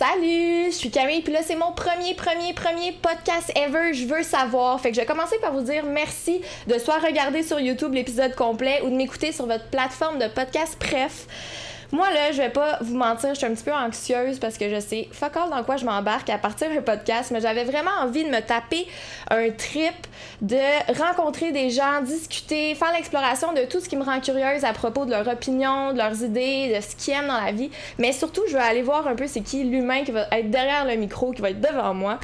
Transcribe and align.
Salut, 0.00 0.70
je 0.70 0.76
suis 0.76 0.90
Camille, 0.90 1.20
puis 1.20 1.30
là 1.30 1.40
c'est 1.42 1.56
mon 1.56 1.72
premier, 1.72 2.14
premier, 2.14 2.54
premier 2.54 2.92
podcast 3.02 3.52
ever, 3.54 3.92
je 3.92 4.06
veux 4.06 4.22
savoir. 4.22 4.80
Fait 4.80 4.88
que 4.88 4.96
je 4.96 5.00
vais 5.02 5.06
commencer 5.06 5.36
par 5.42 5.52
vous 5.52 5.60
dire 5.60 5.84
merci 5.84 6.40
de 6.66 6.78
soit 6.78 6.96
regarder 7.00 7.42
sur 7.42 7.60
YouTube 7.60 7.92
l'épisode 7.92 8.34
complet 8.34 8.80
ou 8.82 8.88
de 8.88 8.94
m'écouter 8.94 9.30
sur 9.30 9.44
votre 9.44 9.66
plateforme 9.66 10.18
de 10.18 10.26
podcast 10.28 10.78
Bref. 10.80 11.26
Moi, 11.92 12.08
là, 12.12 12.30
je 12.30 12.36
vais 12.36 12.50
pas 12.50 12.78
vous 12.82 12.96
mentir, 12.96 13.30
je 13.30 13.34
suis 13.34 13.46
un 13.46 13.54
petit 13.54 13.64
peu 13.64 13.72
anxieuse 13.72 14.38
parce 14.38 14.56
que 14.58 14.70
je 14.70 14.78
sais 14.78 15.08
fuck 15.10 15.36
all 15.36 15.50
dans 15.50 15.64
quoi 15.64 15.76
je 15.76 15.84
m'embarque 15.84 16.30
à 16.30 16.38
partir 16.38 16.68
d'un 16.68 16.82
podcast, 16.82 17.32
mais 17.32 17.40
j'avais 17.40 17.64
vraiment 17.64 17.90
envie 18.00 18.22
de 18.22 18.28
me 18.28 18.40
taper 18.40 18.86
un 19.28 19.50
trip, 19.50 20.06
de 20.40 20.56
rencontrer 20.96 21.50
des 21.50 21.70
gens, 21.70 22.00
discuter, 22.02 22.76
faire 22.76 22.92
l'exploration 22.92 23.52
de 23.52 23.62
tout 23.62 23.80
ce 23.80 23.88
qui 23.88 23.96
me 23.96 24.04
rend 24.04 24.20
curieuse 24.20 24.64
à 24.64 24.72
propos 24.72 25.04
de 25.04 25.10
leur 25.10 25.26
opinion, 25.26 25.92
de 25.92 25.98
leurs 25.98 26.22
idées, 26.22 26.72
de 26.72 26.80
ce 26.80 26.94
qu'ils 26.94 27.14
aiment 27.14 27.26
dans 27.26 27.40
la 27.40 27.50
vie. 27.50 27.70
Mais 27.98 28.12
surtout, 28.12 28.42
je 28.46 28.52
veux 28.52 28.62
aller 28.62 28.82
voir 28.82 29.08
un 29.08 29.16
peu 29.16 29.26
c'est 29.26 29.40
qui 29.40 29.64
l'humain 29.64 30.04
qui 30.04 30.12
va 30.12 30.26
être 30.30 30.50
derrière 30.50 30.84
le 30.84 30.94
micro, 30.94 31.32
qui 31.32 31.42
va 31.42 31.50
être 31.50 31.60
devant 31.60 31.92
moi. 31.92 32.20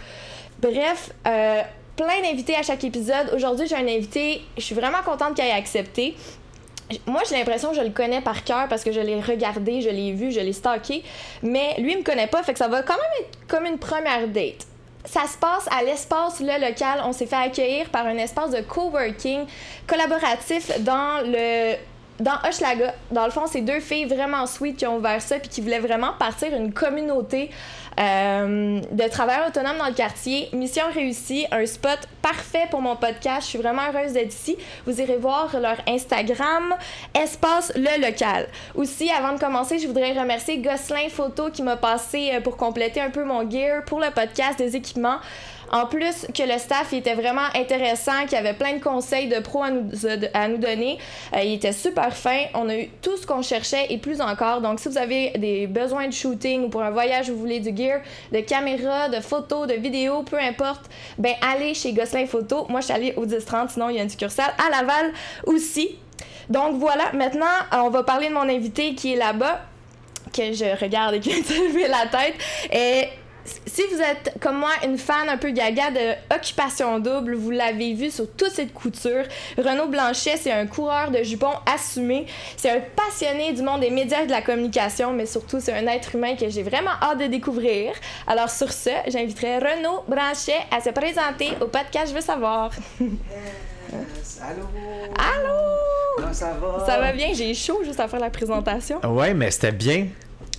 Bref, 0.60 1.10
euh, 1.26 1.62
plein 1.96 2.22
d'invités 2.22 2.54
à 2.54 2.62
chaque 2.62 2.84
épisode. 2.84 3.32
Aujourd'hui, 3.34 3.66
j'ai 3.66 3.76
un 3.76 3.88
invité, 3.88 4.42
je 4.56 4.62
suis 4.62 4.74
vraiment 4.74 5.02
contente 5.04 5.34
qu'il 5.34 5.44
ait 5.44 5.50
accepté. 5.50 6.14
Moi, 7.06 7.22
j'ai 7.28 7.36
l'impression 7.36 7.70
que 7.70 7.76
je 7.76 7.82
le 7.82 7.90
connais 7.90 8.20
par 8.20 8.44
cœur 8.44 8.68
parce 8.68 8.84
que 8.84 8.92
je 8.92 9.00
l'ai 9.00 9.20
regardé, 9.20 9.80
je 9.80 9.88
l'ai 9.88 10.12
vu, 10.12 10.30
je 10.30 10.40
l'ai 10.40 10.52
stalké. 10.52 11.02
Mais 11.42 11.74
lui, 11.78 11.92
il 11.92 11.98
me 11.98 12.04
connaît 12.04 12.28
pas, 12.28 12.42
fait 12.42 12.52
que 12.52 12.58
ça 12.58 12.68
va 12.68 12.82
quand 12.82 12.94
même 12.94 13.22
être 13.22 13.38
comme 13.48 13.66
une 13.66 13.78
première 13.78 14.28
date. 14.28 14.66
Ça 15.04 15.22
se 15.26 15.38
passe 15.38 15.68
à 15.70 15.84
l'espace 15.84 16.40
Le 16.40 16.60
Local. 16.60 17.00
On 17.04 17.12
s'est 17.12 17.26
fait 17.26 17.36
accueillir 17.36 17.88
par 17.90 18.06
un 18.06 18.16
espace 18.16 18.50
de 18.50 18.60
coworking 18.60 19.46
collaboratif 19.86 20.80
dans 20.80 21.22
le 21.24 21.76
dans 22.20 22.36
Hochelaga, 22.48 22.94
dans 23.10 23.26
le 23.26 23.30
fond, 23.30 23.46
c'est 23.46 23.60
deux 23.60 23.80
filles 23.80 24.06
vraiment 24.06 24.46
sweet 24.46 24.78
qui 24.78 24.86
ont 24.86 24.96
ouvert 24.96 25.20
ça 25.20 25.38
puis 25.38 25.48
qui 25.48 25.60
voulaient 25.60 25.80
vraiment 25.80 26.12
partir 26.18 26.54
une 26.54 26.72
communauté 26.72 27.50
euh, 27.98 28.80
de 28.92 29.08
travailleurs 29.08 29.48
autonomes 29.48 29.78
dans 29.78 29.86
le 29.86 29.94
quartier. 29.94 30.48
Mission 30.52 30.84
réussie, 30.92 31.46
un 31.50 31.64
spot 31.64 31.98
parfait 32.20 32.66
pour 32.70 32.82
mon 32.82 32.96
podcast. 32.96 33.42
Je 33.42 33.46
suis 33.46 33.58
vraiment 33.58 33.82
heureuse 33.92 34.12
d'être 34.12 34.32
ici. 34.32 34.56
Vous 34.86 35.00
irez 35.00 35.16
voir 35.16 35.58
leur 35.60 35.76
Instagram, 35.88 36.74
Espace 37.14 37.72
Le 37.74 38.00
Local. 38.06 38.48
Aussi, 38.74 39.10
avant 39.10 39.32
de 39.32 39.40
commencer, 39.40 39.78
je 39.78 39.86
voudrais 39.86 40.12
remercier 40.12 40.58
Gosselin 40.58 41.08
Photo 41.08 41.50
qui 41.50 41.62
m'a 41.62 41.76
passé 41.76 42.32
euh, 42.34 42.40
pour 42.40 42.56
compléter 42.56 43.00
un 43.00 43.10
peu 43.10 43.24
mon 43.24 43.48
gear 43.48 43.84
pour 43.84 44.00
le 44.00 44.10
podcast 44.10 44.58
des 44.58 44.76
équipements. 44.76 45.18
En 45.72 45.86
plus 45.86 46.26
que 46.34 46.42
le 46.42 46.58
staff 46.58 46.92
était 46.92 47.14
vraiment 47.14 47.48
intéressant, 47.54 48.26
qu'il 48.26 48.38
avait 48.38 48.54
plein 48.54 48.74
de 48.74 48.82
conseils 48.82 49.28
de 49.28 49.40
pro 49.40 49.62
à 49.62 49.70
nous, 49.70 49.90
à 50.34 50.48
nous 50.48 50.58
donner. 50.58 50.98
Euh, 51.34 51.42
il 51.42 51.54
était 51.54 51.72
super 51.72 52.16
fin. 52.16 52.44
On 52.54 52.68
a 52.68 52.76
eu 52.76 52.88
tout 53.02 53.16
ce 53.16 53.26
qu'on 53.26 53.42
cherchait 53.42 53.86
et 53.90 53.98
plus 53.98 54.20
encore. 54.20 54.60
Donc 54.60 54.80
si 54.80 54.88
vous 54.88 54.98
avez 54.98 55.30
des 55.38 55.66
besoins 55.66 56.06
de 56.06 56.12
shooting 56.12 56.64
ou 56.64 56.68
pour 56.68 56.82
un 56.82 56.90
voyage 56.90 57.30
vous 57.30 57.38
voulez 57.38 57.60
du 57.60 57.76
gear, 57.76 58.00
de 58.32 58.40
caméra, 58.40 59.08
de 59.08 59.20
photos, 59.20 59.66
de 59.66 59.74
vidéos, 59.74 60.22
peu 60.22 60.38
importe, 60.38 60.82
ben 61.18 61.34
allez 61.42 61.74
chez 61.74 61.92
Gosselin 61.92 62.26
Photo. 62.26 62.66
Moi 62.68 62.80
je 62.80 62.86
suis 62.86 62.94
allée 62.94 63.14
au 63.16 63.26
1030, 63.26 63.70
sinon 63.70 63.88
il 63.88 63.96
y 63.96 63.98
a 63.98 64.02
une 64.02 64.10
succursale 64.10 64.52
à 64.58 64.70
Laval 64.70 65.12
aussi. 65.44 65.98
Donc 66.48 66.76
voilà, 66.76 67.12
maintenant 67.12 67.46
on 67.72 67.90
va 67.90 68.04
parler 68.04 68.28
de 68.28 68.34
mon 68.34 68.48
invité 68.48 68.94
qui 68.94 69.14
est 69.14 69.16
là-bas 69.16 69.62
que 70.32 70.52
je 70.52 70.80
regarde 70.80 71.14
et 71.14 71.20
qui 71.20 71.32
a 71.32 71.36
levé 71.36 71.88
la 71.88 72.06
tête. 72.06 72.34
Et 72.72 73.08
si 73.66 73.82
vous 73.92 74.00
êtes 74.00 74.34
comme 74.40 74.58
moi 74.58 74.70
une 74.84 74.98
fan 74.98 75.28
un 75.28 75.36
peu 75.36 75.50
gaga 75.50 75.90
de 75.90 76.34
Occupation 76.34 76.98
Double, 76.98 77.34
vous 77.34 77.50
l'avez 77.50 77.94
vu 77.94 78.10
sur 78.10 78.30
toute 78.30 78.50
cette 78.50 78.72
couture. 78.72 79.24
Renaud 79.56 79.88
Blanchet, 79.88 80.36
c'est 80.36 80.52
un 80.52 80.66
coureur 80.66 81.10
de 81.10 81.22
jupons 81.22 81.54
assumé. 81.72 82.26
C'est 82.56 82.70
un 82.70 82.80
passionné 82.80 83.52
du 83.52 83.62
monde 83.62 83.80
des 83.80 83.90
médias 83.90 84.22
et 84.22 84.26
de 84.26 84.30
la 84.30 84.42
communication, 84.42 85.12
mais 85.12 85.26
surtout 85.26 85.60
c'est 85.60 85.72
un 85.72 85.86
être 85.86 86.14
humain 86.14 86.36
que 86.36 86.48
j'ai 86.48 86.62
vraiment 86.62 86.92
hâte 87.02 87.18
de 87.18 87.26
découvrir. 87.26 87.92
Alors 88.26 88.50
sur 88.50 88.72
ce, 88.72 88.90
j'inviterai 89.06 89.58
Renaud 89.58 90.04
Blanchet 90.08 90.58
à 90.70 90.80
se 90.80 90.90
présenter 90.90 91.50
au 91.60 91.66
podcast 91.66 92.08
Je 92.08 92.14
veux 92.14 92.20
savoir. 92.20 92.70
Allô? 94.42 94.62
Allô? 95.16 95.56
Comment 96.16 96.32
ça 96.32 96.52
va? 96.52 96.84
Ça 96.84 96.98
va 96.98 97.12
bien, 97.12 97.32
j'ai 97.32 97.54
chaud 97.54 97.80
juste 97.84 98.00
à 98.00 98.08
faire 98.08 98.20
la 98.20 98.30
présentation. 98.30 99.00
Ouais, 99.06 99.34
mais 99.34 99.50
c'était 99.50 99.72
bien. 99.72 100.08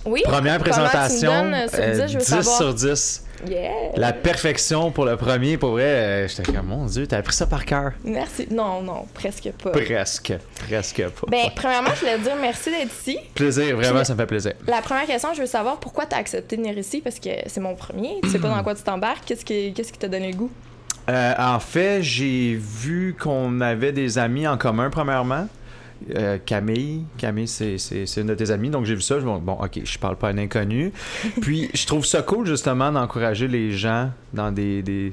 Oui. 0.08 0.22
Première 0.24 0.58
présentation. 0.58 1.30
Comment 1.30 1.66
tu 1.68 1.76
me 1.76 1.96
donnes 1.96 1.98
sur 1.98 2.06
10, 2.06 2.12
je 2.12 2.18
veux 2.18 2.24
10 2.24 2.24
savoir. 2.24 2.56
sur 2.56 2.74
10. 2.74 3.24
Yeah. 3.48 3.70
La 3.94 4.12
perfection 4.12 4.90
pour 4.90 5.04
le 5.04 5.16
premier. 5.16 5.56
Pour 5.58 5.70
vrai, 5.72 5.82
euh, 5.84 6.28
j'étais 6.28 6.50
comme, 6.52 6.66
mon 6.66 6.86
Dieu, 6.86 7.06
t'as 7.06 7.18
appris 7.18 7.34
ça 7.34 7.46
par 7.46 7.64
cœur. 7.64 7.92
Merci. 8.02 8.48
Non, 8.50 8.82
non, 8.82 9.06
presque 9.14 9.50
pas. 9.62 9.70
Presque. 9.70 10.32
Presque 10.68 11.02
pas. 11.08 11.26
Ben, 11.28 11.46
premièrement, 11.54 11.90
je 11.94 12.00
voulais 12.00 12.16
te 12.18 12.22
dire 12.24 12.34
merci 12.40 12.70
d'être 12.70 12.92
ici. 12.92 13.16
plaisir, 13.36 13.76
vraiment, 13.76 13.98
Puis- 13.98 14.06
ça 14.06 14.14
me 14.14 14.18
fait 14.18 14.26
plaisir. 14.26 14.54
La 14.66 14.80
première 14.82 15.06
question, 15.06 15.34
je 15.34 15.40
veux 15.40 15.46
savoir 15.46 15.78
pourquoi 15.78 16.06
tu 16.06 16.16
as 16.16 16.18
accepté 16.18 16.56
de 16.56 16.62
venir 16.62 16.76
ici 16.78 17.00
parce 17.00 17.20
que 17.20 17.30
c'est 17.46 17.60
mon 17.60 17.76
premier. 17.76 18.18
Tu 18.24 18.30
sais 18.30 18.38
pas 18.40 18.48
dans 18.48 18.62
quoi 18.64 18.74
tu 18.74 18.82
t'embarques. 18.82 19.24
Qu'est-ce 19.26 19.44
qui 19.44 19.72
qu'est-ce 19.72 19.92
qui 19.92 19.98
t'a 20.00 20.08
donné 20.08 20.32
le 20.32 20.36
goût? 20.36 20.50
Euh, 21.08 21.34
en 21.38 21.60
fait, 21.60 22.02
j'ai 22.02 22.54
vu 22.60 23.16
qu'on 23.18 23.60
avait 23.60 23.92
des 23.92 24.18
amis 24.18 24.46
en 24.48 24.58
commun, 24.58 24.90
premièrement. 24.90 25.46
Euh, 26.14 26.38
Camille, 26.44 27.04
Camille, 27.16 27.48
c'est, 27.48 27.76
c'est, 27.78 28.06
c'est 28.06 28.20
une 28.20 28.28
de 28.28 28.34
tes 28.34 28.50
amies, 28.50 28.70
donc 28.70 28.84
j'ai 28.84 28.94
vu 28.94 29.02
ça. 29.02 29.18
Je 29.20 29.26
me 29.26 29.34
dis, 29.34 29.44
bon, 29.44 29.54
ok, 29.54 29.80
je 29.84 29.98
parle 29.98 30.16
pas 30.16 30.28
à 30.28 30.30
un 30.30 30.38
inconnu. 30.38 30.92
Puis 31.40 31.70
je 31.74 31.86
trouve 31.86 32.06
ça 32.06 32.22
cool 32.22 32.46
justement 32.46 32.92
d'encourager 32.92 33.48
les 33.48 33.72
gens 33.72 34.10
dans 34.32 34.52
des, 34.52 34.82
des, 34.82 35.12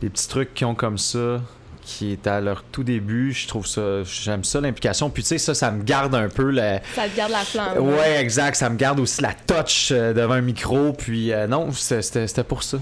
des 0.00 0.08
petits 0.10 0.28
trucs 0.28 0.52
qui 0.52 0.64
ont 0.64 0.74
comme 0.74 0.98
ça, 0.98 1.40
qui 1.82 2.12
est 2.12 2.26
à 2.26 2.40
leur 2.40 2.64
tout 2.64 2.82
début. 2.82 3.32
Je 3.32 3.46
trouve 3.46 3.66
ça, 3.66 4.02
j'aime 4.02 4.42
ça 4.44 4.60
l'implication. 4.60 5.08
Puis 5.08 5.22
tu 5.22 5.28
sais, 5.30 5.38
ça, 5.38 5.54
ça 5.54 5.70
me 5.70 5.82
garde 5.84 6.14
un 6.14 6.28
peu 6.28 6.50
la. 6.50 6.82
Ça 6.94 7.08
te 7.08 7.16
garde 7.16 7.30
la 7.30 7.38
flamme. 7.38 7.78
Ouais, 7.78 8.20
exact. 8.20 8.56
Ça 8.56 8.68
me 8.68 8.76
garde 8.76 8.98
aussi 8.98 9.22
la 9.22 9.32
touch 9.32 9.90
euh, 9.92 10.12
devant 10.12 10.34
un 10.34 10.40
micro. 10.42 10.92
Puis 10.92 11.32
euh, 11.32 11.46
non, 11.46 11.70
c'était 11.72 12.44
pour 12.44 12.64
ça. 12.64 12.78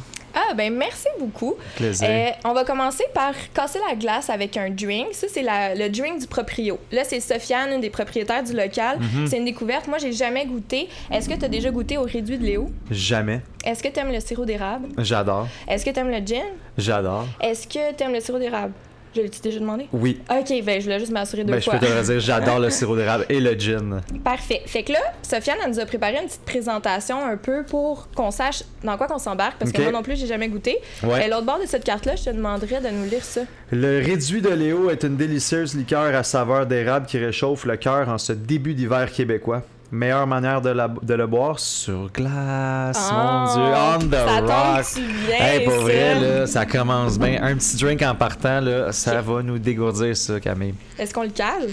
Ah, 0.50 0.55
ben 0.55 0.75
merci 0.75 1.09
beaucoup. 1.19 1.55
Plaisir. 1.77 2.09
Euh, 2.10 2.28
on 2.44 2.53
va 2.53 2.65
commencer 2.65 3.05
par 3.15 3.32
casser 3.55 3.78
la 3.88 3.94
glace 3.94 4.31
avec 4.31 4.56
un 4.56 4.71
drink. 4.71 5.09
Ça, 5.12 5.27
c'est 5.31 5.43
le 5.43 5.88
drink 5.88 6.21
du 6.21 6.27
proprio. 6.27 6.78
Là, 6.93 7.03
c'est 7.05 7.21
Sofiane, 7.21 7.72
une 7.72 7.81
des 7.81 7.91
propriétaires 7.91 8.43
du 8.43 8.53
local. 8.53 8.99
Mhm. 9.00 9.27
C'est 9.27 9.38
une 9.38 9.44
découverte. 9.44 9.88
Moi, 9.88 9.99
j'ai 9.99 10.12
jamais 10.12 10.47
goûté. 10.47 10.88
Est-ce 11.10 11.28
que 11.28 11.34
tu 11.34 11.44
as 11.44 11.49
déjà 11.49 11.71
goûté 11.71 11.99
au 11.99 12.03
réduit 12.03 12.38
de 12.38 12.44
Léo? 12.44 12.71
Jamais. 12.91 13.41
Est-ce 13.65 13.83
que 13.83 13.88
tu 13.88 13.99
aimes 14.00 14.12
le 14.12 14.21
sirop 14.21 14.44
d'érable? 14.44 14.88
J'adore. 14.99 15.49
Est-ce 15.66 15.84
que 15.84 15.91
tu 15.91 15.99
aimes 15.99 16.10
le 16.10 16.25
gin? 16.25 16.43
J'adore. 16.77 17.27
Est-ce 17.41 17.66
que 17.66 17.94
tu 17.94 18.04
aimes 18.04 18.12
le 18.12 18.21
sirop 18.21 18.38
d'érable? 18.38 18.72
Je 19.14 19.20
l'ai 19.20 19.28
déjà 19.28 19.60
demandé? 19.60 19.86
Oui. 19.92 20.20
Ok, 20.30 20.52
ben 20.64 20.80
je 20.80 20.84
voulais 20.84 20.98
juste 20.98 21.12
m'assurer 21.12 21.44
deux 21.44 21.52
Ben, 21.52 21.60
je 21.60 21.70
peux 21.70 21.78
te 21.78 21.84
le 21.84 22.02
dire, 22.02 22.20
j'adore 22.20 22.58
le 22.58 22.70
sirop 22.70 22.97
d'érable 22.97 23.26
et 23.28 23.41
le 23.41 23.52
gin. 23.54 24.00
Parfait. 24.22 24.62
Fait 24.66 24.82
que 24.82 24.92
là, 24.92 24.98
Sofiane, 25.22 25.58
elle 25.64 25.70
nous 25.70 25.80
a 25.80 25.86
préparé 25.86 26.16
une 26.16 26.26
petite 26.26 26.44
présentation 26.44 27.24
un 27.24 27.36
peu 27.36 27.64
pour 27.64 28.08
qu'on 28.14 28.30
sache 28.30 28.62
dans 28.82 28.97
quoi 28.97 29.06
qu'on 29.06 29.19
s'embarque, 29.19 29.56
parce 29.58 29.72
que 29.72 29.82
moi 29.82 29.92
non 29.92 30.03
plus, 30.03 30.16
j'ai 30.16 30.26
jamais 30.26 30.48
goûté. 30.48 30.78
Ouais. 31.03 31.26
Et 31.26 31.30
l'autre 31.30 31.47
bord 31.47 31.60
de 31.60 31.66
cette 31.66 31.84
carte-là, 31.84 32.16
je 32.16 32.24
te 32.24 32.30
demanderais 32.30 32.80
de 32.80 32.88
nous 32.88 33.08
lire 33.08 33.24
ça. 33.24 33.42
Le 33.70 34.04
réduit 34.04 34.42
de 34.42 34.50
Léo 34.50 34.91
est 34.91 35.04
une 35.04 35.16
délicieuse 35.16 35.74
liqueur 35.74 36.14
à 36.14 36.22
saveur 36.22 36.66
d'érable 36.66 37.06
qui 37.06 37.19
réchauffe 37.19 37.64
le 37.64 37.76
cœur 37.76 38.08
en 38.08 38.19
ce 38.19 38.32
début 38.32 38.74
d'hiver 38.74 39.10
québécois. 39.12 39.62
Meilleure 39.94 40.27
manière 40.27 40.60
de, 40.60 40.71
la- 40.71 40.88
de 40.88 41.15
le 41.15 41.27
boire 41.28 41.59
sur 41.60 42.10
glace, 42.12 43.10
mon 43.12 43.44
Dieu, 43.55 43.62
on 43.62 43.99
the 44.09 44.15
ça 44.15 44.41
rock. 44.41 44.87
bien, 45.28 45.37
Hey, 45.47 45.65
pour 45.65 45.72
ça. 45.75 45.81
vrai, 45.82 46.21
là, 46.21 46.47
ça 46.49 46.66
commence 46.66 47.16
bien. 47.19 47.41
Un 47.43 47.55
petit 47.55 47.77
drink 47.77 48.03
en 48.03 48.15
partant, 48.16 48.60
là, 48.60 48.91
ça 48.91 49.21
va 49.21 49.43
nous 49.43 49.59
dégourdir 49.59 50.16
ça, 50.16 50.41
Camille. 50.41 50.75
Est-ce 50.99 51.15
qu'on 51.15 51.22
le 51.22 51.28
cale? 51.28 51.69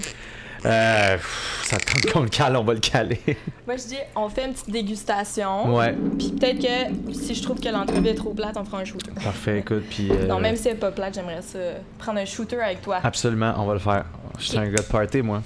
Euh, 0.64 1.18
ça 1.64 1.78
tente 1.78 2.12
qu'on 2.14 2.22
le 2.22 2.30
cale, 2.30 2.56
on 2.56 2.64
va 2.64 2.74
le 2.76 2.80
caler. 2.80 3.20
Moi, 3.66 3.78
je 3.78 3.88
dis, 3.88 3.98
on 4.16 4.30
fait 4.30 4.46
une 4.46 4.54
petite 4.54 4.70
dégustation. 4.70 5.76
ouais, 5.76 5.96
Puis 6.20 6.32
peut-être 6.40 6.60
que 6.62 7.14
si 7.14 7.34
je 7.34 7.42
trouve 7.42 7.60
que 7.60 7.70
l'entrevue 7.70 8.10
est 8.10 8.14
trop 8.14 8.36
plate, 8.36 8.56
on 8.58 8.64
fera 8.66 8.78
un 8.82 8.86
shooter. 8.86 9.10
parfait, 9.24 9.58
écoute, 9.60 9.86
puis... 9.90 10.10
euh, 10.12 10.28
Non, 10.28 10.40
même 10.40 10.56
si 10.56 10.68
elle 10.68 10.76
est 10.76 10.80
pas 10.80 10.92
plate, 10.92 11.16
j'aimerais 11.16 11.42
ça 11.42 11.58
prendre 11.98 12.20
un 12.20 12.26
shooter 12.26 12.60
avec 12.62 12.84
toi. 12.84 13.00
Absolument, 13.04 13.56
on 13.58 13.66
va 13.66 13.74
le 13.74 13.80
faire. 13.80 14.06
Je 14.38 14.46
suis 14.46 14.58
un 14.60 14.68
gars 14.68 14.84
de 14.84 14.88
party, 14.88 15.24
moi. 15.24 15.42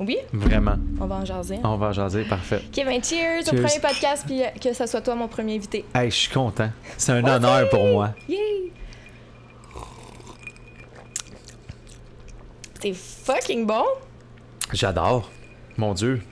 Oui? 0.00 0.16
Vraiment. 0.32 0.76
On 0.98 1.04
va 1.06 1.16
en 1.16 1.24
jaser. 1.26 1.58
On 1.62 1.76
va 1.76 1.92
jaser, 1.92 2.24
parfait. 2.24 2.62
Ok, 2.66 2.84
ben 2.86 3.02
cheers, 3.04 3.42
au 3.42 3.50
Cheers. 3.50 3.62
premier 3.62 3.80
podcast, 3.80 4.24
puis 4.26 4.42
euh, 4.42 4.46
que 4.60 4.72
ça 4.72 4.86
soit 4.86 5.02
toi 5.02 5.14
mon 5.14 5.28
premier 5.28 5.56
invité. 5.56 5.84
Hey, 5.94 6.10
je 6.10 6.16
suis 6.16 6.30
content. 6.32 6.70
C'est 6.96 7.12
un 7.12 7.22
honneur 7.24 7.68
pour 7.68 7.84
moi. 7.86 8.10
Yay! 8.28 8.72
C'est 12.80 12.94
fucking 12.94 13.66
bon! 13.66 13.84
J'adore. 14.72 15.30
Mon 15.76 15.92
Dieu. 15.94 16.22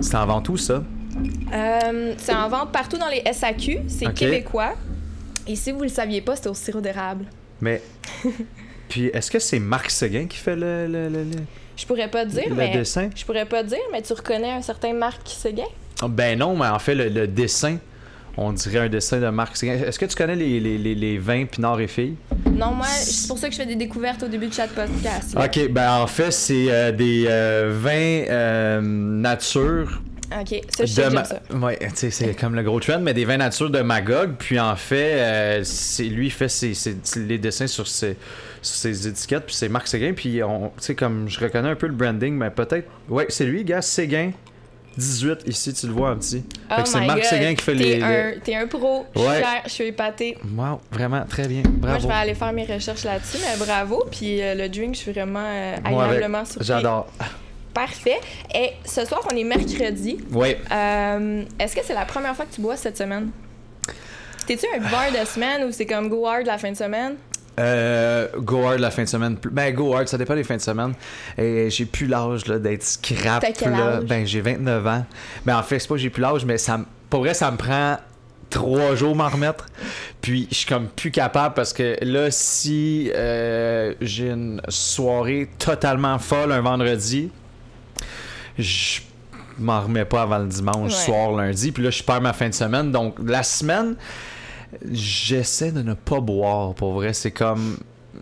C'est 0.00 0.16
en 0.16 0.26
vente 0.26 0.48
où, 0.48 0.56
ça? 0.56 0.82
Euh, 1.52 2.14
c'est 2.18 2.34
en 2.34 2.48
vente 2.48 2.72
partout 2.72 2.98
dans 2.98 3.08
les 3.08 3.22
SAQ, 3.32 3.82
c'est 3.86 4.12
québécois. 4.12 4.74
Et 5.46 5.54
si 5.54 5.70
vous 5.72 5.82
le 5.82 5.88
saviez 5.88 6.22
pas, 6.22 6.34
c'est 6.36 6.48
au 6.48 6.54
sirop 6.54 6.80
d'érable. 6.80 7.26
Mais. 7.60 7.82
Puis, 8.88 9.06
est-ce 9.06 9.30
que 9.30 9.38
c'est 9.38 9.58
Marc 9.60 9.90
Seguin 9.90 10.26
qui 10.26 10.36
fait 10.38 10.56
le, 10.56 10.86
le, 10.86 11.08
le- 11.08 11.24
le- 11.24 11.42
Je 11.76 11.86
pourrais 11.86 12.08
pas 12.08 12.24
dire, 12.24 12.44
le 12.48 12.54
mais 12.54 12.70
dessin? 12.70 13.10
je 13.14 13.24
pourrais 13.24 13.46
pas 13.46 13.62
dire, 13.62 13.78
mais 13.92 14.02
tu 14.02 14.12
reconnais 14.12 14.52
un 14.52 14.62
certain 14.62 14.92
Marc 14.92 15.20
Seguin? 15.26 15.64
Ben 16.08 16.38
non, 16.38 16.56
mais 16.56 16.66
en 16.66 16.78
fait, 16.78 16.94
le, 16.94 17.08
le 17.08 17.26
dessin, 17.26 17.78
on 18.36 18.52
dirait 18.52 18.78
un 18.80 18.88
dessin 18.88 19.20
de 19.20 19.28
Marc 19.28 19.56
Seguin. 19.56 19.74
Est-ce 19.74 19.98
que 19.98 20.06
tu 20.06 20.14
connais 20.16 20.36
les, 20.36 20.60
les, 20.60 20.78
les, 20.78 20.94
les 20.94 21.18
vins 21.18 21.44
Pinard 21.46 21.80
et 21.80 21.86
filles? 21.86 22.16
Non, 22.52 22.72
moi, 22.72 22.86
c'est 22.86 23.26
pour 23.28 23.38
ça 23.38 23.48
que 23.48 23.54
je 23.54 23.60
fais 23.60 23.66
des 23.66 23.74
découvertes 23.76 24.22
au 24.22 24.28
début 24.28 24.46
de 24.46 24.52
chaque 24.54 24.70
podcast. 24.70 25.34
là. 25.34 25.46
Ok, 25.46 25.68
ben 25.70 25.92
en 26.02 26.06
fait, 26.06 26.30
c'est 26.30 26.66
euh, 26.70 26.92
des 26.92 27.26
euh, 27.28 27.70
vins 27.74 27.90
euh, 28.30 28.80
nature 28.80 30.00
Ok, 30.32 30.60
ça, 30.76 30.84
je 30.84 30.92
sais 30.92 31.10
ma- 31.10 31.24
ça. 31.24 31.40
Ouais, 31.52 31.78
tu 31.78 31.88
sais, 31.94 32.10
c'est 32.10 32.34
comme 32.34 32.54
le 32.56 32.62
gros 32.62 32.80
trend, 32.80 32.98
mais 33.00 33.14
des 33.14 33.24
vins 33.24 33.36
nature 33.36 33.70
de 33.70 33.80
Magog. 33.82 34.32
Puis 34.38 34.58
en 34.58 34.74
fait, 34.74 35.12
euh, 35.14 35.60
c'est 35.64 36.04
lui 36.04 36.26
il 36.26 36.30
fait 36.30 36.48
ses, 36.48 36.74
ses- 36.74 36.96
les 37.16 37.38
dessins 37.38 37.66
sur 37.68 37.86
ses, 37.86 38.16
ses 38.64 39.06
étiquettes, 39.08 39.46
puis 39.46 39.54
c'est 39.54 39.68
Marc 39.68 39.86
Séguin. 39.88 40.12
Puis 40.14 40.42
on, 40.42 40.68
tu 40.68 40.72
sais, 40.84 40.94
comme 40.94 41.28
je 41.28 41.38
reconnais 41.40 41.68
un 41.70 41.74
peu 41.76 41.86
le 41.86 41.92
branding, 41.94 42.34
mais 42.34 42.50
peut-être. 42.50 42.88
Ouais, 43.08 43.26
c'est 43.28 43.44
lui, 43.44 43.64
gars, 43.64 43.82
Séguin. 43.82 44.32
18 44.96 45.40
ici, 45.48 45.72
tu 45.74 45.88
le 45.88 45.92
vois 45.92 46.10
un 46.10 46.16
petit. 46.16 46.44
Oh 46.70 46.74
c'est 46.84 47.00
Marc 47.00 47.18
God, 47.18 47.24
Séguin 47.24 47.54
qui 47.56 47.64
fait 47.64 47.74
t'es 47.74 47.84
les. 47.96 48.02
Un, 48.02 48.32
t'es 48.44 48.54
un 48.54 48.66
pro, 48.68 49.04
je 49.14 49.20
suis 49.20 49.28
Ouais. 49.28 49.42
je 49.64 49.70
suis 49.70 49.84
épatée. 49.86 50.38
Wow, 50.56 50.80
vraiment, 50.92 51.24
très 51.28 51.48
bien. 51.48 51.62
Moi, 51.64 51.72
Bravo. 51.80 52.00
je 52.00 52.06
vais 52.06 52.14
aller 52.14 52.34
faire 52.34 52.52
mes 52.52 52.64
recherches 52.64 53.02
là-dessus, 53.04 53.38
mais 53.40 53.64
bravo. 53.64 54.04
Puis 54.10 54.40
euh, 54.40 54.54
le 54.54 54.68
drink, 54.68 54.94
je 54.94 55.00
suis 55.00 55.12
vraiment 55.12 55.42
euh, 55.44 55.76
Moi, 55.90 56.04
agréablement 56.04 56.44
surpris. 56.44 56.64
J'adore. 56.66 57.08
Parfait. 57.72 58.20
Et 58.54 58.70
ce 58.84 59.04
soir, 59.04 59.22
on 59.28 59.36
est 59.36 59.42
mercredi. 59.42 60.18
Ouais. 60.30 60.60
Euh, 60.70 61.42
Est-ce 61.58 61.74
que 61.74 61.80
c'est 61.84 61.94
la 61.94 62.04
première 62.04 62.36
fois 62.36 62.44
que 62.44 62.54
tu 62.54 62.60
bois 62.60 62.76
cette 62.76 62.96
semaine? 62.96 63.30
T'es-tu 64.46 64.66
un 64.76 64.78
buveur 64.78 65.10
de 65.10 65.26
semaine 65.26 65.64
ou 65.64 65.72
c'est 65.72 65.86
comme 65.86 66.08
go 66.08 66.24
hard 66.26 66.46
la 66.46 66.56
fin 66.58 66.70
de 66.70 66.76
semaine? 66.76 67.16
Euh, 67.60 68.28
go 68.38 68.66
hard 68.66 68.80
la 68.80 68.90
fin 68.90 69.04
de 69.04 69.08
semaine. 69.08 69.36
Ben, 69.50 69.72
go 69.74 69.94
hard, 69.94 70.08
ça 70.08 70.18
dépend 70.18 70.34
des 70.34 70.44
fins 70.44 70.56
de 70.56 70.60
semaine. 70.62 70.92
Et 71.38 71.70
j'ai 71.70 71.84
plus 71.86 72.06
l'âge 72.06 72.44
d'être 72.44 72.82
scrap. 72.82 73.42
T'as 73.42 73.52
quel 73.52 73.72
là. 73.72 73.96
âge? 73.98 74.04
Ben, 74.04 74.26
j'ai 74.26 74.40
29 74.40 74.86
ans. 74.86 75.06
Ben, 75.46 75.56
en 75.58 75.62
fait, 75.62 75.78
c'est 75.78 75.88
pas 75.88 75.94
que 75.94 76.00
j'ai 76.00 76.10
plus 76.10 76.20
l'âge, 76.22 76.44
mais 76.44 76.58
ça, 76.58 76.80
pour 77.10 77.20
vrai, 77.20 77.32
ça 77.34 77.50
me 77.50 77.56
prend 77.56 77.96
trois 78.50 78.94
jours 78.94 79.14
m'en 79.16 79.28
remettre. 79.28 79.66
Puis, 80.20 80.48
je 80.50 80.56
suis 80.56 80.66
comme 80.66 80.86
plus 80.88 81.10
capable 81.10 81.54
parce 81.54 81.72
que 81.72 81.96
là, 82.02 82.30
si 82.30 83.10
euh, 83.14 83.94
j'ai 84.00 84.30
une 84.30 84.60
soirée 84.68 85.48
totalement 85.58 86.18
folle 86.18 86.50
un 86.52 86.60
vendredi, 86.60 87.30
je 88.58 89.00
m'en 89.58 89.80
remets 89.82 90.04
pas 90.04 90.22
avant 90.22 90.38
le 90.38 90.46
dimanche, 90.46 90.92
Ouais. 90.92 91.04
soir, 91.04 91.32
lundi. 91.32 91.72
Puis 91.72 91.82
là, 91.82 91.90
je 91.90 92.02
perds 92.02 92.20
ma 92.20 92.32
fin 92.32 92.48
de 92.48 92.54
semaine. 92.54 92.90
Donc, 92.90 93.16
la 93.24 93.42
semaine, 93.42 93.96
j'essaie 94.90 95.72
de 95.72 95.82
ne 95.82 95.94
pas 95.94 96.20
boire. 96.20 96.74
Pour 96.74 96.92
vrai, 96.92 97.12
c'est 97.12 97.30
comme. 97.30 97.78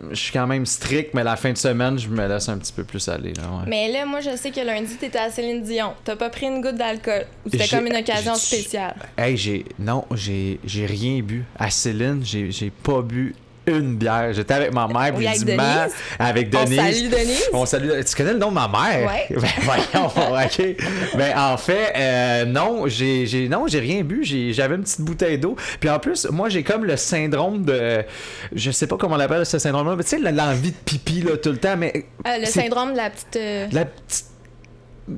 Je 0.09 0.15
suis 0.15 0.33
quand 0.33 0.47
même 0.47 0.65
strict, 0.65 1.13
mais 1.13 1.23
la 1.23 1.35
fin 1.35 1.51
de 1.51 1.57
semaine, 1.57 1.99
je 1.99 2.09
me 2.09 2.27
laisse 2.27 2.49
un 2.49 2.57
petit 2.57 2.73
peu 2.73 2.83
plus 2.83 3.07
aller. 3.07 3.31
Là, 3.33 3.43
ouais. 3.43 3.65
Mais 3.67 3.91
là, 3.91 4.07
moi, 4.07 4.21
je 4.21 4.35
sais 4.35 4.49
que 4.49 4.59
lundi, 4.59 4.95
t'étais 4.95 5.19
à 5.19 5.29
Céline 5.29 5.61
Dion. 5.61 5.93
T'as 6.03 6.15
pas 6.15 6.31
pris 6.31 6.47
une 6.47 6.61
goutte 6.61 6.75
d'alcool. 6.75 7.25
Ou 7.45 7.49
c'était 7.49 7.67
comme 7.67 7.85
une 7.85 7.95
occasion 7.95 8.33
spéciale. 8.33 8.95
Hey, 9.17 9.37
j'ai. 9.37 9.65
Non, 9.77 10.05
j'ai 10.15 10.59
j'ai 10.65 10.87
rien 10.87 11.21
bu. 11.21 11.45
À 11.57 11.69
Céline, 11.69 12.21
j'ai 12.23 12.51
j'ai 12.51 12.71
pas 12.71 13.01
bu 13.03 13.35
une 13.67 13.95
bière. 13.95 14.33
J'étais 14.33 14.53
avec 14.53 14.73
ma 14.73 14.87
mère, 14.87 15.13
Oui, 15.15 15.25
avec 15.27 15.43
Denise. 15.45 15.93
Avec 16.19 16.53
On 16.55 16.63
Denise. 16.65 16.77
salue 16.79 17.09
Denise. 17.09 17.49
On 17.53 17.65
salue. 17.65 17.89
Tu 18.05 18.15
connais 18.15 18.33
le 18.33 18.39
nom 18.39 18.49
de 18.49 18.53
ma 18.55 18.67
mère? 18.67 19.07
Ouais. 19.07 19.27
Ben 19.41 19.49
voyons, 19.61 20.07
ok. 20.07 20.75
Ben 21.17 21.37
en 21.37 21.57
fait, 21.57 21.93
euh, 21.95 22.45
non, 22.45 22.87
j'ai, 22.87 23.25
j'ai, 23.25 23.47
non, 23.47 23.65
j'ai 23.67 23.79
rien 23.79 24.03
bu. 24.03 24.23
J'ai, 24.23 24.53
j'avais 24.53 24.75
une 24.75 24.83
petite 24.83 25.01
bouteille 25.01 25.37
d'eau. 25.37 25.55
Puis 25.79 25.89
en 25.89 25.99
plus, 25.99 26.25
moi, 26.31 26.49
j'ai 26.49 26.63
comme 26.63 26.85
le 26.85 26.97
syndrome 26.97 27.63
de, 27.63 28.03
je 28.53 28.71
sais 28.71 28.87
pas 28.87 28.97
comment 28.97 29.15
on 29.15 29.17
l'appelle 29.17 29.45
ce 29.45 29.59
syndrome-là, 29.59 29.95
mais 29.95 30.03
tu 30.03 30.09
sais, 30.09 30.31
l'envie 30.31 30.71
de 30.71 30.77
pipi 30.85 31.21
là 31.21 31.37
tout 31.37 31.51
le 31.51 31.57
temps, 31.57 31.77
mais 31.77 32.05
Euh, 32.27 32.37
le 32.39 32.45
syndrome 32.45 32.91
de 32.93 32.97
la 32.97 33.09
petite. 33.09 33.35
euh, 33.37 33.67
la 33.71 33.85
petite. 33.85 34.25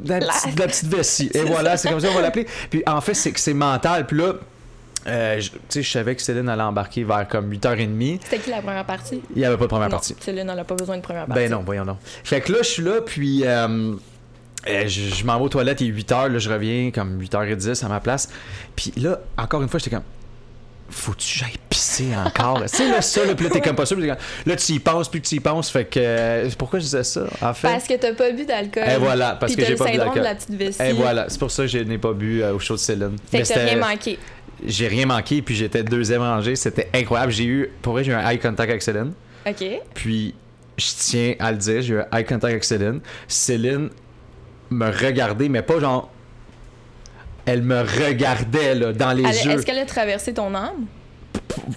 La, 0.08 0.20
La- 0.20 0.28
petite, 0.34 0.60
la 0.60 0.68
petite 0.68 0.88
vessie. 0.96 1.30
Et 1.36 1.42
voilà, 1.42 1.78
c'est 1.78 1.90
comme 1.90 2.00
ça 2.00 2.08
qu'on 2.08 2.16
va 2.16 2.22
l'appeler. 2.22 2.48
Puis 2.72 2.82
en 2.88 3.02
fait, 3.02 3.14
c'est 3.14 3.32
que 3.32 3.40
c'est 3.40 3.54
mental. 3.54 4.08
Puis 4.08 4.18
là, 4.18 4.34
euh, 5.08 5.40
je- 5.40 5.50
tu 5.52 5.58
sais, 5.70 5.84
je 5.84 5.92
savais 5.92 6.16
que 6.16 6.22
Céline 6.22 6.50
allait 6.50 6.62
embarquer 6.64 7.04
vers 7.04 7.28
comme 7.28 7.50
8h30. 7.52 8.20
C'était 8.24 8.40
qui 8.40 8.50
la 8.50 8.62
première 8.62 8.86
partie? 8.86 9.22
Il 9.36 9.38
n'y 9.40 9.46
avait 9.46 9.58
pas 9.58 9.64
de 9.66 9.70
première 9.70 9.88
non, 9.90 9.92
partie. 9.98 10.16
Céline, 10.20 10.50
elle 10.50 10.60
a 10.60 10.64
pas 10.64 10.76
besoin 10.76 10.98
de 10.98 11.02
première 11.02 11.26
partie. 11.26 11.44
Ben 11.44 11.52
non, 11.52 11.62
voyons 11.66 11.86
non. 11.86 11.98
Fait 12.24 12.42
que 12.42 12.52
là, 12.52 12.60
je 12.62 12.68
suis 12.70 12.84
là, 12.84 13.02
puis 13.06 13.44
euh, 13.46 13.94
euh, 14.68 14.88
je, 14.88 15.16
je 15.16 15.26
m'en 15.26 15.38
vais 15.38 15.44
aux 15.46 15.50
toilettes, 15.50 15.82
il 15.82 15.90
est 15.90 16.02
8h, 16.02 16.30
là, 16.32 16.40
je 16.40 16.50
reviens 16.50 16.92
comme 16.92 17.20
8h10 17.22 17.86
à 17.86 17.88
ma 17.90 18.00
place. 18.00 18.30
Puis 18.76 18.94
là, 18.98 19.20
encore 19.38 19.62
une 19.62 19.70
fois, 19.70 19.80
j'étais 19.80 19.96
comme, 19.96 20.04
faut-tu 20.90 21.40
j'aille 21.40 21.58
pisser 21.70 22.10
encore? 22.16 22.62
sais, 22.68 22.90
là, 22.90 23.02
ça, 23.02 23.26
là, 23.26 23.34
puis 23.36 23.46
là, 23.46 23.52
t'es 23.52 23.62
comme 23.62 23.76
pas 23.76 23.86
sûr. 23.86 23.98
Là, 24.00 24.56
tu 24.56 24.72
y 24.74 24.80
penses, 24.80 25.10
plus 25.10 25.20
que 25.22 25.28
tu 25.28 25.36
y 25.36 25.40
penses. 25.40 25.70
Fait 25.70 25.86
que, 25.86 26.00
euh, 26.00 26.50
pourquoi 26.58 26.80
je 26.80 26.86
disais 26.86 27.04
ça, 27.04 27.26
en 27.42 27.54
fait? 27.54 27.68
Parce 27.68 27.88
que 27.88 27.96
t'as 27.96 28.14
pas 28.14 28.32
bu 28.32 28.46
d'alcool. 28.46 28.84
Et 28.88 28.98
voilà, 28.98 29.36
parce 29.36 29.56
que 29.56 29.66
j'ai 29.66 29.76
pas 29.76 29.86
bu 29.86 29.92
syndrome 29.92 30.10
de 30.16 30.20
d'alcool. 30.20 30.24
la 30.24 30.36
petite 30.36 30.56
vessie. 30.56 30.82
Et 30.84 30.94
voilà, 30.94 31.26
c'est 31.28 31.40
pour 31.40 31.52
ça 31.52 31.64
que 31.64 31.70
je 31.70 31.80
n'ai 31.80 31.98
pas 31.98 32.14
bu 32.14 32.42
euh, 32.44 32.54
au 32.54 32.60
show 32.60 32.76
de 32.76 32.80
Céline. 32.80 33.18
Fait 33.32 33.38
Mais 33.40 33.44
que 33.44 33.48
t'as 33.48 33.66
rien 33.66 33.78
manqué. 33.78 34.20
J'ai 34.68 34.88
rien 34.88 35.06
manqué, 35.06 35.42
puis 35.42 35.56
j'étais 35.56 35.84
deuxième 35.84 36.22
rangée, 36.22 36.56
c'était 36.56 36.90
incroyable. 36.94 37.32
J'ai 37.32 37.46
eu, 37.46 37.70
pour 37.82 37.94
vrai, 37.94 38.04
j'ai 38.04 38.12
eu 38.12 38.16
un 38.16 38.30
eye 38.30 38.40
contact 38.40 38.70
avec 38.70 38.82
Céline. 38.82 39.14
OK. 39.48 39.64
Puis, 39.94 40.34
je 40.78 40.86
tiens 40.98 41.34
à 41.40 41.52
le 41.52 41.58
dire, 41.58 41.82
j'ai 41.82 41.94
eu 41.94 42.00
un 42.00 42.18
eye 42.18 42.26
contact 42.26 42.46
avec 42.46 42.64
Céline. 42.64 43.00
Céline 43.28 43.90
me 44.70 44.86
regardait, 44.90 45.50
mais 45.50 45.62
pas 45.62 45.80
genre. 45.80 46.10
Elle 47.46 47.62
me 47.62 47.80
regardait 47.82 48.74
là, 48.74 48.92
dans 48.92 49.14
les 49.14 49.24
Elle- 49.24 49.46
yeux. 49.46 49.52
Est-ce 49.52 49.66
qu'elle 49.66 49.78
a 49.78 49.86
traversé 49.86 50.34
ton 50.34 50.54
âme? 50.56 50.86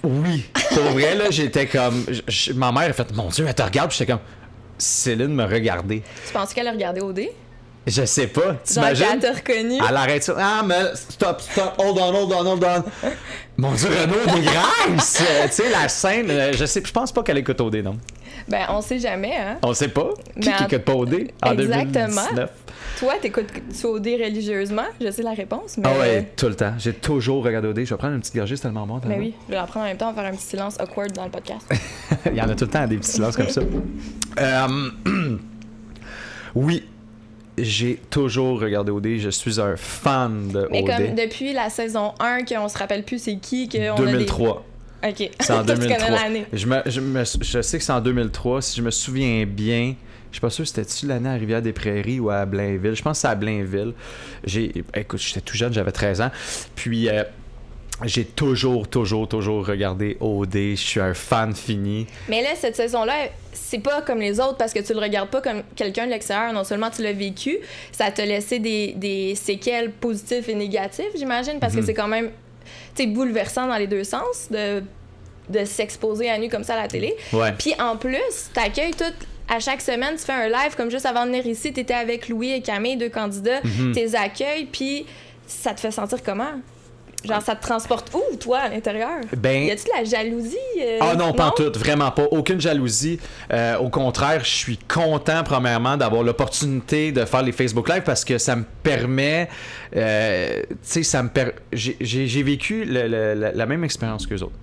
Oui. 0.03 0.45
Pour 0.73 0.83
vrai, 0.85 1.13
là, 1.15 1.25
j'étais 1.29 1.67
comme. 1.67 2.05
je- 2.27 2.53
ma 2.53 2.71
mère 2.71 2.89
a 2.89 2.93
fait 2.93 3.15
Mon 3.15 3.27
Dieu, 3.29 3.45
elle 3.47 3.53
te 3.53 3.61
regarde. 3.61 3.89
Puis 3.89 3.99
j'étais 3.99 4.11
comme. 4.11 4.21
Céline 4.79 5.35
me 5.35 5.43
regardait. 5.43 6.01
Tu 6.25 6.33
penses 6.33 6.53
qu'elle 6.53 6.67
a 6.67 6.71
regardé 6.71 7.01
au 7.01 7.11
dé? 7.13 7.31
Je 7.87 8.05
sais 8.05 8.27
pas. 8.27 8.55
T'imagines? 8.63 9.05
qu'elle 9.07 9.19
t'a 9.19 9.33
reconnu? 9.33 9.79
Elle 9.87 9.95
arrête 9.95 10.23
ça. 10.23 10.35
Ah, 10.37 10.61
mais 10.65 10.93
stop, 10.93 11.41
stop, 11.41 11.73
hold 11.77 11.97
on, 11.97 12.13
hold 12.13 12.31
on, 12.33 12.51
hold 12.51 12.63
on. 12.63 13.09
Mon 13.57 13.71
Dieu, 13.73 13.89
Renaud! 13.89 14.15
Euh, 14.15 14.95
tu 14.97 15.51
sais, 15.51 15.69
la 15.69 15.89
scène, 15.89 16.29
euh, 16.29 16.53
je 16.53 16.65
sais, 16.65 16.81
je 16.85 16.91
pense 16.91 17.11
pas 17.11 17.23
qu'elle 17.23 17.37
écoute 17.37 17.59
au 17.61 17.69
dé, 17.69 17.81
non? 17.81 17.97
Ben, 18.47 18.65
on 18.69 18.81
sait 18.81 18.99
jamais, 18.99 19.35
hein? 19.37 19.57
On 19.63 19.73
sait 19.73 19.87
pas. 19.89 20.09
Qui 20.39 20.51
qui 20.51 20.63
écoute 20.63 20.83
pas 20.85 20.93
au 20.93 21.05
dé 21.05 21.33
en 21.43 21.51
Exactement. 21.51 22.07
2019? 22.07 22.49
Toi, 22.99 23.13
t'écoutes-tu 23.21 23.85
au 23.85 23.99
dé 23.99 24.15
religieusement? 24.15 24.85
Je 24.99 25.11
sais 25.11 25.23
la 25.23 25.33
réponse, 25.33 25.77
mais... 25.77 25.87
Ah 25.87 25.99
ouais, 25.99 26.31
tout 26.35 26.47
le 26.47 26.55
temps. 26.55 26.73
J'ai 26.77 26.93
toujours 26.93 27.43
regardé 27.43 27.67
au 27.67 27.73
dé. 27.73 27.85
Je 27.85 27.93
vais 27.93 27.97
prendre 27.97 28.13
une 28.13 28.19
petite 28.19 28.35
gorgée, 28.35 28.55
c'est 28.55 28.63
tellement 28.63 28.85
bon. 28.85 28.99
Mais 29.05 29.15
t'as 29.15 29.19
oui, 29.19 29.33
je 29.47 29.53
vais 29.53 29.59
en 29.59 29.65
prendre 29.65 29.85
en 29.85 29.89
même 29.89 29.97
temps, 29.97 30.09
on 30.09 30.13
va 30.13 30.21
faire 30.23 30.31
un 30.31 30.35
petit 30.35 30.45
silence 30.45 30.77
awkward 30.79 31.11
dans 31.13 31.25
le 31.25 31.31
podcast. 31.31 31.69
Il 32.25 32.35
y 32.35 32.41
en 32.41 32.49
a 32.49 32.55
tout 32.55 32.65
le 32.65 32.71
temps 32.71 32.85
des 32.87 32.97
petits 32.97 33.11
silences 33.11 33.35
comme 33.35 33.49
ça. 33.49 33.61
Euh, 34.39 34.89
oui, 36.55 36.85
j'ai 37.63 37.99
toujours 38.09 38.59
regardé 38.59 38.91
dé. 39.01 39.19
Je 39.19 39.29
suis 39.29 39.59
un 39.59 39.75
fan 39.75 40.49
de 40.49 40.67
Mais 40.71 40.81
OD. 40.83 40.87
comme 40.87 41.15
depuis 41.15 41.53
la 41.53 41.69
saison 41.69 42.13
1, 42.19 42.43
qu'on 42.45 42.67
se 42.69 42.77
rappelle 42.77 43.03
plus 43.03 43.21
c'est 43.21 43.37
qui, 43.37 43.67
qu'on 43.69 43.95
2003. 43.95 44.65
a 45.01 45.11
des... 45.11 45.23
OK. 45.25 45.31
C'est 45.39 45.53
en 45.53 45.63
Toi, 45.63 45.75
tu 45.75 45.79
2003. 45.81 46.05
connais 46.07 46.19
l'année. 46.23 46.45
Je, 46.51 46.65
me, 46.67 46.81
je, 46.85 46.99
me- 46.99 47.23
je 47.23 47.61
sais 47.61 47.77
que 47.77 47.83
c'est 47.83 47.91
en 47.93 48.01
2003. 48.01 48.61
Si 48.61 48.75
je 48.77 48.81
me 48.81 48.91
souviens 48.91 49.45
bien, 49.45 49.95
je 50.29 50.35
suis 50.35 50.41
pas 50.41 50.49
sûr 50.49 50.67
c'était-tu 50.67 51.07
l'année 51.07 51.29
à 51.29 51.33
Rivière-des-Prairies 51.35 52.19
ou 52.19 52.29
à 52.29 52.45
Blainville? 52.45 52.95
Je 52.95 53.01
pense 53.01 53.17
que 53.17 53.21
c'est 53.21 53.27
à 53.29 53.35
Blainville. 53.35 53.93
J'ai, 54.43 54.83
écoute, 54.93 55.19
j'étais 55.21 55.39
tout 55.41 55.55
jeune, 55.55 55.71
j'avais 55.71 55.93
13 55.93 56.19
ans. 56.21 56.31
Puis 56.75 57.07
euh, 57.07 57.23
j'ai 58.05 58.25
toujours, 58.25 58.87
toujours, 58.87 59.27
toujours 59.27 59.65
regardé 59.65 60.17
OD. 60.19 60.53
Je 60.53 60.75
suis 60.75 60.99
un 60.99 61.13
fan 61.13 61.53
fini. 61.55 62.07
Mais 62.27 62.41
là, 62.41 62.49
cette 62.55 62.75
saison-là, 62.75 63.13
c'est 63.53 63.79
pas 63.79 64.01
comme 64.01 64.19
les 64.19 64.39
autres 64.39 64.57
parce 64.57 64.73
que 64.73 64.79
tu 64.79 64.93
le 64.93 64.99
regardes 64.99 65.29
pas 65.29 65.41
comme 65.41 65.63
quelqu'un 65.75 66.05
de 66.05 66.11
l'extérieur. 66.11 66.53
Non 66.53 66.63
seulement 66.63 66.89
tu 66.89 67.01
l'as 67.03 67.13
vécu, 67.13 67.57
ça 67.91 68.09
t'a 68.11 68.25
laissé 68.25 68.59
des, 68.59 68.93
des 68.95 69.35
séquelles 69.35 69.91
positives 69.91 70.49
et 70.49 70.55
négatives, 70.55 71.11
j'imagine, 71.15 71.59
parce 71.59 71.73
que 71.73 71.79
Mhm. 71.79 71.85
c'est 71.85 71.93
quand 71.93 72.07
même 72.07 72.31
tu 72.95 73.07
bouleversant 73.07 73.67
dans 73.67 73.77
les 73.77 73.87
deux 73.87 74.03
sens 74.03 74.47
de, 74.51 74.83
de 75.49 75.65
s'exposer 75.65 76.29
à 76.29 76.37
nu 76.37 76.49
comme 76.49 76.63
ça 76.63 76.73
à 76.75 76.81
la 76.83 76.87
télé. 76.87 77.15
Ouais. 77.33 77.51
Puis 77.57 77.73
en 77.79 77.95
plus, 77.97 78.49
t'accueilles 78.53 78.91
tout. 78.95 79.03
À 79.47 79.59
chaque 79.59 79.81
semaine, 79.81 80.15
tu 80.15 80.23
fais 80.25 80.33
un 80.33 80.47
live 80.47 80.75
comme 80.77 80.91
juste 80.91 81.05
avant 81.07 81.23
de 81.25 81.31
venir 81.31 81.47
ici, 81.47 81.73
t'étais 81.73 81.95
avec 81.95 82.29
Louis 82.29 82.51
et 82.51 82.61
Camille, 82.61 82.97
deux 82.97 83.09
candidats, 83.09 83.61
Mhm. 83.63 83.93
t'es 83.93 84.13
accueilles, 84.15 84.65
puis 84.71 85.05
ça 85.47 85.73
te 85.73 85.79
fait 85.79 85.89
sentir 85.91 86.21
comment? 86.21 86.51
Genre, 87.27 87.41
ça 87.41 87.55
te 87.55 87.61
transporte 87.61 88.11
où, 88.13 88.35
toi, 88.37 88.59
à 88.59 88.69
l'intérieur? 88.69 89.19
Ben, 89.35 89.63
Y 89.65 89.71
a-tu 89.71 89.83
de 89.85 89.89
la 89.97 90.03
jalousie? 90.03 90.55
euh, 90.81 90.99
Ah 91.01 91.15
non, 91.15 91.33
pas 91.33 91.47
en 91.47 91.51
tout, 91.51 91.71
vraiment 91.75 92.11
pas. 92.11 92.23
Aucune 92.31 92.61
jalousie. 92.61 93.19
Euh, 93.51 93.77
au 93.77 93.89
contraire, 93.89 94.43
je 94.43 94.49
suis 94.49 94.77
content, 94.77 95.43
premièrement, 95.43 95.97
d'avoir 95.97 96.23
l'opportunité 96.23 97.11
de 97.11 97.25
faire 97.25 97.41
les 97.41 97.51
Facebook 97.51 97.89
Live 97.89 98.03
parce 98.05 98.23
que 98.23 98.37
ça 98.37 98.55
me 98.55 98.63
permet. 98.83 99.49
euh, 99.95 100.61
tu 100.69 100.75
sais, 100.81 101.03
ça 101.03 101.21
me 101.23 101.29
per... 101.29 101.51
j'ai- 101.73 102.43
vécu 102.43 102.85
le- 102.85 103.07
le- 103.07 103.33
la, 103.33 103.51
la 103.51 103.65
même 103.65 103.83
expérience 103.83 104.25
qu'eux 104.25 104.41
autres. 104.41 104.55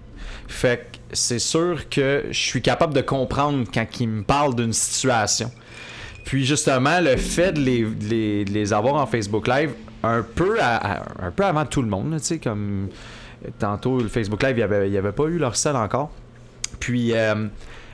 Fait 0.48 0.78
que 0.92 0.98
c'est 1.12 1.38
sûr 1.40 1.88
que 1.88 2.24
je 2.30 2.38
suis 2.38 2.62
capable 2.62 2.94
de 2.94 3.00
comprendre 3.00 3.64
quand 3.72 3.86
ils 4.00 4.08
me 4.08 4.22
parlent 4.22 4.54
d'une 4.54 4.72
situation. 4.72 5.50
Puis 6.24 6.44
justement, 6.44 7.00
le 7.00 7.16
fait 7.16 7.52
de 7.52 7.60
les, 7.60 7.82
de 7.82 8.04
les- 8.08 8.44
de 8.44 8.52
les 8.52 8.72
avoir 8.72 8.94
en 8.94 9.06
Facebook 9.06 9.46
Live 9.46 9.70
un 10.06 10.22
peu, 10.22 10.58
un 10.60 11.30
peu 11.30 11.44
avant 11.44 11.64
tout 11.64 11.82
le 11.82 11.88
monde, 11.88 12.16
tu 12.18 12.24
sais, 12.24 12.38
comme 12.38 12.88
tantôt 13.58 14.00
le 14.00 14.08
Facebook 14.08 14.42
Live, 14.42 14.52
il 14.52 14.56
n'y 14.56 14.62
avait, 14.62 14.96
avait 14.96 15.12
pas 15.12 15.24
eu 15.24 15.38
leur 15.38 15.56
salle 15.56 15.76
encore. 15.76 16.10
Puis 16.80 17.12
euh, 17.12 17.46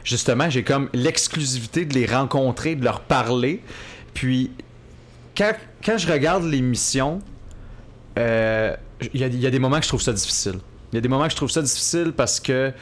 justement, 0.05 0.49
j'ai 0.51 0.65
comme 0.65 0.89
l'exclusivité 0.93 1.85
de 1.85 1.95
les 1.95 2.07
rencontrer, 2.07 2.75
de 2.75 2.85
leur 2.85 3.01
parler. 3.01 3.63
Puis 4.15 4.51
quand, 5.37 5.53
quand 5.85 5.99
je 5.99 6.11
regarde 6.11 6.45
l'émission, 6.45 7.21
euh, 8.19 8.77
il 9.13 9.21
y, 9.21 9.39
y 9.39 9.47
a 9.47 9.51
des 9.51 9.59
moments 9.59 9.79
que 9.79 9.85
je 9.85 9.89
trouve 9.89 10.03
ça 10.03 10.13
difficile. 10.13 10.59
Il 10.93 10.97
y 10.97 10.99
a 10.99 11.01
des 11.01 11.09
moments 11.09 11.25
que 11.25 11.31
je 11.31 11.37
trouve 11.37 11.51
ça 11.51 11.63
difficile 11.63 12.13
parce 12.17 12.39
que 12.39 12.73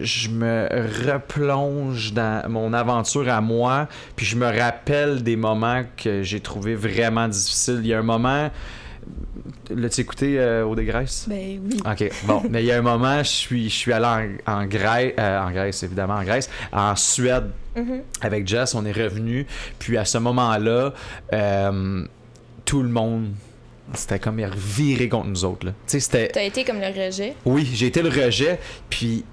je 0.00 0.28
me 0.28 0.68
replonge 1.10 2.12
dans 2.12 2.42
mon 2.48 2.72
aventure 2.72 3.28
à 3.28 3.40
moi, 3.40 3.88
puis 4.16 4.26
je 4.26 4.36
me 4.36 4.46
rappelle 4.46 5.22
des 5.22 5.36
moments 5.36 5.82
que 5.96 6.22
j'ai 6.22 6.40
trouvé 6.40 6.74
vraiment 6.74 7.28
difficiles. 7.28 7.80
Il 7.82 7.86
y 7.88 7.94
a 7.94 7.98
un 7.98 8.02
moment, 8.02 8.50
L'as-tu 9.74 10.02
écouté 10.02 10.38
euh, 10.38 10.64
au 10.64 10.76
dégraisse? 10.76 11.24
Ben 11.28 11.60
oui. 11.64 11.80
Ok, 11.84 12.08
bon. 12.24 12.42
Mais 12.50 12.62
il 12.62 12.66
y 12.66 12.72
a 12.72 12.78
un 12.78 12.82
moment, 12.82 13.18
je 13.18 13.28
suis, 13.28 13.68
je 13.68 13.74
suis 13.74 13.92
allé 13.92 14.38
en, 14.46 14.52
en 14.60 14.66
Grèce, 14.66 15.14
euh, 15.18 15.40
en 15.40 15.50
Grèce, 15.50 15.82
évidemment, 15.82 16.14
en 16.14 16.22
Grèce, 16.24 16.48
en 16.72 16.94
Suède 16.96 17.50
Mhm. 17.74 18.02
avec 18.20 18.46
Jess, 18.46 18.74
on 18.74 18.84
est 18.84 18.92
revenu. 18.92 19.46
Puis 19.78 19.96
à 19.96 20.04
ce 20.04 20.18
moment-là, 20.18 20.92
euh, 21.32 22.04
tout 22.66 22.82
le 22.82 22.90
monde, 22.90 23.30
c'était 23.94 24.18
comme 24.18 24.38
il 24.38 24.48
viré 24.54 25.08
contre 25.08 25.28
nous 25.28 25.44
autres. 25.46 25.66
là. 25.66 25.72
Tu 25.86 25.92
sais, 25.92 26.00
c'était. 26.00 26.28
T'as 26.28 26.42
été 26.42 26.64
comme 26.64 26.78
le 26.80 26.88
rejet? 27.06 27.34
Oui, 27.46 27.68
j'ai 27.72 27.86
été 27.86 28.02
le 28.02 28.10
rejet, 28.10 28.60
puis 28.90 29.24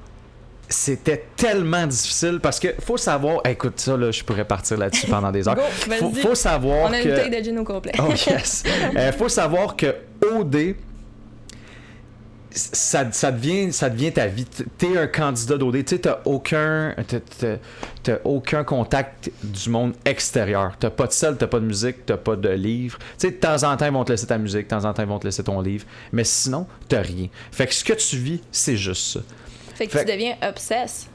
c'était 0.69 1.25
tellement 1.35 1.88
difficile 1.88 2.39
parce 2.41 2.59
que 2.59 2.75
faut 2.79 2.97
savoir. 2.97 3.41
Écoute, 3.45 3.79
ça, 3.79 3.97
là, 3.97 4.11
je 4.11 4.23
pourrais 4.23 4.45
partir 4.45 4.77
là-dessus 4.77 5.07
pendant 5.07 5.31
des 5.31 5.47
heures. 5.47 5.55
Go, 5.55 6.11
Faut, 6.21 6.35
savoir 6.35 6.89
On 6.89 6.93
a 6.93 7.01
une 7.01 7.03
que. 7.03 7.38
de 7.38 7.43
gin 7.43 7.57
au 7.57 7.63
complet. 7.63 7.91
Oh 7.99 8.11
yes! 8.11 8.63
Euh, 8.95 9.11
faut 9.11 9.29
savoir 9.29 9.75
que 9.75 9.95
OD, 10.21 10.75
ça, 12.51 13.11
ça, 13.11 13.31
devient, 13.31 13.71
ça 13.71 13.89
devient 13.89 14.11
ta 14.11 14.27
vie. 14.27 14.45
T'es 14.77 14.97
un 14.97 15.07
candidat 15.07 15.57
d'OD. 15.57 15.85
Tu 15.85 15.95
sais, 15.95 15.99
t'as 15.99 16.19
aucun, 16.25 16.95
aucun 18.23 18.63
contact 18.63 19.31
du 19.43 19.69
monde 19.69 19.93
extérieur. 20.05 20.73
T'as 20.79 20.89
pas 20.89 21.07
de 21.07 21.11
sel, 21.11 21.35
t'as 21.38 21.47
pas 21.47 21.59
de 21.59 21.65
musique, 21.65 22.05
t'as 22.05 22.17
pas 22.17 22.35
de 22.35 22.49
livre. 22.49 22.97
Tu 22.97 23.05
sais, 23.27 23.31
de 23.31 23.38
temps 23.38 23.63
en 23.63 23.77
temps, 23.77 23.85
ils 23.85 23.93
vont 23.93 24.03
te 24.03 24.11
laisser 24.11 24.27
ta 24.27 24.38
musique, 24.38 24.63
de 24.63 24.69
temps 24.69 24.85
en 24.85 24.93
temps, 24.93 25.03
ils 25.03 25.09
vont 25.09 25.19
te 25.19 25.27
laisser 25.27 25.43
ton 25.43 25.61
livre. 25.61 25.85
Mais 26.11 26.23
sinon, 26.23 26.67
t'as 26.88 27.01
rien. 27.01 27.27
Fait 27.51 27.67
que 27.67 27.73
ce 27.73 27.83
que 27.83 27.93
tu 27.93 28.17
vis, 28.17 28.41
c'est 28.51 28.77
juste 28.77 29.13
ça. 29.13 29.19
Fait 29.79 29.88
que 29.88 29.93
Fait- 29.93 30.03
tu 30.03 30.12
deviens 30.12 30.36
obsesse. 30.41 31.07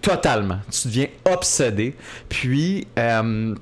Totalement. 0.00 0.58
Tu 0.70 0.88
deviens 0.88 1.08
obsédé. 1.30 1.94
Puis, 2.30 2.86
euh, 2.98 3.54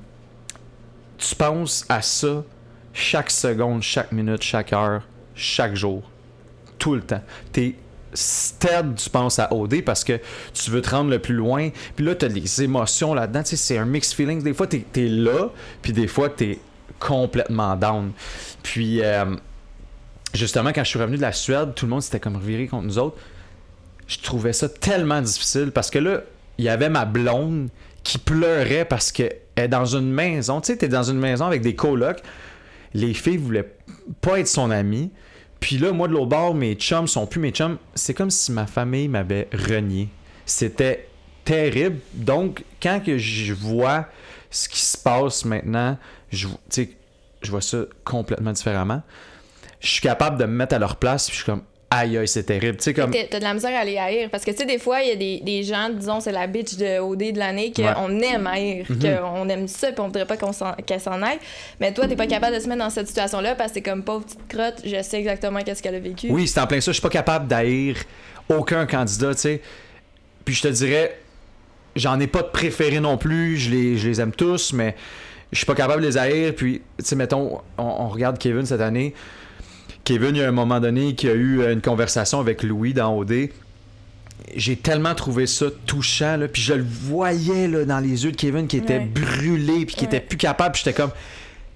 tu 1.18 1.34
penses 1.34 1.84
à 1.88 2.00
ça 2.02 2.44
chaque 2.92 3.30
seconde, 3.32 3.82
chaque 3.82 4.12
minute, 4.12 4.40
chaque 4.44 4.72
heure, 4.72 5.02
chaque 5.34 5.74
jour. 5.74 6.08
Tout 6.78 6.94
le 6.94 7.00
temps. 7.00 7.20
T'es 7.50 7.74
stead, 8.14 8.94
tu 8.94 9.10
penses 9.10 9.40
à 9.40 9.52
OD 9.52 9.82
parce 9.82 10.04
que 10.04 10.20
tu 10.54 10.70
veux 10.70 10.82
te 10.82 10.90
rendre 10.90 11.10
le 11.10 11.18
plus 11.18 11.34
loin. 11.34 11.70
Puis 11.96 12.04
là, 12.06 12.14
t'as 12.14 12.28
des 12.28 12.62
émotions 12.62 13.14
là-dedans. 13.14 13.42
Tu 13.42 13.50
sais, 13.50 13.56
c'est 13.56 13.78
un 13.78 13.86
mixed 13.86 14.14
feelings. 14.14 14.44
Des 14.44 14.54
fois, 14.54 14.68
t'es 14.68 14.84
es 14.94 15.08
là, 15.08 15.48
puis 15.82 15.92
des 15.92 16.06
fois, 16.06 16.28
t'es 16.28 16.60
complètement 17.00 17.74
down. 17.74 18.12
Puis, 18.62 19.02
euh, 19.02 19.34
justement, 20.32 20.70
quand 20.72 20.84
je 20.84 20.90
suis 20.90 21.00
revenu 21.00 21.16
de 21.16 21.22
la 21.22 21.32
Suède, 21.32 21.74
tout 21.74 21.86
le 21.86 21.90
monde 21.90 22.02
s'était 22.02 22.20
comme 22.20 22.36
reviré 22.36 22.68
contre 22.68 22.84
nous 22.86 22.98
autres 22.98 23.16
je 24.08 24.18
trouvais 24.18 24.52
ça 24.52 24.68
tellement 24.68 25.20
difficile 25.20 25.70
parce 25.70 25.90
que 25.90 25.98
là, 25.98 26.22
il 26.56 26.64
y 26.64 26.68
avait 26.68 26.88
ma 26.88 27.04
blonde 27.04 27.68
qui 28.02 28.18
pleurait 28.18 28.86
parce 28.86 29.12
qu'elle 29.12 29.36
est 29.54 29.68
dans 29.68 29.84
une 29.84 30.10
maison. 30.10 30.60
Tu 30.60 30.68
sais, 30.68 30.78
t'es 30.78 30.88
dans 30.88 31.02
une 31.04 31.18
maison 31.18 31.44
avec 31.44 31.60
des 31.60 31.74
colocs. 31.74 32.22
Les 32.94 33.12
filles 33.14 33.36
voulaient 33.36 33.70
pas 34.20 34.40
être 34.40 34.48
son 34.48 34.70
amie. 34.70 35.10
Puis 35.60 35.76
là, 35.76 35.92
moi, 35.92 36.08
de 36.08 36.14
l'autre 36.14 36.26
bord, 36.26 36.54
mes 36.54 36.74
chums 36.74 37.06
sont 37.06 37.26
plus 37.26 37.40
mes 37.40 37.50
chums. 37.50 37.78
C'est 37.94 38.14
comme 38.14 38.30
si 38.30 38.50
ma 38.50 38.66
famille 38.66 39.08
m'avait 39.08 39.48
renié. 39.52 40.08
C'était 40.46 41.08
terrible. 41.44 41.98
Donc, 42.14 42.64
quand 42.82 43.00
que 43.04 43.18
je 43.18 43.52
vois 43.52 44.06
ce 44.50 44.68
qui 44.68 44.80
se 44.80 44.96
passe 44.96 45.44
maintenant, 45.44 45.98
je, 46.30 46.48
vois 47.48 47.60
ça 47.60 47.78
complètement 48.04 48.52
différemment. 48.52 49.02
Je 49.80 49.88
suis 49.88 50.00
capable 50.00 50.38
de 50.38 50.44
me 50.44 50.52
mettre 50.52 50.74
à 50.74 50.78
leur 50.78 50.96
place. 50.96 51.26
Puis 51.26 51.36
je 51.36 51.42
suis 51.42 51.50
comme, 51.52 51.62
aïe, 51.90 52.18
aïe, 52.18 52.28
c'est 52.28 52.42
terrible. 52.44 52.76
Tu 52.76 52.84
sais, 52.84 52.94
comme. 52.94 53.10
T'as 53.10 53.38
de 53.38 53.44
la 53.44 53.54
misère 53.54 53.78
à 53.78 53.84
les 53.84 53.96
haïr. 53.96 54.28
Parce 54.30 54.44
que, 54.44 54.50
tu 54.50 54.58
sais, 54.58 54.66
des 54.66 54.78
fois, 54.78 55.00
il 55.02 55.08
y 55.08 55.12
a 55.12 55.16
des, 55.16 55.40
des 55.40 55.62
gens, 55.62 55.88
disons, 55.90 56.20
c'est 56.20 56.32
la 56.32 56.46
bitch 56.46 56.76
de 56.76 56.98
OD 57.00 57.32
de 57.32 57.38
l'année, 57.38 57.72
Ouais. 57.78 57.84
qu'on 57.94 58.20
aime 58.20 58.46
haïr, 58.46 58.84
Mhm. 58.88 58.98
qu'on 58.98 59.48
aime 59.48 59.68
ça, 59.68 59.88
puis 59.92 60.00
on 60.00 60.06
voudrait 60.06 60.26
pas 60.26 60.36
qu'on 60.36 60.50
qu'elle 60.86 61.00
s'en 61.00 61.22
aille. 61.22 61.38
Mais 61.80 61.92
toi, 61.94 62.06
t'es 62.06 62.16
pas 62.16 62.26
capable 62.26 62.54
de 62.56 62.60
se 62.60 62.68
mettre 62.68 62.80
dans 62.80 62.90
cette 62.90 63.06
situation-là 63.08 63.54
parce 63.54 63.70
que 63.70 63.74
c'est 63.76 63.82
comme 63.82 64.02
pauvre 64.02 64.24
petite 64.24 64.46
crotte, 64.48 64.82
je 64.84 65.02
sais 65.02 65.18
exactement 65.18 65.60
qu'est-ce 65.62 65.82
qu'elle 65.82 65.94
a 65.94 66.00
vécu. 66.00 66.28
Oui, 66.30 66.46
c'est 66.46 66.60
en 66.60 66.66
plein 66.66 66.80
ça. 66.80 66.90
Je 66.90 66.96
suis 66.96 67.02
pas 67.02 67.08
capable 67.08 67.46
d'haïr 67.48 67.96
aucun 68.48 68.84
candidat, 68.86 69.34
tu 69.34 69.40
sais. 69.40 69.60
Puis 70.44 70.54
je 70.54 70.62
te 70.62 70.68
dirais, 70.68 71.18
j'en 71.96 72.18
ai 72.20 72.26
pas 72.26 72.42
de 72.42 72.48
préférés 72.48 73.00
non 73.00 73.16
plus. 73.18 73.56
Je 73.56 73.70
les, 73.70 73.96
je 73.98 74.08
les 74.08 74.20
aime 74.20 74.32
tous, 74.32 74.72
mais 74.72 74.94
je 75.52 75.56
suis 75.58 75.66
pas 75.66 75.74
capable 75.74 76.02
de 76.02 76.06
les 76.08 76.16
haïr. 76.18 76.54
Puis, 76.54 76.82
tu 76.98 77.04
sais, 77.04 77.16
mettons, 77.16 77.60
on, 77.78 77.82
on 77.82 78.08
regarde 78.08 78.38
Kevin 78.38 78.64
cette 78.66 78.80
année. 78.80 79.14
Kevin, 80.08 80.34
il 80.36 80.38
y 80.38 80.42
a 80.42 80.48
un 80.48 80.52
moment 80.52 80.80
donné 80.80 81.14
qui 81.14 81.28
a 81.28 81.34
eu 81.34 81.60
euh, 81.60 81.72
une 81.74 81.82
conversation 81.82 82.40
avec 82.40 82.62
Louis 82.62 82.94
dans 82.94 83.14
OD. 83.14 83.50
J'ai 84.56 84.76
tellement 84.76 85.14
trouvé 85.14 85.46
ça 85.46 85.66
touchant, 85.84 86.38
là, 86.38 86.48
puis 86.48 86.62
je 86.62 86.72
le 86.72 86.82
voyais 86.88 87.68
là, 87.68 87.84
dans 87.84 88.00
les 88.00 88.24
yeux 88.24 88.32
de 88.32 88.36
Kevin 88.36 88.66
qui 88.68 88.78
était 88.78 89.00
Ouais. 89.00 89.04
brûlé, 89.04 89.84
puis 89.84 89.96
qui 89.96 90.00
Ouais. 90.06 90.06
était 90.06 90.20
plus 90.20 90.38
capable, 90.38 90.76
j'étais 90.76 90.94
comme... 90.94 91.10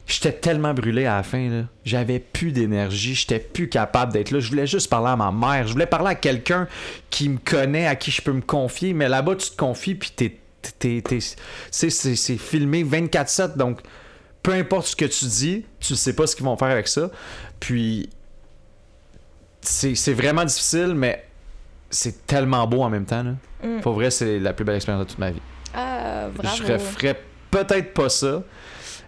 J'étais 0.07 0.33
tellement 0.33 0.73
brûlé 0.73 1.05
à 1.05 1.17
la 1.17 1.23
fin, 1.23 1.49
là. 1.51 1.65
J'avais 1.85 2.19
plus 2.21 2.53
d'énergie, 2.53 3.15
j'étais 3.15 3.39
plus 3.39 3.69
capable 3.69 4.13
d'être 4.15 4.31
là. 4.31 4.41
Je 4.41 4.49
voulais 4.49 4.67
juste 4.67 4.89
parler 4.89 5.11
à 5.11 5.17
ma 5.17 5.31
mère, 5.31 5.67
je 5.69 5.73
voulais 5.75 5.85
parler 5.87 6.09
à 6.09 6.15
quelqu'un 6.15 6.67
qui 7.11 7.29
me 7.29 7.37
connaît, 7.39 7.87
à 7.87 7.97
qui 7.97 8.11
je 8.11 8.23
peux 8.23 8.33
me 8.33 8.41
confier, 8.41 8.95
mais 8.95 9.11
là-bas, 9.11 9.37
tu 9.37 9.51
te 9.51 9.57
confies, 9.57 9.95
puis 9.95 10.11
t'es... 10.17 10.39
t'es- 10.79 11.03
t'es- 11.03 11.19
c'est, 11.71 11.91
c'est, 11.91 12.17
c'est 12.17 12.39
filmé 12.39 12.83
24-7, 12.83 13.59
donc 13.59 13.81
peu 14.43 14.53
importe 14.53 14.87
ce 14.87 14.97
que 14.97 15.05
tu 15.05 15.27
dis, 15.27 15.65
tu 15.81 15.95
sais 15.95 16.15
pas 16.15 16.27
ce 16.27 16.35
qu'ils 16.35 16.47
vont 16.47 16.57
faire 16.57 16.71
avec 16.71 16.89
ça. 16.89 17.11
Puis 17.61 18.09
c'est, 19.63 20.13
vraiment 20.13 20.45
difficile, 20.45 20.93
mais 20.95 21.25
c'est 21.91 22.27
tellement 22.27 22.67
beau 22.67 22.83
en 22.83 22.91
même 22.91 23.05
temps. 23.07 23.23
Là. 23.23 23.33
Mm. 23.63 23.81
Pour 23.81 23.95
vrai, 23.95 24.11
c'est 24.11 24.39
la 24.39 24.53
plus 24.53 24.65
belle 24.65 24.77
expérience 24.77 25.05
de 25.05 25.09
toute 25.11 25.19
ma 25.19 25.31
vie. 25.31 25.41
Ah, 25.75 26.29
bravo. 26.35 26.57
Je 26.67 26.73
referais 26.73 27.19
peut-être 27.51 27.95
pas 27.95 28.09
ça, 28.09 28.43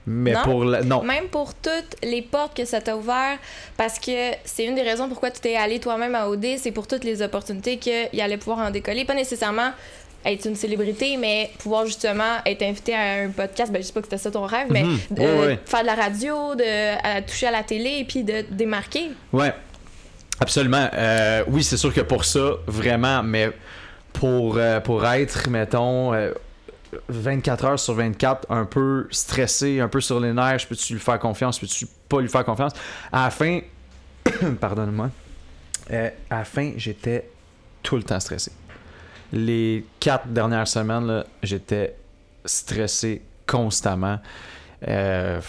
mais 0.06 0.32
Non? 0.32 0.42
pour 0.42 0.64
la... 0.64 0.82
Non. 0.82 1.02
Même 1.02 1.26
pour 1.28 1.54
toutes 1.54 1.96
les 2.02 2.22
portes 2.22 2.56
que 2.56 2.64
ça 2.64 2.80
t'a 2.80 2.96
ouvert, 2.96 3.38
parce 3.76 3.98
que 3.98 4.32
c'est 4.44 4.64
une 4.64 4.74
des 4.74 4.82
raisons 4.82 5.08
pourquoi 5.08 5.30
tu 5.30 5.40
t'es 5.40 5.56
allé 5.56 5.80
toi-même 5.80 6.14
à 6.14 6.28
OD, 6.28 6.46
c'est 6.58 6.72
pour 6.72 6.86
toutes 6.86 7.04
les 7.04 7.22
opportunités 7.22 7.78
qu'il 7.78 8.20
allait 8.20 8.36
pouvoir 8.38 8.58
en 8.66 8.70
décoller. 8.70 9.04
Pas 9.04 9.14
nécessairement 9.14 9.70
être 10.26 10.46
une 10.46 10.56
célébrité, 10.56 11.18
mais 11.18 11.50
pouvoir 11.58 11.84
justement 11.84 12.38
être 12.46 12.62
invité 12.62 12.94
à 12.94 13.24
un 13.24 13.28
podcast. 13.28 13.70
Ben, 13.70 13.82
je 13.82 13.86
sais 13.88 13.92
pas 13.92 14.00
que 14.00 14.06
c'était 14.06 14.16
ça 14.22 14.30
ton 14.30 14.46
rêve, 14.46 14.68
mais 14.70 14.82
Mhm. 14.84 14.98
de 15.10 15.56
faire 15.66 15.82
de 15.82 15.86
la 15.86 15.94
radio, 15.94 16.54
de 16.54 16.96
à- 17.06 17.20
toucher 17.22 17.48
à 17.48 17.50
la 17.50 17.62
télé 17.62 17.98
et 18.00 18.04
puis 18.04 18.24
de 18.24 18.42
démarquer. 18.50 19.10
Ouais, 19.34 19.52
absolument. 20.40 20.88
Euh, 20.92 21.44
oui, 21.48 21.62
c'est 21.64 21.76
sûr 21.76 21.92
que 21.92 22.00
pour 22.00 22.24
ça, 22.24 22.52
vraiment, 22.66 23.22
mais 23.22 23.50
pour, 24.12 24.56
euh, 24.56 24.80
pour 24.80 25.04
être, 25.06 25.48
mettons, 25.48 26.14
euh, 26.14 26.32
24 27.08 27.64
heures 27.64 27.78
sur 27.78 27.94
24, 27.94 28.50
un 28.50 28.64
peu 28.64 29.06
stressé, 29.10 29.80
un 29.80 29.88
peu 29.88 30.00
sur 30.00 30.20
les 30.20 30.32
nerfs, 30.32 30.66
peux-tu 30.68 30.94
lui 30.94 31.00
faire 31.00 31.18
confiance, 31.18 31.58
peux-tu 31.58 31.86
pas 32.08 32.20
lui 32.20 32.28
faire 32.28 32.44
confiance? 32.44 32.72
À 33.12 33.30
fin, 33.30 33.60
pardonne-moi, 34.60 35.10
euh, 35.90 36.10
à 36.30 36.44
j'étais 36.76 37.28
tout 37.82 37.96
le 37.96 38.02
temps 38.02 38.20
stressé. 38.20 38.52
Les 39.32 39.84
quatre 40.00 40.28
dernières 40.28 40.68
semaines, 40.68 41.24
j'étais 41.42 41.96
stressé 42.44 43.22
constamment. 43.46 44.18
Euh, 44.86 45.40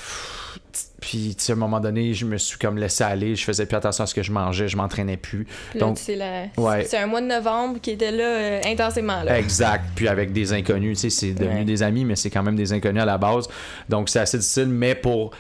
puis, 1.02 1.36
tu 1.38 1.44
sais, 1.44 1.52
à 1.54 1.56
un 1.56 1.60
moment 1.60 1.80
donné, 1.80 2.14
je 2.14 2.26
me 2.26 2.38
suis 2.38 2.58
comme 2.58 2.78
laissé 2.78 3.04
aller. 3.04 3.36
Je 3.36 3.44
faisais 3.44 3.66
plus 3.66 3.76
attention 3.78 4.04
à 4.04 4.08
ce 4.08 4.14
que 4.16 4.24
je 4.24 4.32
mangeais. 4.32 4.68
Je 4.68 4.78
m'entraînais 4.78 5.18
plus. 5.18 5.46
Là, 5.74 5.80
Donc, 5.80 5.98
c'est 5.98 6.16
la- 6.16 6.46
ouais. 6.58 6.86
c'est 6.86 6.98
un 6.98 7.08
mois 7.08 7.22
de 7.22 7.28
novembre 7.28 7.80
qui 7.82 7.92
était 7.92 8.12
là 8.12 8.24
euh, 8.24 8.62
intensément. 8.66 9.24
Là. 9.24 9.38
Exact. 9.40 9.84
Puis 9.96 10.08
avec 10.08 10.34
des 10.34 10.54
inconnus, 10.54 11.00
tu 11.00 11.10
sais, 11.10 11.16
c'est 11.16 11.34
devenu 11.34 11.60
Ouais. 11.60 11.64
des 11.66 11.84
amis, 11.84 12.06
mais 12.06 12.16
c'est 12.16 12.30
quand 12.30 12.44
même 12.44 12.56
des 12.56 12.74
inconnus 12.74 13.02
à 13.02 13.06
la 13.06 13.18
base. 13.18 13.48
Donc 13.90 14.10
c'est 14.10 14.20
assez 14.20 14.38
difficile, 14.38 14.68
mais 14.68 14.96
pour. 14.96 15.32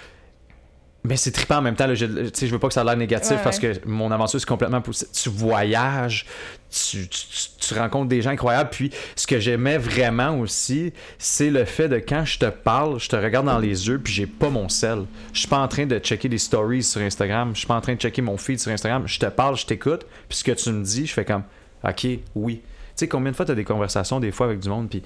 Mais 1.07 1.17
c'est 1.17 1.31
trippant 1.31 1.57
en 1.57 1.62
même 1.62 1.75
temps. 1.75 1.88
là. 1.88 1.93
Je, 1.93 2.05
tu 2.29 2.47
je 2.47 2.51
veux 2.51 2.59
pas 2.59 2.67
que 2.67 2.74
ça 2.74 2.81
a 2.81 2.83
l'air 2.83 2.97
négatif 2.97 3.31
Ouais, 3.31 3.43
parce 3.43 3.59
que 3.59 3.74
mon 3.85 4.12
aventure 4.12 4.39
c'est 4.39 4.47
complètement 4.47 4.81
positif. 4.81 5.09
Tu 5.24 5.29
voyages, 5.29 6.25
tu, 6.71 7.07
tu, 7.07 7.27
tu- 7.27 7.50
tu 7.67 7.74
rencontres 7.74 8.07
des 8.09 8.21
gens 8.21 8.31
incroyables. 8.31 8.69
Puis 8.71 8.91
ce 9.15 9.27
que 9.27 9.39
j'aimais 9.39 9.77
vraiment 9.77 10.38
aussi, 10.39 10.93
c'est 11.17 11.50
le 11.50 11.65
fait 11.65 11.88
de 11.89 11.97
quand 11.97 12.25
je 12.25 12.39
te 12.39 12.45
parle, 12.45 13.00
je 13.00 13.07
te 13.09 13.15
regarde 13.15 13.45
dans 13.45 13.59
les 13.59 13.88
yeux, 13.88 14.00
puis 14.00 14.13
j'ai 14.13 14.25
pas 14.27 14.50
mon 14.50 14.67
sel. 14.69 15.03
Je 15.33 15.39
suis 15.39 15.47
pas 15.47 15.59
en 15.59 15.67
train 15.67 15.85
de 15.85 15.97
checker 16.00 16.29
des 16.29 16.38
stories 16.38 16.83
sur 16.83 17.01
Instagram. 17.01 17.51
Je 17.53 17.59
suis 17.59 17.67
pas 17.67 17.75
en 17.75 17.81
train 17.81 17.93
de 17.95 18.00
checker 18.00 18.21
mon 18.21 18.38
feed 18.38 18.59
sur 18.59 18.71
Instagram. 18.71 19.03
Je 19.07 19.19
te 19.19 19.25
parle, 19.27 19.57
je 19.57 19.65
t'écoute. 19.65 20.05
Puis 20.29 20.38
ce 20.39 20.43
que 20.43 20.51
tu 20.53 20.71
me 20.71 20.83
dis, 20.83 21.05
je 21.07 21.13
fais 21.13 21.25
comme, 21.25 21.43
ok, 21.83 22.07
oui. 22.35 22.55
Tu 22.57 22.63
sais, 22.95 23.07
combien 23.07 23.31
de 23.31 23.35
fois 23.35 23.45
tu 23.45 23.51
as 23.51 23.55
des 23.55 23.65
conversations 23.65 24.19
des 24.19 24.31
fois 24.31 24.45
avec 24.47 24.59
du 24.59 24.69
monde, 24.69 24.89
puis 24.89 25.03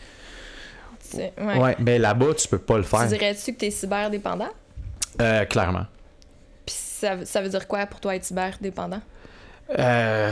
ouais, 1.15 1.31
ouais. 1.39 1.75
mais 1.79 1.97
là-bas, 1.97 2.33
tu 2.37 2.47
peux 2.47 2.59
pas 2.59 2.77
le 2.77 2.83
Tu 2.83 2.89
faire. 2.89 3.07
dirais-tu 3.07 3.53
que 3.53 3.57
t'es 3.57 3.71
cyberdépendant? 3.71 4.49
Euh, 5.21 5.45
clairement. 5.45 5.85
Puis 6.65 6.75
ça, 6.75 7.25
ça 7.25 7.41
veut 7.41 7.49
dire 7.49 7.67
quoi 7.67 7.85
pour 7.85 7.99
toi 7.99 8.15
être 8.15 8.23
cyberdépendant? 8.23 9.01
Euh, 9.77 10.31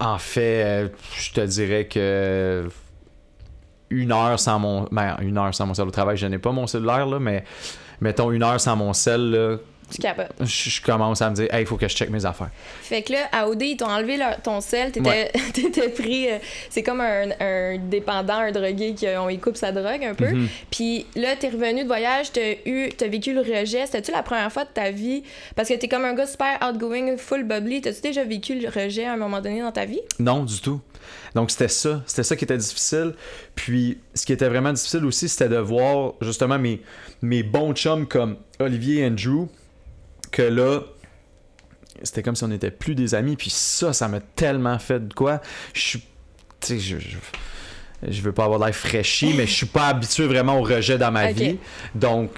en 0.00 0.18
fait, 0.18 0.64
euh, 0.64 0.88
je 1.16 1.32
te 1.32 1.40
dirais 1.40 1.86
que 1.86 2.68
une 3.90 4.12
heure 4.12 4.38
sans 4.38 4.58
mon. 4.58 4.86
Ben, 4.92 5.16
une 5.20 5.38
heure 5.38 5.54
sans 5.54 5.66
mon 5.66 5.74
cell 5.74 5.86
au 5.86 5.90
travail, 5.90 6.16
je 6.16 6.26
n'ai 6.26 6.38
pas 6.38 6.52
mon 6.52 6.66
cellulaire, 6.66 7.06
là, 7.06 7.18
mais 7.18 7.44
mettons 8.00 8.30
une 8.30 8.42
heure 8.42 8.60
sans 8.60 8.76
mon 8.76 8.92
cell, 8.92 9.30
là, 9.30 9.56
Tu 9.90 9.98
capotes. 10.02 10.30
je, 10.40 10.70
je 10.70 10.82
commence 10.82 11.22
à 11.22 11.30
me 11.30 11.34
dire, 11.34 11.52
hey, 11.52 11.62
il 11.62 11.66
faut 11.66 11.76
que 11.76 11.88
je 11.88 11.94
check 11.96 12.10
mes 12.10 12.24
affaires. 12.26 12.50
Fait 12.82 13.02
que 13.02 13.12
là, 13.12 13.20
à 13.32 13.48
OD, 13.48 13.62
ils 13.62 13.76
t'ont 13.76 13.86
enlevé 13.86 14.16
leur- 14.18 14.40
ton 14.42 14.60
sel, 14.60 14.92
t'étais 14.92 15.08
Ouais. 15.08 15.88
pris. 15.96 16.30
euh, 16.30 16.38
c'est 16.68 16.82
comme 16.82 17.00
un, 17.00 17.30
un 17.40 17.78
dépendant, 17.78 18.34
un 18.38 18.52
drogué 18.52 18.94
qui 18.94 19.06
on 19.18 19.28
y 19.28 19.38
coupe 19.38 19.56
sa 19.56 19.72
drogue 19.72 20.04
un 20.04 20.14
peu. 20.14 20.28
Mhm. 20.28 20.48
Puis 20.70 21.06
là, 21.16 21.36
t'es 21.36 21.48
revenu 21.48 21.82
de 21.82 21.86
voyage, 21.86 22.32
t'as 22.32 22.54
eu, 22.66 22.90
t'as 22.96 23.08
vécu 23.08 23.32
le 23.32 23.40
rejet. 23.40 23.86
C'était-tu 23.86 24.12
la 24.12 24.22
première 24.22 24.52
fois 24.52 24.64
de 24.64 24.70
ta 24.70 24.90
vie? 24.90 25.22
Parce 25.56 25.68
que 25.68 25.74
t'es 25.74 25.88
comme 25.88 26.04
un 26.04 26.14
gars 26.14 26.26
super 26.26 26.58
outgoing, 26.68 27.16
full 27.16 27.44
bubbly. 27.44 27.80
T'as-tu 27.80 28.00
déjà 28.02 28.24
vécu 28.24 28.54
le 28.58 28.68
rejet 28.68 29.04
à 29.06 29.12
un 29.14 29.16
moment 29.16 29.40
donné 29.40 29.60
dans 29.62 29.72
ta 29.72 29.84
vie? 29.86 30.00
Non, 30.18 30.44
du 30.44 30.60
tout. 30.60 30.80
Donc 31.34 31.50
c'était 31.50 31.68
ça, 31.68 32.02
c'était 32.06 32.22
ça 32.22 32.36
qui 32.36 32.44
était 32.44 32.56
difficile. 32.58 33.14
Puis 33.54 33.98
ce 34.14 34.26
qui 34.26 34.32
était 34.32 34.48
vraiment 34.48 34.72
difficile 34.72 35.04
aussi, 35.04 35.28
c'était 35.28 35.48
de 35.48 35.56
voir 35.56 36.12
justement 36.20 36.58
mes, 36.58 36.82
mes 37.22 37.42
bons 37.42 37.72
chums 37.74 38.06
comme 38.06 38.36
Olivier 38.58 39.02
et 39.02 39.06
Andrew, 39.06 39.46
que 40.30 40.42
là, 40.42 40.80
c'était 42.02 42.22
comme 42.22 42.36
si 42.36 42.44
on 42.44 42.48
n'était 42.48 42.70
plus 42.70 42.94
des 42.94 43.14
amis. 43.14 43.36
Puis 43.36 43.50
ça, 43.50 43.92
ça 43.92 44.08
m'a 44.08 44.20
tellement 44.20 44.78
fait 44.78 45.08
de 45.08 45.14
quoi. 45.14 45.40
Je 45.74 45.80
suis, 45.80 45.98
tu 45.98 46.06
sais, 46.60 46.78
je, 46.78 46.98
je, 46.98 47.18
je 48.08 48.22
veux 48.22 48.32
pas 48.32 48.44
avoir 48.44 48.58
l'air 48.58 48.74
fraîchi, 48.74 49.34
mais 49.36 49.46
je 49.46 49.54
suis 49.54 49.66
pas 49.66 49.88
habitué 49.88 50.26
vraiment 50.26 50.58
au 50.58 50.62
rejet 50.62 50.98
dans 50.98 51.10
ma 51.10 51.32
vie. 51.32 51.58
Donc 51.94 52.30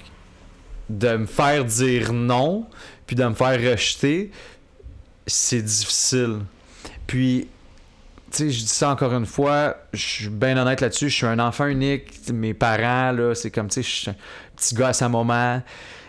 de 0.89 1.17
me 1.17 1.27
faire 1.27 1.65
dire 1.65 2.13
non, 2.13 2.67
puis 3.07 3.15
de 3.15 3.25
me 3.25 3.35
faire 3.35 3.59
rejeter, 3.71 4.33
c'est 5.27 5.63
difficile. 5.63 6.41
Puis 7.07 7.49
tu 8.33 8.39
sais, 8.39 8.51
je 8.51 8.61
dis 8.61 8.69
ça 8.69 8.91
encore 8.91 9.13
une 9.13 9.27
fois, 9.27 9.77
je 9.93 10.01
suis 10.01 10.29
bien 10.29 10.57
honnête 10.57 10.81
là-dessus, 10.81 11.09
je 11.09 11.17
suis 11.17 11.27
un 11.27 11.39
enfant 11.39 11.67
unique. 11.67 12.31
Mes 12.33 12.55
parents, 12.55 13.13
là, 13.13 13.35
c'est 13.35 13.51
comme, 13.51 13.69
tu 13.69 13.75
sais, 13.75 13.83
je 13.83 13.89
suis 13.89 14.11
un 14.11 14.17
petit 14.57 14.75
gars 14.75 14.89
à 14.89 14.93
sa 14.93 15.09
maman. 15.09 15.63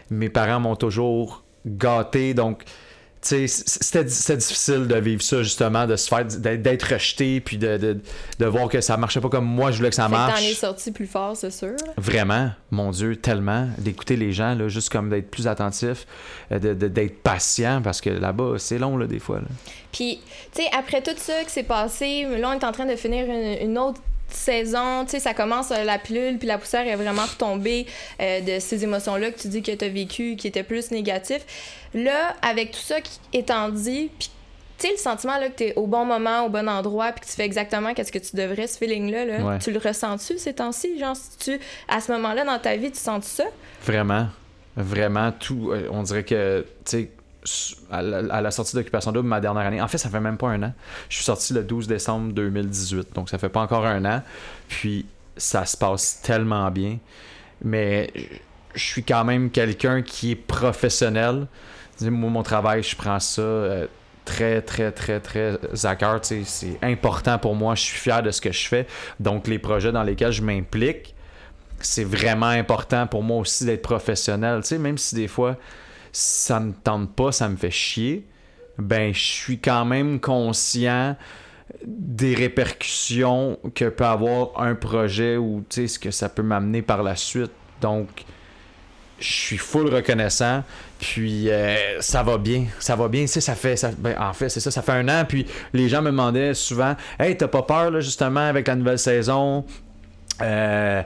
Mes 0.10 0.30
parents 0.30 0.60
m'ont 0.60 0.76
toujours 0.76 1.41
gâté, 1.66 2.34
donc, 2.34 2.64
tu 3.24 3.48
sais, 3.48 3.48
c'était 3.48 4.04
difficile 4.04 4.88
de 4.88 4.96
vivre 4.96 5.22
ça, 5.22 5.44
justement, 5.44 5.86
de 5.86 5.96
se 5.96 6.08
faire, 6.08 6.26
d'être 6.26 6.92
rejeté, 6.94 7.40
puis 7.40 7.60
de, 7.60 7.78
de, 7.78 8.00
de 8.40 8.46
voir 8.48 8.68
que 8.68 8.82
ça 8.82 8.98
marchait 8.98 9.22
pas 9.22 9.30
comme 9.30 9.46
moi, 9.46 9.70
je 9.70 9.78
voulais 9.78 9.90
que 9.90 9.96
ça 9.96 10.06
Fait 10.10 10.10
que 10.10 10.16
t'en 10.18 10.26
es 10.26 10.32
marche. 10.32 10.54
sorti 10.56 10.92
plus 10.92 11.06
fort, 11.06 11.38
c'est 11.38 11.52
sûr. 11.52 11.76
Vraiment, 11.98 12.50
mon 12.72 12.90
Dieu, 12.90 13.16
tellement, 13.16 13.68
d'écouter 13.78 14.16
les 14.16 14.32
gens, 14.32 14.56
là, 14.56 14.70
juste 14.70 14.90
comme 14.92 15.12
d'être 15.12 15.30
plus 15.30 15.48
attentif, 15.48 16.08
euh, 16.52 16.58
de- 16.58 16.88
d'être 16.88 17.22
patient, 17.22 17.82
parce 17.84 18.02
que 18.02 18.10
là-bas, 18.10 18.56
c'est 18.58 18.80
long, 18.80 18.98
là, 18.98 19.06
des 19.06 19.20
fois. 19.20 19.38
Là. 19.38 19.48
Puis, 19.92 20.20
tu 20.52 20.64
sais, 20.64 20.70
après 20.76 21.04
tout 21.04 21.12
ça 21.16 21.44
qui 21.44 21.52
s'est 21.52 21.62
passé, 21.62 22.26
là, 22.40 22.50
on 22.50 22.60
est 22.60 22.64
en 22.64 22.72
train 22.72 22.88
de 22.88 22.96
finir 22.96 23.26
une, 23.26 23.70
une 23.70 23.78
autre 23.78 24.02
saison, 24.34 25.06
tu 25.06 25.12
sais, 25.12 25.20
ça 25.20 25.34
commence 25.34 25.72
euh, 25.72 25.84
la 25.84 25.98
pilule, 26.00 26.38
puis 26.38 26.48
la 26.48 26.58
poussière 26.58 26.88
est 26.88 26.96
vraiment 26.96 27.26
retombée 27.26 27.86
euh, 28.22 28.42
de 28.42 28.60
ces 28.60 28.84
émotions-là 28.84 29.32
que 29.32 29.40
tu 29.40 29.48
dis 29.48 29.62
que 29.62 29.72
tu 29.72 29.86
as 29.86 29.90
vécu, 29.90 30.36
qui 30.36 30.48
étaient 30.48 30.64
plus 30.64 30.92
négatifs. 30.92 31.46
Là, 31.94 32.36
avec 32.42 32.72
tout 32.72 32.80
ça 32.80 33.02
qui 33.02 33.20
étant 33.34 33.70
dit, 33.70 34.10
puis 34.20 34.30
tu 34.78 34.88
sais, 34.88 34.94
le 34.94 34.98
sentiment 35.00 35.38
là, 35.38 35.50
que 35.50 35.58
tu 35.58 35.64
es 35.66 35.74
au 35.76 35.86
bon 35.86 36.06
moment, 36.06 36.46
au 36.46 36.50
bon 36.50 36.68
endroit, 36.68 37.12
puis 37.12 37.22
que 37.22 37.26
tu 37.28 37.34
fais 37.34 37.46
exactement 37.46 37.94
qu'est-ce 37.94 38.12
que 38.12 38.18
tu 38.20 38.36
devrais, 38.36 38.66
ce 38.68 38.78
feeling-là, 38.80 39.26
là, 39.26 39.44
Ouais. 39.44 39.60
tu 39.60 39.72
le 39.72 39.78
ressens-tu 39.78 40.40
ces 40.40 40.54
temps-ci? 40.54 40.98
Genre, 40.98 41.16
si 41.16 41.38
tu, 41.38 41.60
à 41.88 42.02
ce 42.02 42.12
moment-là 42.14 42.44
dans 42.46 42.58
ta 42.58 42.76
vie, 42.78 42.92
tu 42.92 42.98
sens 43.00 43.26
ça? 43.26 43.44
Vraiment, 43.86 44.28
vraiment 44.76 45.32
tout. 45.32 45.72
euh, 45.72 45.88
on 45.92 46.02
dirait 46.04 46.24
que, 46.24 46.66
tu 46.86 46.92
sais, 46.92 47.12
à 47.92 48.02
la, 48.02 48.52
sortie 48.52 48.76
d'Occupation 48.76 49.12
Double, 49.12 49.28
ma 49.28 49.40
dernière 49.40 49.66
année, 49.66 49.82
en 49.82 49.88
fait, 49.88 49.98
ça 49.98 50.10
fait 50.10 50.20
même 50.20 50.38
pas 50.38 50.50
un 50.50 50.64
an. 50.64 50.74
Je 51.10 51.16
suis 51.16 51.24
sorti 51.24 51.54
le 51.54 51.64
12 51.64 51.88
décembre 51.88 52.34
2018, 52.34 53.14
donc 53.14 53.30
ça 53.30 53.38
fait 53.38 53.50
pas 53.50 53.62
encore 53.62 53.86
un 53.86 54.04
an. 54.06 54.22
Puis 54.68 55.06
ça 55.38 55.66
se 55.66 55.76
passe 55.76 56.22
tellement 56.22 56.70
bien. 56.70 57.00
Mais 57.64 58.12
je 58.76 58.84
suis 58.84 59.04
quand 59.04 59.24
même 59.24 59.50
quelqu'un 59.50 60.02
qui 60.02 60.32
est 60.32 60.36
professionnel. 60.36 61.48
Moi, 62.02 62.30
mon 62.30 62.44
travail, 62.44 62.84
je 62.84 62.96
prends 62.96 63.20
ça. 63.20 63.42
euh, 63.42 63.88
très, 64.26 64.62
très, 64.62 64.92
très, 64.92 65.20
très 65.20 65.58
à 65.84 65.96
cœur. 65.96 66.20
C'est 66.22 66.78
important 66.82 67.38
pour 67.38 67.56
moi. 67.56 67.76
Je 67.76 67.82
suis 67.82 67.98
fier 67.98 68.22
de 68.24 68.32
ce 68.32 68.42
que 68.42 68.52
je 68.52 68.68
fais. 68.68 68.88
Donc, 69.20 69.48
les 69.48 69.60
projets 69.60 69.92
dans 69.92 70.04
lesquels 70.04 70.32
je 70.32 70.42
m'implique, 70.42 71.16
c'est 71.80 72.04
vraiment 72.04 72.48
important 72.48 73.08
pour 73.08 73.24
moi 73.24 73.38
aussi 73.38 73.66
d'être 73.66 73.82
professionnel. 73.82 74.62
Même 74.80 74.98
si 74.98 75.16
des 75.16 75.28
fois, 75.28 75.58
ça 76.12 76.60
me 76.60 76.74
tente 76.74 77.16
pas, 77.16 77.32
ça 77.32 77.50
me 77.50 77.56
fait 77.56 77.72
chier, 77.72 78.26
ben, 78.78 79.14
je 79.14 79.24
suis 79.24 79.60
quand 79.60 79.86
même 79.86 80.20
conscient 80.20 81.16
des 81.86 82.36
répercussions 82.36 83.58
que 83.76 83.90
peut 83.90 84.06
avoir 84.06 84.62
un 84.62 84.76
projet 84.76 85.38
ou, 85.38 85.64
tu 85.70 85.82
sais, 85.82 85.88
ce 85.88 86.00
que 86.00 86.12
ça 86.12 86.30
peut 86.30 86.44
m'amener 86.44 86.82
par 86.82 87.04
la 87.04 87.16
suite. 87.16 87.52
Donc, 87.82 88.26
je 89.20 89.32
suis 89.32 89.58
full 89.58 89.94
reconnaissant. 89.94 90.64
Puis 91.00 91.50
euh, 91.50 92.00
ça 92.00 92.22
va 92.24 92.38
bien, 92.38 92.66
ça 92.80 92.96
va 92.96 93.08
bien. 93.08 93.26
Tu 93.26 93.42
ça 93.42 93.56
fait, 93.56 93.84
ben, 93.98 94.16
en 94.20 94.34
fait, 94.34 94.50
c'est 94.50 94.60
ça, 94.60 94.70
ça 94.70 94.82
fait 94.82 94.92
un 94.92 95.08
an. 95.08 95.26
Puis 95.28 95.46
les 95.74 95.90
gens 95.90 96.02
me 96.02 96.12
demandaient 96.12 96.54
souvent, 96.54 96.96
hey, 97.20 97.38
t'as 97.38 97.48
pas 97.48 97.64
peur 97.64 97.92
là 97.92 98.02
justement 98.02 98.48
avec 98.48 98.68
la 98.68 98.76
nouvelle 98.76 99.00
saison? 99.00 99.66
Euh, 100.42 101.04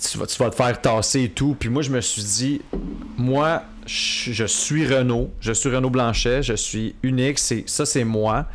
tu, 0.00 0.18
vas, 0.18 0.26
tu 0.26 0.42
vas 0.42 0.50
te 0.50 0.54
faire 0.54 0.80
tasser 0.80 1.24
et 1.24 1.28
tout. 1.30 1.56
Puis 1.58 1.68
moi, 1.68 1.82
je 1.82 1.90
me 1.90 2.00
suis 2.00 2.22
dit, 2.22 2.62
moi, 3.16 3.62
je, 3.88 4.32
je 4.32 4.44
suis 4.44 4.86
Renault, 4.86 5.30
je 5.40 5.52
suis 5.52 5.68
Renault 5.74 5.90
Blanchet, 5.90 6.42
je 6.42 6.54
suis 6.54 6.94
unique, 7.02 7.38
c'est 7.38 7.64
ça, 7.66 7.84
c'est 7.86 8.04
moi. 8.04 8.46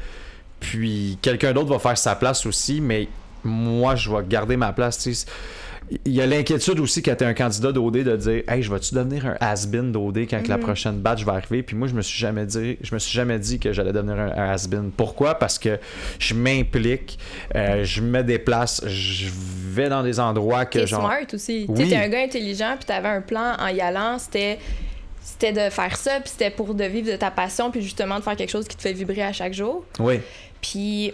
Puis 0.60 1.18
quelqu'un 1.22 1.52
d'autre 1.52 1.70
va 1.70 1.80
faire 1.80 1.98
sa 1.98 2.16
place 2.16 2.46
aussi, 2.46 2.80
mais 2.80 3.08
moi, 3.44 3.96
je 3.96 4.10
vais 4.10 4.24
garder 4.30 4.56
ma 4.56 4.72
place. 4.72 5.26
Il 6.06 6.14
y 6.14 6.22
a 6.22 6.26
l'inquiétude 6.26 6.80
aussi 6.80 7.04
quand 7.04 7.14
tu 7.16 7.26
es 7.26 7.28
un 7.28 7.34
candidat 7.34 7.74
d'OD 7.74 7.98
de 8.04 8.16
dire 8.16 8.44
Hey, 8.48 8.64
je 8.64 8.72
vais-tu 8.72 8.96
devenir 8.96 9.26
un 9.28 9.36
has-been 9.42 9.92
d'OD 9.92 10.20
quand 10.30 10.48
la 10.48 10.56
Mhm. 10.56 10.64
prochaine 10.64 11.00
batch 11.00 11.26
va 11.26 11.34
arriver 11.34 11.62
Puis 11.62 11.76
moi, 11.76 11.90
je 11.90 11.94
me 11.94 12.02
suis 12.02 12.18
jamais 12.18 12.46
dit, 12.46 12.78
je 12.82 12.94
me 12.96 13.00
suis 13.00 13.12
jamais 13.14 13.38
dit 13.38 13.60
que 13.60 13.74
j'allais 13.74 13.92
devenir 13.92 14.16
un, 14.18 14.32
un 14.32 14.50
has-been. 14.54 14.92
Pourquoi? 14.96 15.36
Parce 15.36 15.60
que 15.60 15.78
je 16.20 16.34
m'implique, 16.34 17.20
euh, 17.56 17.84
je 17.84 18.02
me 18.02 18.24
déplace, 18.24 18.82
je 18.88 19.28
vais 19.68 19.90
dans 19.90 20.04
des 20.04 20.22
endroits 20.22 20.66
que 20.66 20.80
T'es 20.80 20.88
genre. 20.88 21.02
smart 21.02 21.26
aussi. 21.34 21.66
Oui. 21.68 21.90
T'es 21.90 21.98
un 21.98 22.08
gars 22.08 22.24
intelligent, 22.24 22.76
puis 22.78 22.86
t'avais 22.86 23.10
un 23.10 23.22
plan 23.22 23.56
en 23.60 23.68
y 23.68 23.82
allant, 23.82 24.18
c'était 24.18 24.60
c'était 25.24 25.54
de 25.54 25.70
faire 25.70 25.96
ça, 25.96 26.20
puis 26.20 26.30
c'était 26.30 26.52
pour 26.52 26.76
de 26.76 26.84
vivre 26.84 27.12
de 27.12 27.16
ta 27.16 27.32
passion, 27.32 27.72
puis 27.72 27.82
justement 27.82 28.20
de 28.20 28.24
faire 28.24 28.36
quelque 28.36 28.52
chose 28.52 28.68
qui 28.68 28.76
te 28.76 28.82
fait 28.82 28.94
vibrer 28.94 29.24
à 29.24 29.32
chaque 29.32 29.54
jour. 29.54 29.86
Oui. 30.00 30.20
Puis 30.62 31.14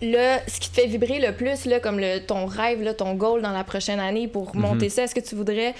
là, 0.00 0.40
ce 0.48 0.58
qui 0.58 0.70
te 0.70 0.80
fait 0.80 0.86
vibrer 0.86 1.18
le 1.18 1.32
plus, 1.32 1.66
là, 1.66 1.80
comme 1.80 2.00
le, 2.00 2.20
ton 2.20 2.46
rêve, 2.46 2.82
là, 2.82 2.94
ton 2.94 3.14
goal 3.14 3.42
dans 3.42 3.52
la 3.52 3.62
prochaine 3.62 4.00
année 4.00 4.26
pour 4.26 4.56
monter 4.56 4.88
ça, 4.88 5.04
est-ce 5.04 5.14
que 5.14 5.20
tu 5.20 5.34
voudrais... 5.34 5.74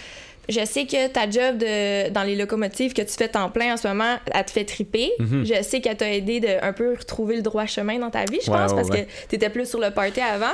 Je 0.48 0.64
sais 0.64 0.86
que 0.86 1.08
ta 1.08 1.28
job 1.30 1.58
de, 1.58 2.10
dans 2.10 2.22
les 2.22 2.36
locomotives 2.36 2.92
que 2.92 3.02
tu 3.02 3.12
fais 3.12 3.28
temps 3.28 3.48
plein 3.50 3.74
en 3.74 3.76
ce 3.76 3.88
moment, 3.88 4.16
elle 4.32 4.44
te 4.44 4.50
fait 4.50 4.64
triper. 4.64 5.10
Mhm. 5.18 5.44
Je 5.44 5.62
sais 5.62 5.80
qu'elle 5.80 5.96
t'a 5.96 6.12
aidé 6.12 6.40
de 6.40 6.62
un 6.62 6.72
peu 6.72 6.94
retrouver 6.98 7.36
le 7.36 7.42
droit 7.42 7.66
chemin 7.66 7.98
dans 7.98 8.10
ta 8.10 8.24
vie, 8.24 8.40
je 8.44 8.50
Ouais, 8.50 8.58
pense, 8.58 8.72
ouais, 8.72 8.76
parce 8.76 8.88
ouais. 8.90 9.06
que 9.06 9.28
t'étais 9.28 9.48
plus 9.50 9.68
sur 9.68 9.80
le 9.80 9.90
party 9.90 10.20
avant. 10.20 10.52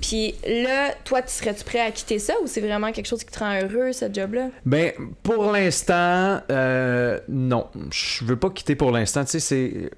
Puis 0.00 0.34
là, 0.46 0.92
toi, 1.04 1.22
tu 1.22 1.32
serais-tu 1.32 1.64
prêt 1.64 1.80
à 1.80 1.90
quitter 1.90 2.18
ça 2.18 2.34
ou 2.42 2.46
c'est 2.46 2.60
vraiment 2.60 2.92
quelque 2.92 3.06
chose 3.06 3.24
qui 3.24 3.30
te 3.32 3.38
rend 3.38 3.60
heureux, 3.60 3.92
ce 3.92 4.06
job-là? 4.12 4.48
Ben, 4.64 4.92
pour 5.22 5.50
l'instant, 5.52 6.40
euh, 6.50 7.18
non. 7.28 7.66
Je 7.92 8.24
veux 8.24 8.36
pas 8.36 8.50
quitter 8.50 8.74
pour 8.76 8.90
l'instant. 8.92 9.24
Tu 9.24 9.32
sais, 9.32 9.40
c'est. 9.40 9.90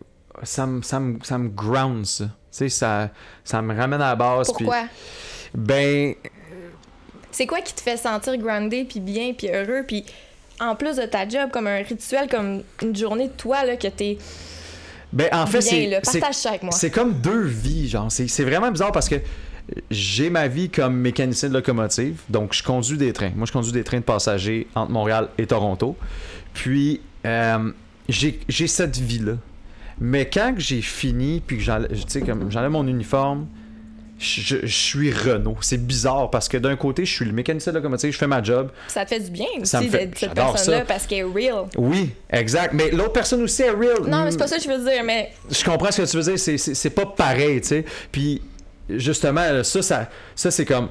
Ça 0.42 0.66
me, 0.66 0.80
ça, 0.82 1.00
me, 1.00 1.18
ça 1.22 1.36
me 1.36 1.48
ground, 1.48 2.06
ça. 2.06 2.24
Tu 2.24 2.30
sais, 2.50 2.68
ça, 2.70 3.10
ça 3.44 3.60
me 3.60 3.74
ramène 3.76 4.00
à 4.00 4.10
la 4.10 4.16
base. 4.16 4.46
Pourquoi? 4.46 4.84
ben, 5.54 6.14
C'est 7.32 7.46
quoi 7.46 7.60
qui 7.60 7.74
te 7.74 7.80
fait 7.80 7.96
sentir 7.96 8.36
groundé, 8.36 8.84
puis 8.84 9.00
bien, 9.00 9.32
puis 9.36 9.48
heureux, 9.48 9.84
puis 9.86 10.04
en 10.58 10.74
plus 10.76 10.96
de 10.96 11.04
ta 11.06 11.28
job, 11.28 11.50
comme 11.52 11.66
un 11.66 11.82
rituel, 11.82 12.28
comme 12.28 12.62
une 12.82 12.94
journée 12.94 13.28
de 13.28 13.32
toi, 13.32 13.64
là, 13.64 13.76
que 13.76 13.88
t'es 13.88 14.18
ben, 15.12 15.28
en 15.32 15.46
fait, 15.46 15.58
bien, 15.58 16.00
c'est. 16.02 16.10
c'est- 16.10 16.20
Partage 16.20 16.34
ça 16.36 16.48
avec 16.50 16.62
moi. 16.62 16.72
C'est 16.72 16.90
comme 16.90 17.14
deux 17.14 17.42
vies, 17.44 17.88
genre. 17.88 18.10
C'est 18.12 18.28
c'est 18.28 18.44
vraiment 18.44 18.70
bizarre 18.70 18.92
parce 18.92 19.08
que 19.08 19.16
j'ai 19.90 20.30
ma 20.30 20.46
vie 20.48 20.68
comme 20.70 20.96
mécanicien 20.96 21.48
de 21.48 21.54
locomotive. 21.54 22.20
Donc, 22.28 22.52
je 22.54 22.62
conduis 22.62 22.96
des 22.98 23.12
trains. 23.12 23.30
Moi, 23.34 23.46
je 23.46 23.52
conduis 23.52 23.72
des 23.72 23.82
trains 23.84 23.98
de 23.98 24.04
passagers 24.04 24.66
entre 24.74 24.90
Montréal 24.92 25.28
et 25.38 25.46
Toronto. 25.46 25.96
Puis, 26.54 27.00
euh, 27.26 27.72
j'ai 28.08 28.66
cette 28.66 28.98
vie-là. 28.98 29.34
Mais 30.00 30.26
quand 30.28 30.54
j'ai 30.58 30.80
fini, 30.80 31.42
puis 31.44 31.58
que 31.58 31.62
j'enlève 31.62 32.70
mon 32.70 32.86
uniforme, 32.86 33.46
je, 34.20 34.56
je- 34.62 34.66
suis 34.66 35.10
Renault. 35.12 35.56
C'est 35.62 35.84
bizarre 35.84 36.30
parce 36.30 36.48
que 36.48 36.56
d'un 36.58 36.76
côté, 36.76 37.04
je 37.04 37.12
suis 37.12 37.24
le 37.24 37.32
mécanicien 37.32 37.72
de 37.72 37.78
locomotive, 37.78 38.12
je 38.12 38.18
fais 38.18 38.26
ma 38.26 38.42
job. 38.42 38.70
Ça 38.88 39.04
te 39.04 39.08
fait 39.14 39.20
du 39.20 39.30
bien 39.30 39.46
aussi 39.60 39.88
d'être 39.88 40.16
cette 40.18 40.34
personne-là 40.34 40.84
parce 40.86 41.06
qu'elle 41.06 41.18
est 41.18 41.22
real. 41.50 41.64
Oui, 41.76 42.10
exact. 42.30 42.74
Mais 42.74 42.90
l'autre 42.90 43.12
personne 43.12 43.42
aussi 43.42 43.62
est 43.62 43.70
real. 43.70 44.02
Non, 44.06 44.24
mais 44.24 44.30
c'est 44.30 44.36
pas 44.38 44.46
ça 44.46 44.56
que 44.58 44.62
je 44.62 44.68
veux 44.68 44.84
dire, 44.84 45.02
mais 45.04 45.30
je 45.50 45.64
comprends 45.64 45.90
ce 45.90 46.02
que 46.02 46.06
tu 46.10 46.16
veux 46.16 46.22
dire, 46.34 46.38
c'est- 46.38 46.90
pas 46.90 47.06
pareil, 47.06 47.60
tu 47.62 47.68
sais. 47.68 47.84
Puis 48.12 48.42
justement, 48.88 49.64
ça, 49.64 49.82
ça, 49.82 50.08
ça 50.34 50.50
c'est 50.50 50.64
comme. 50.64 50.88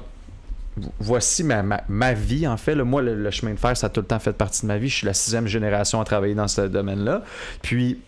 Voici 0.98 1.42
ma, 1.44 1.62
ma, 1.62 1.82
ma 1.88 2.12
vie, 2.14 2.46
en 2.46 2.56
fait. 2.56 2.74
là. 2.74 2.84
moi, 2.84 3.02
le, 3.02 3.14
le 3.14 3.30
chemin 3.30 3.52
de 3.52 3.58
fer, 3.58 3.76
ça 3.76 3.88
a 3.88 3.90
tout 3.90 4.00
le 4.00 4.06
temps 4.06 4.18
fait 4.20 4.32
partie 4.32 4.62
de 4.62 4.66
ma 4.66 4.78
vie. 4.78 4.88
Je 4.88 4.96
suis 4.96 5.06
la 5.06 5.12
sixième 5.14 5.46
génération 5.46 6.00
à 6.00 6.04
travailler 6.04 6.34
dans 6.34 6.48
ce 6.48 6.62
domaine-là. 6.62 7.22
Puis, 7.60 8.00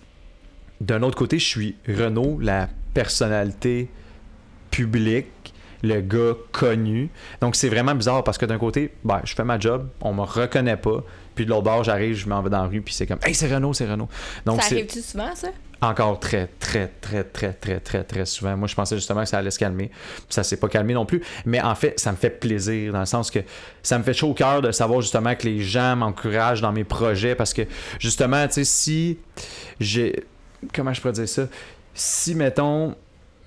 d'un 0.81 1.03
autre 1.03 1.17
côté, 1.19 1.39
je 1.39 1.45
suis 1.47 1.77
Renault, 1.89 2.39
la 2.41 2.69
personnalité 2.95 3.89
publique, 4.73 5.55
le 5.85 6.01
gars 6.01 6.35
connu. 6.51 7.11
Donc 7.41 7.55
c'est 7.55 7.69
vraiment 7.69 7.95
bizarre 7.95 8.25
parce 8.25 8.39
que 8.39 8.47
d'un 8.47 8.59
côté, 8.59 8.93
ben, 9.05 9.21
je 9.23 9.35
fais 9.35 9.45
ma 9.45 9.61
job, 9.61 9.87
on 10.01 10.13
me 10.13 10.23
reconnaît 10.23 10.77
pas. 10.77 11.05
Puis 11.37 11.45
de 11.45 11.51
l'autre 11.51 11.63
bord, 11.63 11.85
j'arrive, 11.85 12.17
je 12.17 12.29
m'en 12.29 12.43
vais 12.43 12.51
dans 12.51 12.63
la 12.63 12.69
rue, 12.69 12.83
puis 12.83 12.93
c'est 12.93 13.07
comme 13.07 13.21
Hey, 13.25 13.35
c'est 13.35 13.53
Renault, 13.53 13.73
c'est 13.73 13.89
Renault. 13.89 14.09
Donc 14.45 14.61
ça 14.61 14.75
arrive-tu 14.75 15.01
souvent, 15.01 15.35
ça? 15.35 15.49
encore 15.83 16.21
très, 16.21 16.49
très, 16.61 16.89
très, 17.01 17.25
très, 17.25 17.53
très, 17.53 17.81
très, 17.81 18.05
très 18.05 18.25
souvent. 18.25 18.57
Moi, 18.57 18.69
je 18.69 18.75
pensais 18.75 18.95
justement 18.95 19.23
que 19.23 19.29
ça 19.29 19.39
allait 19.39 19.51
se 19.51 19.59
calmer. 19.59 19.91
Ça 20.29 20.45
s'est 20.45 20.57
pas 20.57 20.69
calmé 20.69 20.95
non 20.95 21.05
plus. 21.05 21.23
Mais 21.45 21.61
en 21.61 21.75
fait, 21.75 21.99
ça 21.99 22.13
me 22.13 22.17
fait 22.17 22.31
plaisir 22.31 22.93
dans 22.93 23.01
le 23.01 23.07
sens 23.07 23.31
que 23.33 23.41
ça 23.83 23.99
me 23.99 24.05
fait 24.05 24.15
chaud 24.15 24.31
au 24.31 24.35
cœur 24.35 24.63
de 24.63 24.71
savoir 24.71 25.01
justement 25.01 25.35
que 25.35 25.45
les 25.45 25.61
gens 25.61 25.97
m'encouragent 25.97 26.61
dans 26.61 26.73
mes 26.73 26.85
projets 26.85 27.35
parce 27.35 27.53
que 27.53 27.63
justement, 27.99 28.47
tu 28.47 28.55
sais, 28.55 28.65
si 28.65 29.19
j'ai. 29.81 30.25
Comment 30.73 30.95
je 30.95 31.01
pourrais 31.01 31.15
dire 31.15 31.29
ça? 31.29 31.49
Si, 31.95 32.37
mettons, 32.37 32.95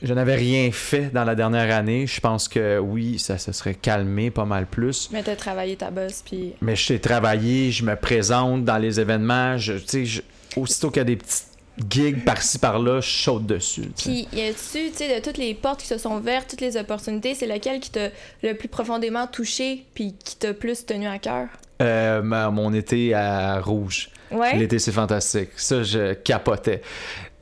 je 0.01 0.13
n'avais 0.13 0.35
rien 0.35 0.69
fait 0.71 1.11
dans 1.13 1.23
la 1.23 1.35
dernière 1.35 1.73
année, 1.75 2.05
je 2.07 2.19
pense 2.19 2.47
que 2.47 2.77
oui, 2.79 3.17
ça 3.19 3.37
se 3.37 3.51
serait 3.51 3.73
calmé 3.75 4.29
pas 4.31 4.45
mal 4.45 4.65
plus. 4.65 5.09
Mais 5.11 5.23
t'as 5.23 5.35
travaillé 5.35 5.75
ta 5.75 5.91
bosse, 5.91 6.21
puis. 6.25 6.53
Mais 6.61 6.75
je 6.75 6.85
sais 6.85 6.99
travailler, 6.99 7.71
je 7.71 7.83
me 7.83 7.95
présente 7.95 8.65
dans 8.65 8.77
les 8.77 8.99
événements, 8.99 9.57
je, 9.57 9.73
tu 9.73 9.87
sais, 9.87 10.05
je- 10.05 10.21
aussitôt 10.57 10.89
qu'il 10.89 10.97
y 10.99 11.01
a 11.01 11.05
des 11.05 11.15
petites 11.15 11.47
gigs 11.89 12.23
par-ci 12.23 12.57
par-là, 12.59 13.01
je 13.01 13.09
saute 13.09 13.45
dessus. 13.45 13.89
Puis, 13.97 14.27
y 14.31 14.41
a-tu, 14.41 14.91
tu 14.91 14.93
sais, 14.95 15.19
de 15.19 15.23
toutes 15.23 15.37
les 15.37 15.53
portes 15.53 15.81
qui 15.81 15.87
se 15.87 15.97
sont 15.97 16.15
ouvertes, 16.15 16.49
toutes 16.49 16.61
les 16.61 16.77
opportunités, 16.77 17.35
c'est 17.35 17.47
lequel 17.47 17.79
qui 17.81 17.89
t'a 17.91 18.09
le 18.43 18.53
plus 18.53 18.69
profondément 18.69 19.27
touché, 19.27 19.83
puis 19.93 20.15
qui 20.23 20.37
t'a 20.37 20.53
plus 20.53 20.85
tenu 20.85 21.07
à 21.07 21.19
cœur? 21.19 21.47
Euh, 21.81 22.21
mon 22.23 22.73
été 22.73 23.13
à 23.13 23.59
Rouge. 23.59 24.09
Ouais. 24.31 24.55
L'été, 24.57 24.79
c'est 24.79 24.93
fantastique. 24.93 25.49
Ça, 25.57 25.83
je 25.83 26.13
capotais. 26.13 26.81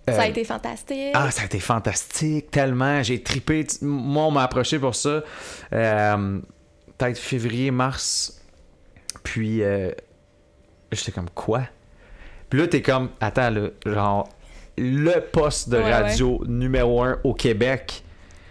Ça 0.08 0.22
a 0.22 0.26
Euh, 0.26 0.30
été 0.30 0.44
fantastique. 0.44 1.12
Ah, 1.13 1.32
ça 1.32 1.44
a 1.44 1.46
été 1.46 1.60
fantastique, 1.60 2.52
tellement. 2.52 3.02
J'ai 3.04 3.24
tripé. 3.24 3.66
Moi, 3.82 4.24
on 4.26 4.32
m'a 4.32 4.44
approché 4.44 4.78
pour 4.80 4.96
ça. 4.96 5.24
euh, 5.74 6.39
Peut-être 6.98 7.18
février, 7.18 7.72
mars. 7.72 8.42
Puis, 9.24 9.63
euh, 9.63 9.92
j'étais 10.92 11.12
comme, 11.12 11.30
quoi? 11.30 11.63
Puis 12.50 12.60
là, 12.60 12.68
t'es 12.68 12.82
comme, 12.82 13.10
attends, 13.20 13.50
là, 13.50 13.70
genre, 13.86 14.30
le 14.78 15.20
poste 15.22 15.70
de 15.70 15.78
Ouais, 15.78 15.92
radio 15.94 16.44
numéro 16.48 17.02
un 17.04 17.18
au 17.24 17.34
Québec. 17.34 18.04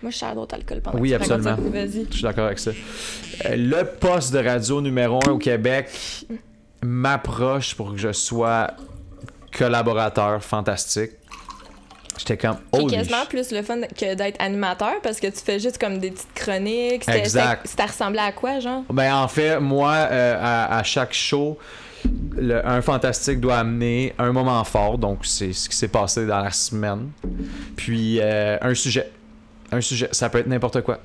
Moi, 0.03 0.11
je 0.11 0.17
sers 0.19 0.35
d'autres 0.35 0.55
alcool 0.57 0.81
pendant 0.81 0.99
Oui, 0.99 1.11
que 1.11 1.15
absolument. 1.17 1.55
Vas-y. 1.57 2.07
Je 2.11 2.15
suis 2.15 2.23
d'accord 2.23 2.47
avec 2.47 2.59
ça. 2.59 2.71
Euh, 3.45 3.55
le 3.57 3.85
poste 3.85 4.33
de 4.33 4.38
radio 4.38 4.81
numéro 4.81 5.21
un 5.27 5.33
au 5.33 5.38
Québec 5.38 5.88
m'approche 6.83 7.75
pour 7.77 7.93
que 7.93 7.99
je 7.99 8.11
sois 8.12 8.69
collaborateur 9.57 10.43
fantastique. 10.43 11.12
J'étais 12.26 12.37
comme, 12.37 12.56
holy 12.70 12.87
quasiment 12.87 13.26
plus 13.28 13.50
le 13.50 13.62
fun 13.62 13.80
que 13.98 14.14
d'être 14.14 14.40
animateur 14.40 14.94
parce 15.02 15.18
que 15.18 15.26
tu 15.26 15.40
fais 15.44 15.58
juste 15.58 15.78
comme 15.78 15.98
des 15.98 16.12
petites 16.12 16.32
chroniques. 16.35 17.02
C'était- 17.04 17.18
Exact. 17.18 17.66
Ça 17.66 17.87
ressemblait 17.87 18.20
à 18.22 18.30
quoi, 18.32 18.61
genre? 18.61 18.82
Ben, 18.90 19.12
en 19.14 19.26
fait, 19.26 19.58
moi, 19.58 19.92
euh, 19.92 20.37
à, 20.40 20.78
à 20.78 20.82
chaque 20.85 21.12
show, 21.12 21.58
le- 22.37 22.64
un 22.66 22.80
fantastique 22.80 23.40
doit 23.40 23.58
amener 23.58 24.14
un 24.18 24.30
moment 24.32 24.62
fort. 24.62 24.98
Donc, 24.98 25.26
c'est 25.26 25.52
ce 25.52 25.68
qui 25.68 25.76
s'est 25.76 25.88
passé 25.88 26.24
dans 26.26 26.38
la 26.40 26.52
semaine. 26.52 27.11
Puis, 27.76 28.18
euh, 28.20 28.56
un 28.61 28.74
sujet. 28.74 29.11
Un 29.72 29.80
sujet. 29.80 30.08
Ça 30.12 30.28
peut 30.30 30.38
être 30.38 30.46
n'importe 30.46 30.80
quoi. 30.82 31.00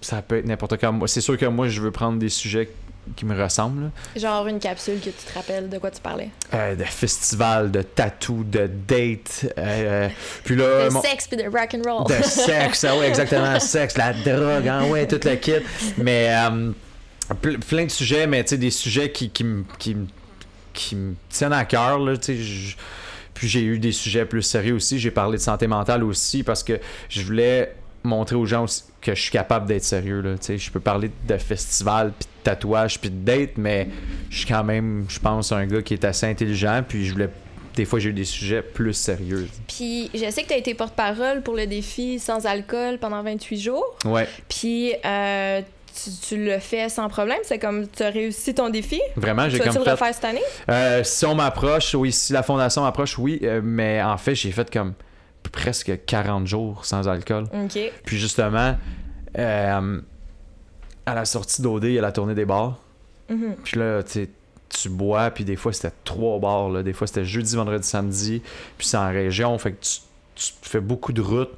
Ça 0.00 0.20
peut 0.22 0.38
être 0.38 0.46
n'importe 0.46 0.78
quoi. 0.78 0.92
C'est 1.06 1.20
sûr 1.20 1.36
que 1.36 1.46
moi, 1.46 1.68
je 1.68 1.80
veux 1.80 1.90
prendre 1.92 2.18
des 2.18 2.28
sujets 2.30 2.70
qui 3.16 3.24
me 3.26 3.40
ressemblent. 3.40 3.84
là. 3.84 4.20
Genre 4.20 4.46
une 4.46 4.58
capsule 4.58 4.98
que 5.00 5.10
tu 5.10 5.12
te 5.12 5.34
rappelles 5.34 5.68
de 5.68 5.78
quoi 5.78 5.90
tu 5.90 6.00
parlais. 6.00 6.30
Euh, 6.54 6.74
de 6.76 6.84
festival, 6.84 7.70
de 7.70 7.82
tatou, 7.82 8.44
de 8.44 8.66
date. 8.88 9.52
euh, 9.58 10.08
puis 10.44 10.56
là, 10.56 10.84
de 10.88 10.92
mon- 10.92 11.02
sexe 11.02 11.26
puis 11.26 11.36
de 11.36 11.44
rock 11.44 11.74
and 11.74 11.82
roll. 11.84 12.06
de 12.06 12.22
sexe, 12.22 12.84
ah 12.84 12.96
ouais, 12.98 13.08
exactement, 13.08 13.58
sexe, 13.60 13.96
la 13.96 14.12
drogue, 14.12 14.68
hein, 14.68 14.86
ouais, 14.88 15.06
tout 15.06 15.20
le 15.24 15.34
kit. 15.36 15.52
Mais 15.98 16.28
euh, 16.34 16.70
ple- 17.42 17.58
plein 17.58 17.84
de 17.84 17.90
sujets, 17.90 18.26
mais 18.26 18.42
tu 18.44 18.50
sais, 18.50 18.58
des 18.58 18.70
sujets 18.70 19.10
qui, 19.10 19.30
qui, 19.30 19.44
me- 19.44 19.64
qui, 19.78 19.94
me- 19.94 20.06
qui 20.72 20.94
me 20.96 21.14
tiennent 21.28 21.52
à 21.52 21.64
cœur, 21.64 21.98
là, 21.98 22.16
tu 22.16 22.26
sais. 22.26 22.36
je- 22.36 22.76
Puis 23.34 23.48
j'ai 23.48 23.62
eu 23.62 23.78
des 23.78 23.92
sujets 23.92 24.24
plus 24.26 24.42
sérieux 24.42 24.74
aussi. 24.74 24.98
J'ai 24.98 25.10
parlé 25.10 25.38
de 25.38 25.42
santé 25.42 25.66
mentale 25.66 26.04
aussi 26.04 26.42
parce 26.42 26.62
que 26.62 26.78
je 27.08 27.22
voulais 27.22 27.74
montrer 28.04 28.36
aux 28.36 28.46
gens 28.46 28.64
aussi 28.64 28.84
que 29.00 29.14
je 29.14 29.20
suis 29.22 29.30
capable 29.30 29.66
d'être 29.66 29.84
sérieux. 29.84 30.20
Là, 30.20 30.36
tu 30.38 30.58
je 30.58 30.70
peux 30.70 30.80
parler 30.80 31.10
de 31.26 31.36
festival, 31.38 32.12
puis 32.18 32.26
de 32.26 32.44
tatouage, 32.50 33.00
puis 33.00 33.10
de 33.10 33.24
date, 33.24 33.50
mais 33.56 33.88
je 34.30 34.38
suis 34.38 34.46
quand 34.46 34.64
même, 34.64 35.06
je 35.08 35.18
pense, 35.18 35.52
un 35.52 35.66
gars 35.66 35.82
qui 35.82 35.94
est 35.94 36.04
assez 36.04 36.26
intelligent. 36.26 36.82
Puis 36.86 37.06
je 37.06 37.12
voulais. 37.12 37.30
Des 37.76 37.84
fois, 37.84 37.98
j'ai 38.00 38.10
eu 38.10 38.12
des 38.12 38.24
sujets 38.24 38.62
plus 38.62 38.92
sérieux. 38.92 39.48
Puis 39.68 40.10
je 40.12 40.28
sais 40.30 40.42
que 40.42 40.48
tu 40.48 40.54
as 40.54 40.58
été 40.58 40.74
porte-parole 40.74 41.40
pour 41.42 41.54
le 41.54 41.66
défi 41.66 42.18
sans 42.18 42.44
alcool 42.44 42.98
pendant 42.98 43.22
28 43.22 43.60
jours. 43.60 43.96
Ouais, 44.04 44.26
Puis 44.48 44.92
euh, 45.06 45.60
tu, 45.94 46.10
tu 46.28 46.36
le 46.44 46.58
fais 46.58 46.88
sans 46.88 47.08
problème? 47.08 47.38
C'est 47.44 47.60
comme 47.60 47.86
tu 47.88 48.02
as 48.02 48.10
réussi 48.10 48.54
ton 48.54 48.70
défi? 48.70 49.00
vraiment, 49.16 49.44
Tu 49.44 49.52
j'ai 49.52 49.58
comme 49.60 49.68
le 49.76 49.84
fait. 49.84 49.90
refaire 49.92 50.12
cette 50.14 50.24
année? 50.24 50.42
Euh, 50.68 51.04
si 51.04 51.24
on 51.24 51.34
m'approche, 51.36 51.94
oui, 51.94 52.10
si 52.10 52.32
la 52.32 52.42
fondation 52.42 52.82
m'approche, 52.82 53.16
oui, 53.18 53.38
euh, 53.44 53.60
mais 53.62 54.02
en 54.02 54.16
fait, 54.18 54.34
j'ai 54.34 54.50
fait 54.50 54.68
comme 54.70 54.92
presque 55.52 56.04
40 56.06 56.46
jours 56.46 56.84
sans 56.84 57.08
alcool. 57.08 57.44
Puis 58.04 58.18
justement, 58.18 58.76
euh, 59.38 60.00
à 61.06 61.14
la 61.14 61.24
sortie 61.24 61.62
d'OD, 61.62 61.84
il 61.84 61.92
y 61.92 61.98
a 61.98 62.02
la 62.02 62.12
tournée 62.12 62.34
des 62.34 62.44
bars. 62.44 62.78
Mhm. 63.28 63.56
Puis 63.64 63.78
là, 63.78 64.02
tu 64.02 64.28
tu 64.70 64.88
bois, 64.88 65.30
puis 65.32 65.44
des 65.44 65.56
fois, 65.56 65.72
c'était 65.72 65.92
trois 66.04 66.38
bars. 66.38 66.70
Là. 66.70 66.84
Des 66.84 66.92
fois, 66.92 67.08
c'était 67.08 67.24
jeudi, 67.24 67.56
vendredi, 67.56 67.86
samedi. 67.86 68.40
Puis 68.78 68.86
c'est 68.86 68.96
en 68.96 69.08
région, 69.08 69.58
fait 69.58 69.72
que 69.72 69.80
tu, 69.80 69.98
tu 70.36 70.52
fais 70.62 70.80
beaucoup 70.80 71.12
de 71.12 71.20
routes. 71.20 71.56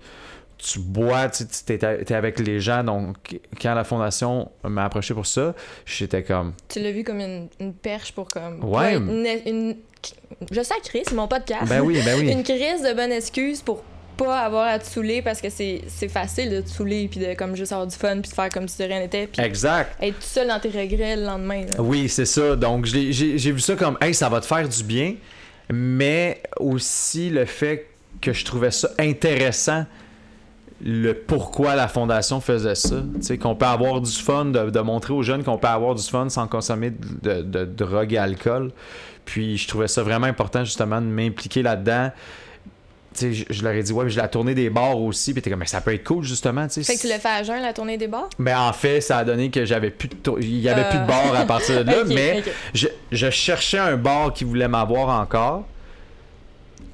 Tu 0.64 0.78
bois, 0.78 1.28
tu 1.28 1.44
sais, 1.50 1.78
t'es 1.78 2.14
avec 2.14 2.38
les 2.38 2.60
gens. 2.60 2.84
Donc, 2.84 3.16
quand 3.60 3.74
la 3.74 3.82
fondation 3.82 4.50
m'a 4.62 4.84
approché 4.84 5.12
pour 5.12 5.26
ça, 5.26 5.54
j'étais 5.84 6.22
comme... 6.22 6.52
Tu 6.68 6.78
l'as 6.80 6.92
vu 6.92 7.02
comme 7.02 7.18
une, 7.20 7.48
une 7.58 7.72
perche 7.74 8.12
pour 8.12 8.28
comme. 8.28 8.62
Ouais. 8.62 8.94
Une, 8.94 9.26
une- 9.46 9.76
je 10.50 10.62
sacré, 10.62 11.02
c'est 11.06 11.14
mon 11.14 11.26
podcast. 11.28 11.68
Ben 11.68 11.80
oui, 11.80 12.00
ben 12.04 12.18
oui. 12.18 12.30
Une 12.32 12.42
crise 12.44 12.82
de 12.82 12.92
bonne 12.94 13.12
excuse 13.12 13.60
pour 13.62 13.82
pas 14.16 14.40
avoir 14.40 14.66
à 14.68 14.78
te 14.78 14.86
saouler 14.86 15.22
parce 15.22 15.40
que 15.40 15.48
c'est 15.48 15.80
facile 16.08 16.50
de 16.50 16.60
te 16.60 16.68
saouler 16.68 17.08
puis 17.08 17.18
de 17.20 17.34
comme 17.34 17.56
juste 17.56 17.72
avoir 17.72 17.86
du 17.86 17.96
fun 17.96 18.20
puis 18.20 18.28
de 18.30 18.34
faire 18.34 18.48
comme 18.50 18.68
si 18.68 18.78
de 18.78 18.84
rien 18.84 19.00
n'était 19.00 19.26
puis 19.26 19.40
Exact. 19.44 19.96
être 20.02 20.14
tout 20.16 20.22
seul 20.26 20.48
dans 20.48 20.60
tes 20.60 20.68
regrets 20.70 21.16
le 21.16 21.24
lendemain. 21.24 21.62
là. 21.62 21.80
Oui, 21.80 22.08
c'est 22.08 22.26
ça. 22.26 22.54
Donc, 22.56 22.84
j'ai 22.86 23.52
vu 23.52 23.60
ça 23.60 23.74
comme, 23.74 23.96
hey, 24.00 24.12
ça 24.14 24.28
va 24.28 24.40
te 24.40 24.46
faire 24.46 24.68
du 24.68 24.82
bien, 24.84 25.14
mais 25.72 26.42
aussi 26.58 27.30
le 27.30 27.44
fait 27.46 27.86
que 28.20 28.32
je 28.32 28.44
trouvais 28.44 28.70
ça 28.70 28.90
intéressant, 28.98 29.86
le 30.84 31.14
pourquoi 31.14 31.74
la 31.76 31.86
fondation 31.88 32.40
faisait 32.40 32.74
ça. 32.74 32.96
Sais, 33.20 33.38
qu'on 33.38 33.54
peut 33.54 33.66
avoir 33.66 34.00
du 34.00 34.10
fun, 34.10 34.46
de, 34.46 34.70
de 34.70 34.80
montrer 34.80 35.12
aux 35.14 35.22
jeunes 35.22 35.44
qu'on 35.44 35.58
peut 35.58 35.68
avoir 35.68 35.94
du 35.94 36.02
fun 36.02 36.28
sans 36.28 36.46
consommer 36.48 36.90
de, 36.90 37.42
de- 37.42 37.42
de 37.42 37.64
drogue 37.64 38.12
et 38.12 38.18
alcool. 38.18 38.72
Puis, 39.24 39.56
je 39.58 39.68
trouvais 39.68 39.86
ça 39.88 40.02
vraiment 40.02 40.26
important, 40.26 40.64
justement, 40.64 41.00
de 41.00 41.06
m'impliquer 41.06 41.62
là-dedans. 41.62 42.10
Je, 43.20 43.44
je 43.50 43.62
leur 43.62 43.72
ai 43.74 43.82
dit, 43.82 43.92
ouais, 43.92 44.06
puis 44.06 44.14
je 44.14 44.20
l'ai 44.20 44.28
tourné 44.28 44.54
des 44.54 44.70
bars 44.70 44.98
aussi, 44.98 45.32
puis 45.34 45.42
t'es 45.42 45.50
comme, 45.50 45.58
mais 45.60 45.66
ça 45.66 45.82
peut 45.82 45.92
être 45.92 46.02
cool, 46.02 46.24
justement, 46.24 46.66
tu 46.66 46.82
sais. 46.82 46.82
Fait 46.82 46.96
que 46.96 47.02
tu 47.02 47.08
l'as 47.08 47.18
fait 47.18 47.28
à 47.28 47.42
jeun 47.42 47.60
la 47.60 47.74
tournée 47.74 47.98
des 47.98 48.08
bars? 48.08 48.28
Ben 48.38 48.58
en 48.58 48.72
fait, 48.72 49.02
ça 49.02 49.18
a 49.18 49.24
donné 49.24 49.50
que 49.50 49.66
j'avais 49.66 49.90
plus 49.90 50.08
de 50.08 50.14
tour- 50.14 50.38
il 50.40 50.58
y 50.60 50.68
avait 50.68 50.80
Euh. 50.86 50.90
plus 50.90 50.98
de 50.98 51.06
bar 51.06 51.34
à 51.36 51.44
partir 51.44 51.84
de 51.84 51.90
là, 51.90 52.04
mais 52.08 52.42
je, 52.72 52.88
je 53.12 53.28
cherchais 53.30 53.78
un 53.78 53.96
bar 53.98 54.32
qui 54.32 54.44
voulait 54.44 54.66
m'avoir 54.66 55.20
encore 55.20 55.64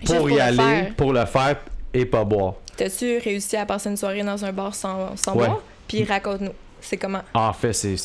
pour 0.06 0.28
y 0.28 0.34
le 0.34 0.40
aller, 0.40 0.56
faire. 0.56 0.94
pour 0.96 1.12
le 1.12 1.24
faire 1.24 1.56
et 1.94 2.04
pas 2.04 2.24
boire. 2.24 2.54
T'as-tu 2.78 3.18
réussi 3.18 3.56
à 3.56 3.66
passer 3.66 3.90
une 3.90 3.96
soirée 3.98 4.22
dans 4.22 4.42
un 4.44 4.52
bar 4.52 4.74
sans, 4.74 5.14
sans 5.16 5.34
Ouais. 5.36 5.46
boire? 5.46 5.60
Puis 5.86 6.04
raconte-nous, 6.04 6.52
c'est 6.80 6.96
comment? 6.96 7.20
En 7.34 7.52
fait, 7.52 7.72
c'est 7.74 7.96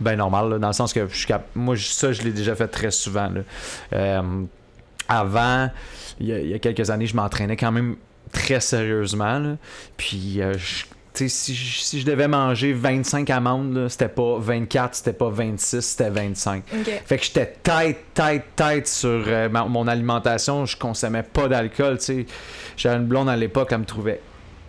ben 0.00 0.16
normal 0.16 0.48
là, 0.48 0.58
dans 0.58 0.68
le 0.68 0.72
sens 0.72 0.92
que 0.94 1.06
je 1.06 1.14
suis 1.14 1.26
cap- 1.26 1.46
moi 1.54 1.76
ça 1.76 2.10
je 2.10 2.22
l'ai 2.22 2.32
déjà 2.32 2.56
fait 2.56 2.66
très 2.68 2.90
souvent 2.90 3.28
là. 3.28 3.42
Euh, 3.92 4.42
avant 5.08 5.68
il 6.18 6.26
y, 6.28 6.32
a, 6.32 6.38
il 6.40 6.48
y 6.48 6.54
a 6.54 6.58
quelques 6.58 6.88
années, 6.88 7.04
je 7.06 7.14
m'entraînais 7.14 7.56
quand 7.56 7.70
même 7.70 7.96
très 8.32 8.60
sérieusement 8.60 9.38
là. 9.38 9.56
Puis 9.98 10.40
euh, 10.40 10.54
je- 10.56 10.84
si, 11.28 11.54
je- 11.54 11.80
si 11.80 12.00
je 12.00 12.06
devais 12.06 12.28
manger 12.28 12.72
25 12.72 13.28
amandes, 13.30 13.88
c'était 13.88 14.08
pas 14.08 14.36
24, 14.38 14.94
c'était 14.94 15.12
pas 15.12 15.28
26, 15.30 15.80
c'était 15.80 16.10
25. 16.10 16.62
OK. 16.72 16.90
Fait 17.06 17.18
que 17.18 17.24
j'étais 17.24 17.46
tête, 17.62 17.98
tête, 18.14 18.44
tête 18.56 18.88
sur 18.88 19.08
euh, 19.26 19.48
ma- 19.48 19.64
mon 19.64 19.86
alimentation. 19.88 20.66
Je 20.66 20.76
consommais 20.76 21.22
pas 21.22 21.48
d'alcool. 21.48 21.98
J'avais 22.76 22.96
une 22.96 23.06
blonde 23.06 23.28
à 23.28 23.36
l'époque, 23.36 23.68
elle 23.72 23.78
me 23.78 23.84
trouvait 23.84 24.20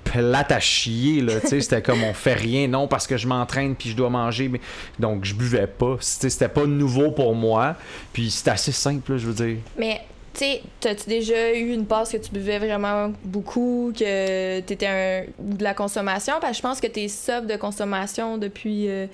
plate 0.03 0.51
à 0.51 0.59
chier, 0.59 1.21
là. 1.21 1.33
C'était 1.45 1.81
comme 1.81 2.03
on 2.03 2.13
fait 2.13 2.33
rien, 2.33 2.67
non, 2.67 2.87
parce 2.87 3.07
que 3.07 3.15
je 3.17 3.27
m'entraîne 3.27 3.75
puis 3.75 3.89
je 3.91 3.95
dois 3.95 4.09
manger. 4.09 4.49
Mais... 4.49 4.59
Donc 4.99 5.23
je 5.25 5.33
buvais 5.33 5.67
pas. 5.67 5.95
C'était 5.99 6.29
c'était 6.29 6.49
pas 6.49 6.65
nouveau 6.65 7.11
pour 7.11 7.33
moi. 7.35 7.75
Puis 8.11 8.31
c'était 8.31 8.51
assez 8.51 8.71
simple, 8.71 9.13
là, 9.13 9.17
je 9.17 9.27
veux 9.27 9.45
dire. 9.45 9.57
Mais, 9.77 10.01
tu 10.34 10.39
sais, 10.39 10.62
t'as-tu 10.80 11.10
déjà 11.10 11.54
eu 11.54 11.74
une 11.74 11.86
passe 11.86 12.12
que 12.12 12.17
tu 12.17 12.32
buvais 12.32 12.60
vraiment 12.60 13.12
beaucoup, 13.24 13.91
que 13.98 14.60
t'étais 14.62 14.88
un... 14.88 15.24
de 15.39 15.63
la 15.63 15.74
consommation? 15.74 16.36
Parce 16.39 16.54
que 16.54 16.58
je 16.58 16.62
pense 16.62 16.80
que 16.80 16.88
t'es 16.88 17.08
sub 17.08 17.46
de 17.48 17.56
consommation 17.58 18.38
depuis... 18.38 18.88
euh, 18.89 19.08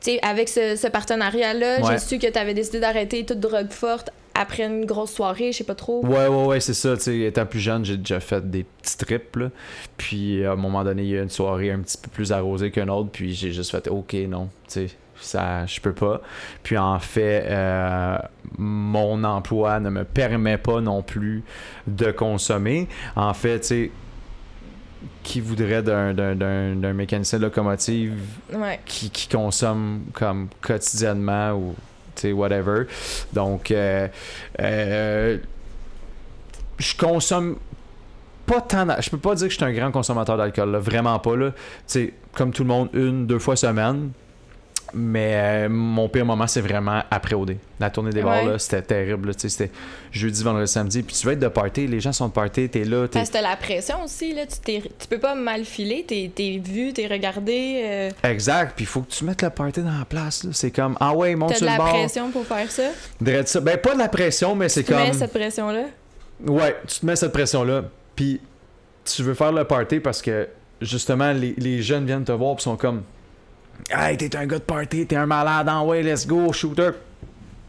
Tu 0.00 0.12
sais, 0.12 0.18
avec 0.22 0.48
ce, 0.48 0.76
ce 0.76 0.86
partenariat-là, 0.86 1.80
Ouais. 1.80 1.92
j'ai 1.92 1.98
su 1.98 2.18
que 2.18 2.26
t'avais 2.28 2.54
décidé 2.54 2.80
d'arrêter 2.80 3.24
toute 3.26 3.40
drogue 3.40 3.70
forte 3.70 4.10
après 4.34 4.62
une 4.66 4.84
grosse 4.84 5.12
soirée, 5.12 5.50
je 5.50 5.58
sais 5.58 5.64
pas 5.64 5.74
trop. 5.74 6.06
Ouais, 6.06 6.28
ouais, 6.28 6.44
ouais, 6.46 6.60
c'est 6.60 6.72
ça. 6.74 6.94
Étant 7.12 7.44
plus 7.44 7.58
jeune, 7.58 7.84
j'ai 7.84 7.96
déjà 7.96 8.20
fait 8.20 8.48
des 8.48 8.62
petits 8.64 8.96
trips. 8.96 9.34
Là. 9.34 9.50
Puis 9.96 10.44
à 10.44 10.52
un 10.52 10.56
moment 10.56 10.84
donné, 10.84 11.02
il 11.02 11.08
y 11.08 11.18
a 11.18 11.22
une 11.22 11.28
soirée 11.28 11.72
un 11.72 11.80
petit 11.80 11.98
peu 11.98 12.08
plus 12.08 12.30
arrosée 12.30 12.70
qu'une 12.70 12.88
autre. 12.90 13.10
Puis 13.12 13.34
j'ai 13.34 13.50
juste 13.50 13.72
fait, 13.72 13.88
OK, 13.88 14.14
non, 14.28 14.48
tu 14.68 14.86
sais, 14.86 14.86
ça, 15.20 15.66
je 15.66 15.80
peux 15.80 15.92
pas. 15.92 16.20
Puis 16.62 16.76
en 16.78 16.98
fait, 16.98 17.44
euh, 17.48 18.18
mon 18.56 19.24
emploi 19.24 19.80
ne 19.80 19.90
me 19.90 20.04
permet 20.04 20.58
pas 20.58 20.80
non 20.80 21.02
plus 21.02 21.42
de 21.86 22.10
consommer. 22.10 22.88
En 23.16 23.34
fait, 23.34 23.60
tu 23.60 23.66
sais, 23.66 23.90
qui 25.22 25.40
voudrait 25.40 25.82
d'un, 25.82 26.12
d'un, 26.14 26.34
d'un, 26.34 26.74
d'un 26.74 26.92
mécanicien 26.92 27.38
de 27.38 27.44
locomotive 27.44 28.14
Ouais. 28.52 28.80
qui, 28.84 29.10
qui 29.10 29.28
consomme 29.28 30.02
comme 30.12 30.48
quotidiennement 30.60 31.52
ou 31.52 31.74
tu 32.16 32.22
sais 32.22 32.32
whatever 32.32 32.86
donc 33.32 33.70
euh, 33.70 34.08
euh, 34.60 35.38
je 36.78 36.96
consomme 36.96 37.58
pas 38.46 38.60
tant 38.60 38.86
je 39.00 39.10
peux 39.10 39.18
pas 39.18 39.36
dire 39.36 39.46
que 39.46 39.52
je 39.52 39.56
suis 39.58 39.64
un 39.64 39.72
grand 39.72 39.92
consommateur 39.92 40.36
d'alcool 40.36 40.74
vraiment 40.76 41.18
pas 41.20 41.36
là 41.36 41.50
tu 41.50 41.56
sais 41.86 42.14
comme 42.32 42.52
tout 42.52 42.62
le 42.64 42.68
monde 42.68 42.88
une 42.92 43.26
deux 43.26 43.38
fois 43.38 43.54
semaine 43.54 44.10
mais 44.94 45.32
euh, 45.34 45.68
mon 45.68 46.08
pire 46.08 46.24
moment 46.24 46.46
c'est 46.46 46.60
vraiment 46.60 47.02
après 47.10 47.34
OD 47.34 47.56
la 47.80 47.90
tournée 47.90 48.10
des 48.10 48.22
bars 48.22 48.44
là 48.44 48.58
c'était 48.58 48.82
terrible 48.82 49.32
c'était 49.36 49.70
jeudi 50.10 50.42
vendredi 50.42 50.70
samedi 50.70 51.02
puis 51.02 51.14
tu 51.14 51.26
vas 51.26 51.32
être 51.32 51.38
de 51.38 51.48
party 51.48 51.86
les 51.86 52.00
gens 52.00 52.12
sont 52.12 52.28
de 52.28 52.32
party 52.32 52.68
t'es 52.68 52.84
là 52.84 53.06
t'es 53.08 53.18
Parce 53.18 53.28
que 53.28 53.34
t'as 53.34 53.42
la 53.42 53.56
pression 53.56 54.02
aussi, 54.04 54.34
là. 54.34 54.42
Tu, 54.46 54.80
tu 54.80 55.08
peux 55.08 55.18
pas 55.18 55.34
mal 55.34 55.64
filer, 55.64 56.04
t'es, 56.06 56.30
t'es 56.34 56.60
vu, 56.64 56.92
t'es 56.92 57.06
regardé. 57.06 57.82
euh, 57.84 58.10
exact 58.22 58.72
puis 58.76 58.84
il 58.84 58.88
faut 58.88 59.02
que 59.02 59.10
tu 59.10 59.24
mettes 59.24 59.42
le 59.42 59.50
party 59.50 59.82
dans 59.82 59.98
la 59.98 60.04
place 60.04 60.44
là. 60.44 60.50
c'est 60.52 60.70
comme 60.70 60.96
ah 61.00 61.14
ouais 61.14 61.34
monte 61.34 61.50
t'as 61.50 61.56
sur 61.56 61.66
de 61.66 61.70
le 61.72 61.78
la 61.78 61.84
bar 61.84 61.92
pression 61.92 62.30
pour 62.30 62.44
faire 62.46 62.70
ça? 62.70 62.88
Drette 63.20 63.48
ça. 63.48 63.60
Ben, 63.60 63.76
pas 63.78 63.94
de 63.94 63.98
la 63.98 64.08
pression, 64.08 64.54
mais 64.54 64.68
c'est 64.68 64.82
Tu 64.84 64.92
mets 64.94 65.08
comme. 65.10 65.18
cette 65.18 65.32
pression-là? 65.32 65.84
Ouais, 66.46 66.76
tu 66.86 67.00
te 67.00 67.06
mets 67.06 67.16
cette 67.16 67.32
pression-là, 67.32 67.82
puis 68.14 68.40
tu 69.04 69.22
veux 69.22 69.34
faire 69.34 69.52
le 69.52 69.64
party 69.64 70.00
parce 70.00 70.22
que, 70.22 70.48
justement, 70.80 71.32
les, 71.32 71.54
les 71.58 71.82
jeunes 71.82 72.04
viennent 72.06 72.24
te 72.24 72.32
voir, 72.32 72.54
puis 72.56 72.62
sont 72.62 72.76
comme. 72.76 73.02
Hey, 73.90 74.16
t'es 74.16 74.36
un 74.36 74.46
gars 74.46 74.58
de 74.58 74.62
party, 74.64 75.06
t'es 75.06 75.16
un 75.16 75.26
malade, 75.26 75.68
en 75.68 75.86
way, 75.86 76.02
let's 76.02 76.26
go, 76.26 76.52
shooter. 76.52 76.90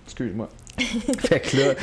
Excuse-moi. 0.06 0.50
fait 1.19 1.41
que 1.41 1.58
là, 1.58 1.74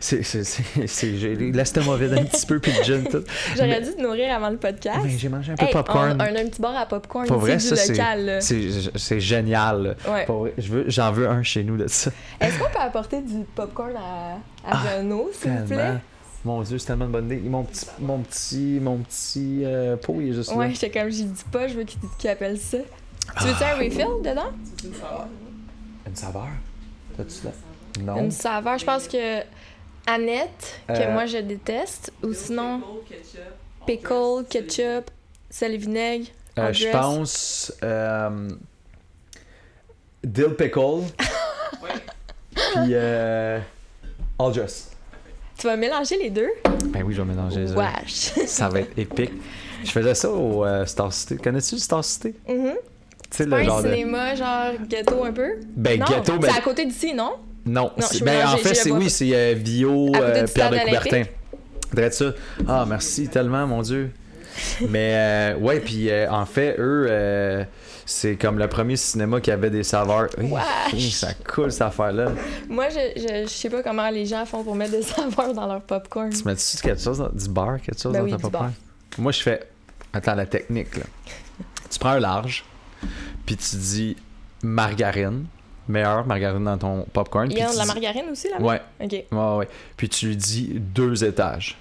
c'est. 0.00 0.22
c'est- 0.22 0.42
c'est- 0.42 0.86
c'est- 0.86 1.16
J'ai 1.18 1.34
l'estomac 1.34 1.96
vide 1.96 2.14
un 2.18 2.24
petit 2.24 2.46
peu, 2.46 2.58
puis 2.58 2.72
le 2.72 2.82
gin, 2.82 3.04
tout. 3.04 3.22
J'aurais 3.54 3.68
Mais- 3.68 3.80
dû 3.82 3.94
te 3.94 4.00
nourrir 4.00 4.34
avant 4.34 4.48
le 4.48 4.56
podcast. 4.56 5.00
Mais 5.04 5.10
j'ai 5.10 5.28
mangé 5.28 5.52
un 5.52 5.56
peu 5.56 5.64
Hey, 5.64 5.68
de 5.68 5.74
popcorn. 5.74 6.16
On, 6.16 6.20
a 6.20 6.24
un 6.30 6.46
petit 6.46 6.60
bar 6.62 6.74
à 6.74 6.86
popcorn 6.86 7.26
Pour 7.26 7.36
vrai, 7.38 7.58
ça, 7.58 7.74
du 7.74 7.92
local. 7.92 8.38
C'est 8.40 9.20
génial. 9.20 9.96
Ouais. 10.08 10.24
Pour 10.24 10.38
vrai, 10.40 10.54
je 10.56 10.72
veux- 10.72 10.84
J'en 10.88 11.12
veux 11.12 11.28
un 11.28 11.42
chez 11.42 11.64
nous 11.64 11.76
de 11.76 11.86
ça. 11.86 12.10
Est-ce 12.40 12.58
qu'on 12.58 12.70
peut 12.70 12.78
apporter 12.80 13.20
du 13.20 13.44
popcorn 13.54 13.94
à, 13.94 14.36
à 14.36 14.72
Ah, 14.72 14.82
Renaud, 14.98 15.30
s'il 15.38 15.50
vous 15.50 15.66
plaît? 15.66 15.94
Mon 16.44 16.62
Dieu, 16.62 16.78
c'est 16.78 16.86
tellement 16.86 17.06
une 17.06 17.10
bonne 17.12 17.26
idée. 17.26 17.42
Mon 17.48 17.62
petit, 17.64 17.86
mon 18.00 18.18
petit, 18.20 18.78
mon 18.80 18.96
petit 18.98 19.62
euh, 19.64 19.96
pot, 19.96 20.16
il 20.20 20.30
est 20.30 20.32
juste 20.32 20.52
Ouais, 20.54 20.68
là. 20.68 20.72
j'étais 20.72 20.90
comme, 20.98 21.10
j'y 21.10 21.24
dis 21.24 21.44
pas, 21.52 21.66
je 21.68 21.74
veux 21.74 21.84
qu'il 21.84 21.98
qu'il 22.18 22.30
appelle 22.30 22.56
ça. 22.58 22.78
Tu 23.40 23.44
veux-tu 23.46 23.62
Ah. 23.64 23.74
un 23.74 23.76
refill 23.76 24.22
dedans? 24.22 24.52
Une 26.06 26.14
saveur? 26.16 26.48
T'as-tu 27.16 27.46
là? 27.46 27.50
Non. 28.00 28.16
Une 28.24 28.30
saveur, 28.30 28.78
je 28.78 28.84
pense 28.84 29.08
que 29.08 29.40
Annette, 30.06 30.80
que 30.86 30.92
Euh. 30.92 31.12
moi 31.12 31.26
je 31.26 31.38
déteste, 31.38 32.12
ou 32.22 32.32
sinon 32.32 32.80
pickle, 33.86 34.44
ketchup, 34.48 35.10
sel 35.50 35.74
et 35.74 35.76
vinaigre. 35.78 36.26
Euh, 36.58 36.72
je 36.72 36.88
pense. 36.90 37.72
Euh, 37.82 38.48
dill 40.24 40.54
pickle. 40.56 41.02
Puis. 42.54 42.90
Euh, 42.92 43.58
all 44.38 44.52
dress. 44.52 44.90
Tu 45.58 45.66
vas 45.66 45.76
mélanger 45.76 46.18
les 46.18 46.30
deux? 46.30 46.50
Ben 46.88 47.02
oui, 47.02 47.14
je 47.14 47.22
vais 47.22 47.28
mélanger 47.28 47.60
les 47.60 47.66
deux. 47.68 47.74
Wesh! 47.76 48.32
Ça 48.46 48.68
va 48.68 48.80
être 48.80 48.98
épique. 48.98 49.32
Je 49.84 49.90
faisais 49.90 50.14
ça 50.14 50.30
au 50.30 50.64
euh, 50.64 50.84
Star 50.86 51.12
City. 51.12 51.36
Connais-tu 51.38 51.74
le 51.76 51.80
Star 51.80 52.04
City? 52.04 52.34
Tu 52.46 52.52
sais, 52.54 52.80
C'est 53.30 53.48
pas 53.48 53.56
un 53.58 53.82
de. 53.82 53.88
cinéma 53.88 54.34
genre 54.34 54.72
ghetto 54.88 55.24
un 55.24 55.32
peu? 55.32 55.48
Ben, 55.76 55.98
non, 55.98 56.06
ghetto, 56.06 56.32
mais. 56.40 56.48
c'est 56.50 56.58
à 56.58 56.60
côté 56.62 56.86
d'ici, 56.86 57.14
non? 57.14 57.32
Non, 57.64 57.90
ben, 58.22 58.46
en 58.46 58.56
fait, 58.58 58.74
c'est 58.74 58.90
oui, 58.92 59.10
c'est 59.10 59.30
euh, 59.34 59.54
Vio, 59.56 60.12
euh, 60.14 60.46
Pierre 60.46 60.70
de 60.70 60.78
Coubertin. 60.78 61.22
Drette 61.92 62.14
ça? 62.14 62.32
Ah, 62.68 62.84
merci 62.88 63.28
tellement, 63.28 63.66
mon 63.66 63.82
Dieu. 63.82 64.10
Mais 64.88 65.12
euh, 65.14 65.56
ouais, 65.58 65.80
puis 65.80 66.08
euh, 66.10 66.30
en 66.30 66.46
fait, 66.46 66.76
eux, 66.78 67.66
c'est 68.06 68.36
comme 68.36 68.58
le 68.58 68.68
premier 68.68 68.94
cinéma 68.96 69.40
qui 69.40 69.50
avait 69.50 69.68
des 69.70 69.82
saveurs. 69.82 70.28
Wesh! 70.38 71.10
ça 71.10 71.34
coule 71.34 71.72
cette 71.72 71.82
affaire-là. 71.82 72.30
Moi, 72.68 72.88
je, 72.88 73.20
je, 73.20 73.42
je 73.42 73.48
sais 73.48 73.68
pas 73.68 73.82
comment 73.82 74.08
les 74.10 74.24
gens 74.26 74.46
font 74.46 74.62
pour 74.62 74.76
mettre 74.76 74.92
des 74.92 75.02
saveurs 75.02 75.52
dans 75.52 75.66
leur 75.66 75.80
popcorn. 75.82 76.30
Tu 76.30 76.44
mets-tu 76.44 76.76
quelque 76.80 77.02
chose, 77.02 77.18
dans- 77.18 77.28
du 77.30 77.48
beurre, 77.48 77.78
quelque 77.84 78.00
chose 78.00 78.12
Ben 78.12 78.20
dans 78.20 78.24
oui, 78.26 78.30
ta 78.30 78.38
popcorn? 78.38 78.72
Moi, 79.18 79.32
je 79.32 79.42
fais. 79.42 79.60
Attends, 80.12 80.36
la 80.36 80.46
technique, 80.46 80.96
là. 80.96 81.02
tu 81.90 81.98
prends 81.98 82.10
un 82.10 82.20
large, 82.20 82.64
puis 83.44 83.56
tu 83.56 83.76
dis 83.76 84.16
margarine, 84.62 85.46
meilleure 85.88 86.26
margarine 86.26 86.64
dans 86.64 86.78
ton 86.78 87.06
popcorn. 87.12 87.50
Il 87.50 87.58
y 87.58 87.62
a 87.62 87.70
de 87.72 87.76
la 87.76 87.82
dis- 87.82 87.88
margarine 87.88 88.24
aussi 88.30 88.48
là? 88.48 88.60
Ouais, 88.60 88.80
Ok. 89.02 89.12
Ouais, 89.12 89.56
ouais. 89.58 89.68
Puis 89.96 90.08
tu 90.08 90.26
lui 90.28 90.36
dis 90.36 90.72
deux 90.76 91.24
étages. 91.24 91.76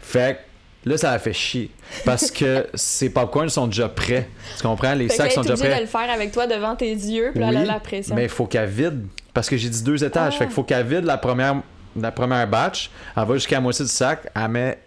Fait 0.00 0.40
que 0.84 0.90
là, 0.90 0.96
ça 0.98 1.12
a 1.12 1.18
fait 1.18 1.32
chier. 1.32 1.70
Parce 2.04 2.30
que 2.30 2.66
ces 2.74 3.10
popcorns 3.10 3.48
sont 3.50 3.66
déjà 3.66 3.88
prêts. 3.88 4.28
Tu 4.56 4.62
comprends? 4.62 4.94
Les 4.94 5.08
Fait 5.08 5.10
que 5.10 5.14
sacs 5.22 5.28
là, 5.28 5.34
sont 5.34 5.40
déjà 5.42 5.52
obligé 5.54 5.68
de 5.68 5.72
prêts. 5.72 5.80
le 5.82 5.86
faire 5.86 6.10
avec 6.10 6.32
toi 6.32 6.46
devant 6.46 6.74
tes 6.76 6.90
yeux, 6.90 7.30
puis 7.32 7.40
là, 7.40 7.48
Oui, 7.50 7.64
la 7.66 7.80
pression. 7.80 8.14
mais 8.14 8.24
il 8.24 8.28
faut 8.28 8.46
qu'elle 8.46 8.68
vide. 8.68 9.06
Parce 9.34 9.48
que 9.48 9.56
j'ai 9.56 9.68
dit 9.68 9.82
deux 9.82 10.02
étages. 10.02 10.32
Ah. 10.34 10.38
Fait 10.38 10.44
qu'il 10.46 10.54
faut 10.54 10.64
qu'elle 10.64 10.86
vide 10.86 11.04
la 11.04 11.18
première, 11.18 11.56
la 11.94 12.10
première 12.10 12.48
batch. 12.48 12.90
Elle 13.16 13.24
va 13.24 13.34
jusqu'à 13.34 13.56
la 13.56 13.60
moitié 13.60 13.84
du 13.84 13.90
sac. 13.90 14.28
Elle 14.34 14.48
met 14.48 14.78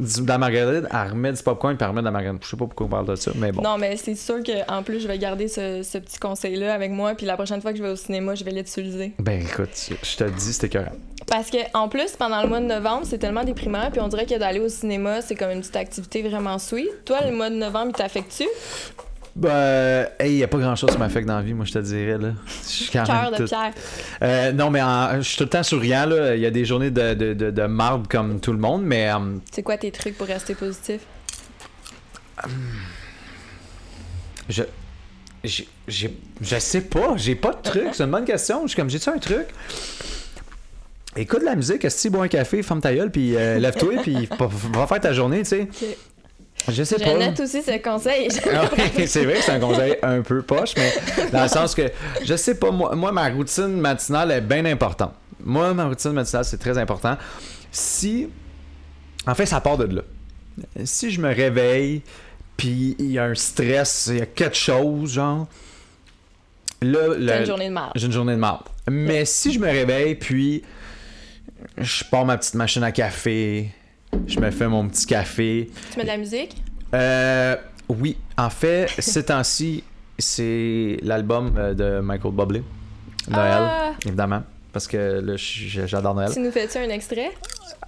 de 0.00 0.28
la 0.28 0.38
margarine. 0.38 0.88
Elle 0.90 1.10
remet 1.10 1.32
du 1.32 1.42
popcorn. 1.42 1.76
Puis 1.76 1.84
elle 1.84 1.90
remet 1.90 2.00
de 2.00 2.06
la 2.06 2.10
margarine. 2.10 2.38
Je 2.42 2.48
sais 2.48 2.56
pas 2.56 2.66
pourquoi 2.66 2.86
on 2.86 2.90
parle 2.90 3.06
de 3.06 3.16
ça, 3.16 3.32
mais 3.36 3.52
bon. 3.52 3.62
Non, 3.62 3.78
mais 3.78 3.96
c'est 3.96 4.14
sûr 4.14 4.42
que 4.42 4.70
en 4.70 4.82
plus, 4.82 5.00
je 5.00 5.08
vais 5.08 5.18
garder 5.18 5.48
ce, 5.48 5.82
ce 5.82 5.98
petit 5.98 6.18
conseil-là 6.18 6.74
avec 6.74 6.90
moi, 6.90 7.14
puis 7.14 7.26
la 7.26 7.36
prochaine 7.36 7.60
fois 7.60 7.72
que 7.72 7.78
je 7.78 7.82
vais 7.82 7.90
au 7.90 7.96
cinéma, 7.96 8.34
je 8.34 8.44
vais 8.44 8.52
l'utiliser. 8.52 9.12
Ben 9.18 9.40
écoute, 9.40 9.70
je 10.02 10.16
te 10.16 10.24
le 10.24 10.30
dis, 10.30 10.52
c'était 10.52 10.68
écœurant. 10.68 10.92
Parce 11.26 11.50
que 11.50 11.58
en 11.74 11.88
plus, 11.88 12.16
pendant 12.16 12.42
le 12.42 12.48
mois 12.48 12.60
de 12.60 12.66
novembre, 12.66 13.02
c'est 13.04 13.18
tellement 13.18 13.44
déprimant, 13.44 13.90
puis 13.90 14.00
on 14.00 14.08
dirait 14.08 14.26
que 14.26 14.38
d'aller 14.38 14.60
au 14.60 14.68
cinéma, 14.68 15.22
c'est 15.22 15.34
comme 15.34 15.50
une 15.50 15.60
petite 15.60 15.76
activité 15.76 16.22
vraiment 16.22 16.58
sweet. 16.58 17.04
Toi, 17.04 17.18
le 17.28 17.36
mois 17.36 17.50
de 17.50 17.56
novembre, 17.56 17.90
il 17.90 17.96
t'affecte-tu? 17.96 18.48
Ben, 19.40 20.06
hey, 20.18 20.36
y 20.36 20.44
a 20.44 20.48
pas 20.48 20.58
grand 20.58 20.76
chose 20.76 20.90
qui 20.90 20.98
m'affecte 20.98 21.26
dans 21.26 21.36
la 21.36 21.42
vie, 21.42 21.54
moi, 21.54 21.64
je 21.64 21.72
te 21.72 21.78
dirais, 21.78 22.18
là. 22.18 22.32
Je 22.62 22.68
suis 22.68 22.90
quand 22.90 23.04
Cœur 23.04 23.22
même 23.22 23.32
de 23.32 23.36
tout- 23.38 23.44
pierre. 23.46 23.72
Euh, 24.22 24.52
non, 24.52 24.68
mais 24.70 24.82
en- 24.82 25.16
je 25.16 25.22
suis 25.22 25.38
tout 25.38 25.44
le 25.44 25.48
temps 25.48 25.62
souriant. 25.62 26.04
Là. 26.04 26.36
Il 26.36 26.42
y 26.42 26.46
a 26.46 26.50
des 26.50 26.66
journées 26.66 26.90
de, 26.90 27.14
de, 27.14 27.32
de, 27.32 27.50
de 27.50 27.62
marde 27.62 28.06
comme 28.06 28.38
tout 28.38 28.52
le 28.52 28.58
monde, 28.58 28.82
mais 28.84 29.10
euh, 29.10 29.18
C'est 29.50 29.62
quoi 29.62 29.78
tes 29.78 29.90
trucs 29.90 30.18
pour 30.18 30.26
rester 30.26 30.54
positif? 30.54 31.00
je, 34.48 34.62
j'ai, 35.44 35.68
j'ai- 35.88 36.16
je 36.40 36.58
sais 36.58 36.80
pas. 36.82 37.14
J'ai 37.16 37.34
pas 37.34 37.52
de 37.52 37.62
truc. 37.62 37.88
C'est 37.92 38.02
une 38.04 38.10
bonne 38.10 38.24
question. 38.24 38.62
Je 38.64 38.68
suis 38.68 38.76
comme, 38.76 38.90
j'ai-tu 38.90 39.08
un 39.08 39.18
truc? 39.18 39.46
Écoute 41.16 41.40
de 41.40 41.44
la 41.46 41.56
musique, 41.56 41.84
est-ce 41.84 42.08
bois 42.08 42.24
un 42.24 42.28
café, 42.28 42.62
ferme 42.62 42.80
ta 42.80 42.94
gueule, 42.94 43.10
puis 43.10 43.34
euh, 43.36 43.58
lève-toi, 43.58 43.94
puis 44.02 44.28
va, 44.38 44.86
faire 44.86 45.00
ta 45.00 45.12
journée, 45.12 45.38
tu 45.40 45.44
sais. 45.46 45.68
Je 46.68 46.82
sais 46.84 46.96
Je 46.98 47.04
pas. 47.04 47.14
note 47.16 47.40
aussi 47.40 47.62
ce 47.62 47.78
conseil. 47.78 48.28
Ah 48.52 48.68
c'est 49.06 49.24
vrai 49.24 49.34
que 49.34 49.42
c'est 49.42 49.52
un 49.52 49.60
conseil 49.60 49.96
un 50.02 50.20
peu 50.22 50.42
poche, 50.42 50.74
mais 50.76 50.92
dans 51.32 51.42
le 51.42 51.48
sens 51.48 51.74
que, 51.74 51.82
je 52.24 52.36
sais 52.36 52.54
pas, 52.56 52.70
moi, 52.70 52.94
moi 52.94 53.12
ma 53.12 53.28
routine 53.30 53.80
matinale 53.80 54.30
est 54.32 54.40
bien 54.40 54.64
importante. 54.66 55.14
Moi, 55.42 55.72
ma 55.72 55.86
routine 55.86 56.12
matinale, 56.12 56.44
c'est 56.44 56.58
très 56.58 56.76
important. 56.76 57.16
Si. 57.72 58.28
En 59.26 59.34
fait, 59.34 59.46
ça 59.46 59.60
part 59.60 59.78
de 59.78 59.84
là. 59.96 60.02
Si 60.84 61.10
je 61.10 61.20
me 61.20 61.34
réveille, 61.34 62.02
puis 62.56 62.94
il 62.98 63.12
y 63.12 63.18
a 63.18 63.24
un 63.24 63.34
stress, 63.34 64.08
il 64.12 64.18
y 64.18 64.22
a 64.22 64.26
quelque 64.26 64.56
chose, 64.56 65.12
genre. 65.14 65.46
Là, 66.82 67.08
le- 67.18 67.40
une 67.40 67.46
journée 67.46 67.68
de 67.68 67.74
marde. 67.74 67.92
j'ai 67.94 68.06
une 68.06 68.12
journée 68.12 68.34
de 68.34 68.38
marde. 68.38 68.64
Mais 68.90 69.24
si 69.24 69.52
je 69.52 69.58
me 69.58 69.66
réveille, 69.68 70.14
puis 70.14 70.62
je 71.78 72.04
pars 72.04 72.24
ma 72.24 72.36
petite 72.38 72.54
machine 72.54 72.82
à 72.82 72.92
café, 72.92 73.70
je 74.26 74.38
me 74.40 74.50
fais 74.50 74.68
mon 74.68 74.88
petit 74.88 75.06
café, 75.06 75.70
Tu 75.92 75.98
mets 75.98 76.04
de 76.04 76.08
la 76.08 76.16
musique? 76.18 76.62
euh, 76.94 77.56
oui, 77.88 78.16
en 78.38 78.50
fait, 78.50 78.88
ces 78.98 79.24
temps-ci, 79.24 79.82
c'est 80.18 80.98
l'album 81.02 81.52
euh, 81.56 81.74
de 81.74 82.00
Michael 82.00 82.32
Bublé, 82.32 82.62
Noël, 83.28 83.62
Ah! 83.62 83.90
évidemment, 84.06 84.42
parce 84.72 84.86
que 84.86 85.20
là, 85.20 85.34
j'adore 85.36 86.14
Noël. 86.14 86.30
Tu 86.32 86.40
nous 86.40 86.50
fais-tu 86.50 86.78
un 86.78 86.88
extrait? 86.90 87.30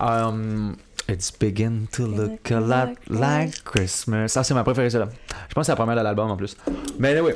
Um, 0.00 0.76
It's 1.08 1.32
begin 1.36 1.86
to 1.92 2.06
look 2.06 2.50
a 2.52 2.60
lot 2.60 2.94
like 3.10 3.64
Christmas. 3.64 4.28
Ça, 4.28 4.44
c'est 4.44 4.54
ma 4.54 4.62
préférée, 4.62 4.88
celle-là. 4.88 5.08
Je 5.48 5.54
pense 5.54 5.62
que 5.62 5.66
c'est 5.66 5.72
la 5.72 5.76
première 5.76 5.96
de 5.96 6.00
l'album 6.00 6.30
en 6.30 6.36
plus. 6.36 6.56
Mais 6.98 7.20
oui. 7.20 7.32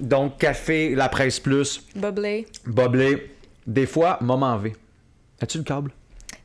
donc, 0.00 0.38
café, 0.38 0.94
la 0.94 1.10
presse 1.10 1.38
plus, 1.38 1.82
Bubbly. 1.94 2.46
Bublé, 2.66 3.30
des 3.66 3.84
fois, 3.86 4.18
moment 4.22 4.56
V. 4.56 4.74
As-tu 5.40 5.58
le 5.58 5.64
câble? 5.64 5.90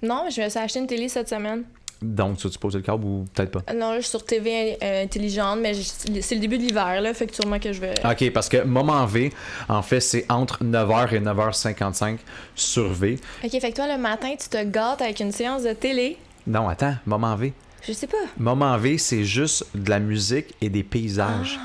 Non, 0.02 0.24
mais 0.26 0.32
je 0.32 0.42
me 0.42 0.50
suis 0.50 0.60
acheté 0.60 0.80
une 0.80 0.88
télé 0.88 1.10
cette 1.10 1.30
semaine. 1.30 1.64
Donc, 2.02 2.38
tu 2.38 2.48
as 2.48 2.58
posé 2.60 2.80
le 2.80 2.84
câble 2.84 3.06
ou 3.06 3.26
peut-être 3.32 3.52
pas? 3.52 3.74
Non, 3.74 3.92
là, 3.92 3.98
je 3.98 4.02
suis 4.02 4.10
sur 4.10 4.26
TV 4.26 4.76
euh, 4.82 5.04
intelligente, 5.04 5.60
mais 5.62 5.74
c'est 5.76 6.34
le 6.34 6.42
début 6.42 6.58
de 6.58 6.64
l'hiver, 6.64 7.00
là, 7.00 7.14
fait 7.14 7.28
que 7.28 7.36
sûrement 7.36 7.60
que 7.60 7.72
je 7.72 7.80
vais. 7.80 7.94
OK, 8.04 8.32
parce 8.32 8.50
que 8.50 8.64
moment 8.64 9.06
V, 9.06 9.32
en 9.70 9.84
fait, 9.84 10.00
c'est 10.00 10.26
entre 10.28 10.64
9h 10.64 11.14
et 11.14 11.20
9h55 11.20 12.18
sur 12.56 12.92
V. 12.92 13.20
Ok, 13.44 13.52
fait 13.52 13.72
que 13.72 13.76
toi, 13.76 13.88
le 13.88 14.02
matin, 14.02 14.34
tu 14.40 14.50
te 14.50 14.64
gâtes 14.64 15.04
avec 15.04 15.20
une 15.20 15.32
séance 15.32 15.62
de 15.62 15.74
télé? 15.74 16.18
Non, 16.48 16.68
attends, 16.68 16.96
moment 17.06 17.36
V. 17.36 17.54
Je 17.88 17.94
sais 17.94 18.08
pas. 18.08 18.18
Moment 18.38 18.78
V, 18.80 18.98
c'est 18.98 19.24
juste 19.24 19.66
de 19.76 19.90
la 19.90 20.00
musique 20.00 20.56
et 20.60 20.70
des 20.70 20.84
paysages. 20.84 21.60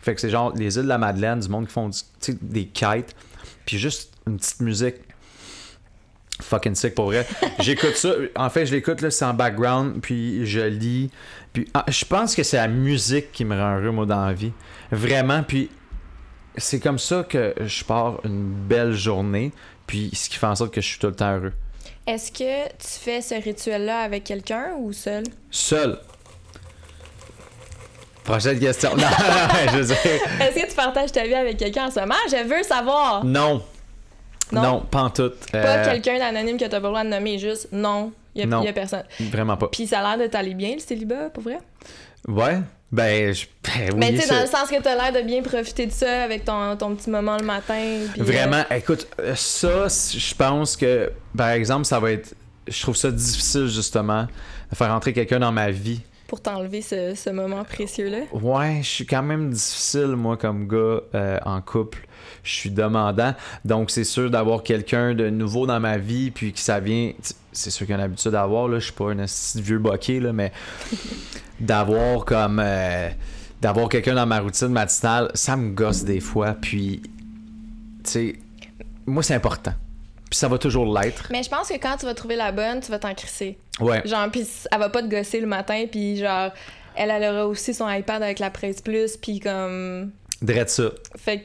Fait 0.00 0.14
que 0.14 0.20
c'est 0.22 0.30
genre 0.30 0.54
les 0.56 0.76
îles 0.76 0.84
de 0.84 0.88
la 0.88 0.98
Madeleine, 0.98 1.40
du 1.40 1.48
monde 1.48 1.66
qui 1.66 1.72
font 1.72 1.90
des 2.40 2.64
kites, 2.64 3.14
puis 3.66 3.78
juste 3.78 4.12
une 4.26 4.38
petite 4.38 4.60
musique 4.60 4.96
fucking 6.42 6.74
sick 6.74 6.94
pour 6.94 7.06
vrai. 7.06 7.26
J'écoute 7.60 7.96
ça. 7.96 8.10
En 8.36 8.50
fait, 8.50 8.66
je 8.66 8.74
l'écoute 8.74 9.00
là, 9.00 9.10
c'est 9.10 9.24
en 9.24 9.34
background, 9.34 10.00
puis 10.00 10.46
je 10.46 10.60
lis. 10.60 11.10
Puis 11.52 11.68
ah, 11.74 11.84
je 11.88 12.04
pense 12.04 12.34
que 12.34 12.42
c'est 12.42 12.56
la 12.56 12.68
musique 12.68 13.32
qui 13.32 13.44
me 13.44 13.56
rend 13.56 13.78
heureux 13.78 13.90
moi 13.90 14.06
dans 14.06 14.26
la 14.26 14.32
vie. 14.32 14.52
Vraiment, 14.90 15.42
puis 15.42 15.70
c'est 16.56 16.80
comme 16.80 16.98
ça 16.98 17.24
que 17.28 17.54
je 17.60 17.84
pars 17.84 18.20
une 18.24 18.52
belle 18.52 18.92
journée, 18.92 19.52
puis 19.86 20.10
ce 20.12 20.28
qui 20.28 20.36
fait 20.36 20.46
en 20.46 20.54
sorte 20.54 20.72
que 20.74 20.80
je 20.80 20.86
suis 20.86 20.98
tout 20.98 21.06
le 21.08 21.14
temps 21.14 21.36
heureux. 21.36 21.52
Est-ce 22.06 22.32
que 22.32 22.68
tu 22.68 22.88
fais 23.00 23.20
ce 23.20 23.34
rituel-là 23.34 24.00
avec 24.00 24.24
quelqu'un 24.24 24.72
ou 24.78 24.92
seul? 24.92 25.22
Seul. 25.50 25.98
Prochaine 28.24 28.58
question. 28.58 28.90
Non, 28.96 29.06
je 29.72 29.76
veux 29.78 29.84
dire, 29.84 29.96
Est-ce 30.40 30.62
que 30.62 30.68
tu 30.68 30.74
partages 30.74 31.12
ta 31.12 31.24
vie 31.24 31.34
avec 31.34 31.56
quelqu'un 31.56 31.86
en 31.86 31.90
ce 31.90 32.00
moment? 32.00 32.14
Je 32.30 32.44
veux 32.48 32.62
savoir! 32.62 33.24
non. 33.24 33.62
Non? 34.52 34.62
Non, 34.62 34.80
pas 34.80 35.02
en 35.02 35.10
tout. 35.10 35.30
Pas 35.50 35.58
Euh, 35.58 35.84
quelqu'un 35.84 36.18
d'anonyme 36.18 36.56
que 36.56 36.64
t'as 36.64 36.68
pas 36.80 36.88
le 36.88 36.88
droit 36.88 37.04
de 37.04 37.08
nommer, 37.08 37.38
juste 37.38 37.68
non. 37.72 38.12
Il 38.34 38.48
y, 38.48 38.68
a 38.68 38.72
personne. 38.72 39.02
Vraiment 39.20 39.56
pas. 39.58 39.68
Puis 39.68 39.86
ça 39.86 40.00
a 40.00 40.16
l'air 40.16 40.26
de 40.26 40.30
t'aller 40.30 40.54
bien, 40.54 40.74
le 40.74 40.80
célibat, 40.80 41.28
pour 41.28 41.42
vrai? 41.42 41.58
Ouais. 42.26 42.58
Ben, 42.90 43.32
je... 43.34 43.46
ben 43.64 43.90
oui, 43.92 43.96
Mais 43.98 44.12
tu 44.12 44.20
sais, 44.20 44.28
dans 44.28 44.40
le 44.40 44.46
sens 44.46 44.68
que 44.70 44.80
t'as 44.80 44.94
l'air 44.94 45.12
de 45.22 45.26
bien 45.26 45.42
profiter 45.42 45.86
de 45.86 45.92
ça 45.92 46.22
avec 46.24 46.44
ton, 46.44 46.76
ton 46.76 46.94
petit 46.94 47.08
moment 47.10 47.36
le 47.38 47.44
matin. 47.44 47.74
euh, 47.74 48.06
Vraiment, 48.18 48.62
écoute, 48.70 49.06
euh, 49.20 49.34
ça, 49.34 49.86
je 49.88 50.34
pense 50.34 50.76
que, 50.76 51.10
par 51.36 51.48
exemple, 51.50 51.84
ça 51.86 51.98
va 52.00 52.12
être. 52.12 52.34
Je 52.68 52.80
trouve 52.82 52.96
ça 52.96 53.10
difficile, 53.10 53.66
justement, 53.66 54.26
de 54.70 54.76
faire 54.76 54.90
entrer 54.92 55.12
quelqu'un 55.12 55.40
dans 55.40 55.52
ma 55.52 55.70
vie. 55.70 56.00
Pour 56.32 56.40
t'enlever 56.40 56.80
ce, 56.80 57.14
ce 57.14 57.28
moment 57.28 57.62
précieux-là? 57.62 58.20
Ouais, 58.32 58.78
je 58.82 58.88
suis 58.88 59.04
quand 59.04 59.22
même 59.22 59.50
difficile, 59.50 60.16
moi, 60.16 60.38
comme 60.38 60.66
gars, 60.66 61.02
euh, 61.14 61.38
en 61.44 61.60
couple. 61.60 62.08
Je 62.42 62.50
suis 62.54 62.70
demandant. 62.70 63.34
Donc, 63.66 63.90
c'est 63.90 64.04
sûr 64.04 64.30
d'avoir 64.30 64.62
quelqu'un 64.62 65.12
de 65.12 65.28
nouveau 65.28 65.66
dans 65.66 65.78
ma 65.78 65.98
vie, 65.98 66.30
puis 66.30 66.54
que 66.54 66.58
ça 66.58 66.80
vient. 66.80 67.12
C'est 67.52 67.68
sûr 67.68 67.84
qu'il 67.84 67.94
y 67.94 67.96
a 67.96 67.98
une 67.98 68.04
habitude 68.06 68.30
d'avoir, 68.30 68.66
là. 68.66 68.78
Je 68.78 68.84
suis 68.84 68.94
pas 68.94 69.10
un 69.12 69.26
vieux 69.60 69.78
boquet, 69.78 70.20
là, 70.20 70.32
mais 70.32 70.52
d'avoir 71.60 72.24
comme. 72.24 72.62
euh, 72.64 73.10
d'avoir 73.60 73.90
quelqu'un 73.90 74.14
dans 74.14 74.24
ma 74.26 74.40
routine 74.40 74.68
matinale, 74.68 75.30
ça 75.34 75.54
me 75.58 75.74
gosse 75.74 76.02
des 76.02 76.20
fois. 76.20 76.54
Puis, 76.58 77.02
tu 78.04 78.10
sais, 78.10 78.36
moi, 79.04 79.22
c'est 79.22 79.34
important. 79.34 79.74
Puis 80.32 80.38
ça 80.38 80.48
va 80.48 80.56
toujours 80.56 80.86
l'être. 80.98 81.28
Mais 81.30 81.42
je 81.42 81.50
pense 81.50 81.68
que 81.68 81.74
quand 81.74 81.94
tu 81.98 82.06
vas 82.06 82.14
trouver 82.14 82.36
la 82.36 82.52
bonne, 82.52 82.80
tu 82.80 82.90
vas 82.90 82.98
t'en 82.98 83.12
crisser. 83.12 83.58
Ouais. 83.80 84.00
Genre, 84.06 84.30
puis 84.30 84.48
elle 84.70 84.78
va 84.78 84.88
pas 84.88 85.02
te 85.02 85.06
gosser 85.06 85.40
le 85.40 85.46
matin, 85.46 85.84
puis 85.90 86.16
genre, 86.16 86.50
elle, 86.96 87.10
elle 87.10 87.34
aura 87.34 87.46
aussi 87.46 87.74
son 87.74 87.86
iPad 87.86 88.22
avec 88.22 88.38
la 88.38 88.48
presse 88.48 88.80
plus, 88.80 89.18
puis 89.18 89.40
comme. 89.40 90.10
Drette 90.40 90.70
ça. 90.70 90.84
Fait 91.18 91.40
que 91.40 91.44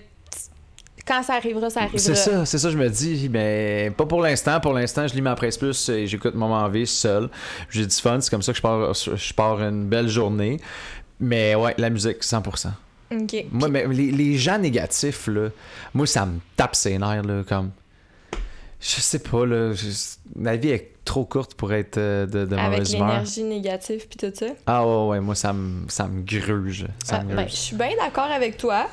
quand 1.05 1.21
ça 1.21 1.33
arrivera, 1.33 1.69
ça 1.69 1.81
arrivera. 1.81 1.99
C'est 1.99 2.15
ça, 2.15 2.45
c'est 2.45 2.57
ça, 2.57 2.69
je 2.69 2.77
me 2.77 2.87
dis, 2.87 3.27
mais 3.29 3.91
pas 3.97 4.05
pour 4.05 4.21
l'instant. 4.21 4.57
Pour 4.61 4.71
l'instant, 4.71 5.05
je 5.05 5.13
lis 5.13 5.21
ma 5.21 5.35
presse 5.35 5.57
plus 5.57 5.89
et 5.89 6.07
j'écoute 6.07 6.35
Moment 6.35 6.69
V 6.69 6.85
seul. 6.85 7.29
J'ai 7.69 7.85
du 7.85 7.95
fun, 7.95 8.21
c'est 8.21 8.29
comme 8.29 8.41
ça 8.41 8.53
que 8.53 8.57
je 8.57 8.61
pars, 8.61 8.93
je 8.93 9.33
pars 9.33 9.61
une 9.61 9.89
belle 9.89 10.07
journée. 10.07 10.61
Mais 11.19 11.55
ouais, 11.55 11.75
la 11.77 11.89
musique, 11.89 12.21
100%. 12.21 12.69
Ok. 13.11 13.35
Moi, 13.51 13.67
mais 13.67 13.85
les, 13.87 14.11
les 14.11 14.37
gens 14.37 14.57
négatifs, 14.57 15.27
là, 15.27 15.49
moi, 15.93 16.07
ça 16.07 16.25
me 16.25 16.39
tape 16.55 16.73
ses 16.73 16.97
nerfs, 16.97 17.23
là, 17.23 17.43
comme. 17.45 17.71
Je 18.79 19.01
sais 19.01 19.19
pas, 19.19 19.45
là. 19.45 19.73
je- 19.73 19.87
Ma 20.35 20.55
vie 20.55 20.69
est 20.69 20.91
trop 21.03 21.25
courte 21.25 21.55
pour 21.55 21.73
être 21.73 21.97
euh, 21.97 22.25
de, 22.25 22.45
de 22.45 22.55
Avec 22.55 22.71
mauvaise 22.71 22.93
humeur. 22.93 23.07
l'énergie 23.09 23.43
négative, 23.43 24.05
puis 24.07 24.17
tout 24.17 24.35
ça? 24.37 24.47
Ah 24.67 24.85
ouais, 24.85 25.07
ouais, 25.09 25.19
moi, 25.19 25.35
ça 25.35 25.51
me, 25.53 25.89
ça 25.89 26.07
me 26.07 26.21
gruge. 26.21 26.85
Ça 27.03 27.19
Ah, 27.21 27.23
me 27.23 27.35
ben, 27.35 27.47
je 27.47 27.55
suis 27.55 27.75
bien 27.75 27.89
d'accord 27.99 28.25
avec 28.31 28.57
toi. 28.57 28.87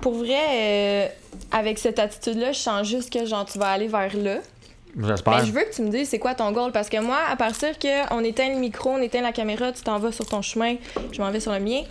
Pour 0.00 0.14
vrai, 0.14 0.38
euh, 0.52 1.06
avec 1.52 1.78
cette 1.78 1.98
attitude-là, 1.98 2.52
je 2.52 2.58
sens 2.58 2.86
juste 2.88 3.12
que 3.12 3.24
genre 3.26 3.44
tu 3.44 3.58
vas 3.58 3.68
aller 3.70 3.88
vers 3.88 4.16
là. 4.16 4.38
J'espère. 5.00 5.38
Mais 5.38 5.46
je 5.46 5.52
veux 5.52 5.62
que 5.62 5.72
tu 5.74 5.82
me 5.82 5.90
dises 5.90 6.08
c'est 6.08 6.18
quoi 6.18 6.34
ton 6.34 6.50
goal? 6.50 6.72
Parce 6.72 6.88
que 6.88 7.00
moi, 7.00 7.18
à 7.30 7.36
partir 7.36 7.78
que 7.78 8.12
on 8.12 8.24
éteint 8.24 8.48
le 8.52 8.58
micro, 8.58 8.90
on 8.90 8.98
éteint 9.02 9.20
la 9.22 9.32
caméra, 9.32 9.70
tu 9.70 9.82
t'en 9.82 9.98
vas 10.00 10.10
sur 10.10 10.26
ton 10.26 10.42
chemin, 10.42 10.74
je 11.12 11.20
m'en 11.22 11.30
vais 11.30 11.38
sur 11.40 11.52
le 11.52 11.60
mien. 11.60 11.82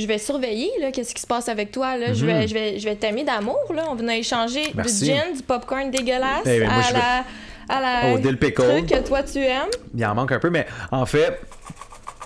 Je 0.00 0.06
vais 0.06 0.18
surveiller 0.18 0.70
là, 0.80 0.90
qu'est-ce 0.90 1.14
qui 1.14 1.20
se 1.22 1.26
passe 1.26 1.48
avec 1.48 1.70
toi 1.72 1.96
là. 1.96 2.12
Je 2.14 2.24
vais, 2.26 2.40
Mhm. 2.42 2.48
je 2.48 2.54
vais, 2.54 2.78
je 2.78 2.84
vais 2.84 2.96
t'aimer 2.96 3.24
d'amour 3.24 3.58
là. 3.74 3.84
On 3.90 3.94
venait 3.94 4.20
échanger 4.20 4.62
du 4.72 4.88
gin, 5.06 5.34
du 5.36 5.42
popcorn 5.42 5.90
dégueulasse 5.90 6.42
Eh 6.46 6.60
moi, 6.64 6.72
à, 6.74 6.82
je 6.82 6.92
la, 6.94 7.24
à 7.68 7.80
la 8.08 8.14
Au 8.14 8.18
dill 8.18 8.36
pickle. 8.38 8.62
truc 8.62 8.86
que 8.86 9.06
toi 9.06 9.22
tu 9.22 9.38
aimes. 9.38 9.68
Il 9.94 10.04
en 10.06 10.14
manque 10.14 10.32
un 10.32 10.38
peu, 10.38 10.50
mais 10.50 10.66
en 10.90 11.06
fait, 11.06 11.40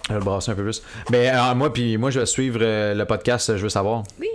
je 0.08 0.12
vais 0.14 0.18
le 0.18 0.24
brasser 0.24 0.50
un 0.52 0.54
peu 0.54 0.62
plus. 0.62 0.82
Mais 1.10 1.30
euh, 1.30 1.54
moi, 1.54 1.72
puis 1.72 1.96
moi, 1.96 2.10
je 2.10 2.20
vais 2.20 2.26
suivre 2.26 2.58
euh, 2.62 2.94
le 2.94 3.04
podcast. 3.04 3.56
Je 3.56 3.62
veux 3.62 3.68
savoir. 3.68 4.02
Oui. 4.20 4.28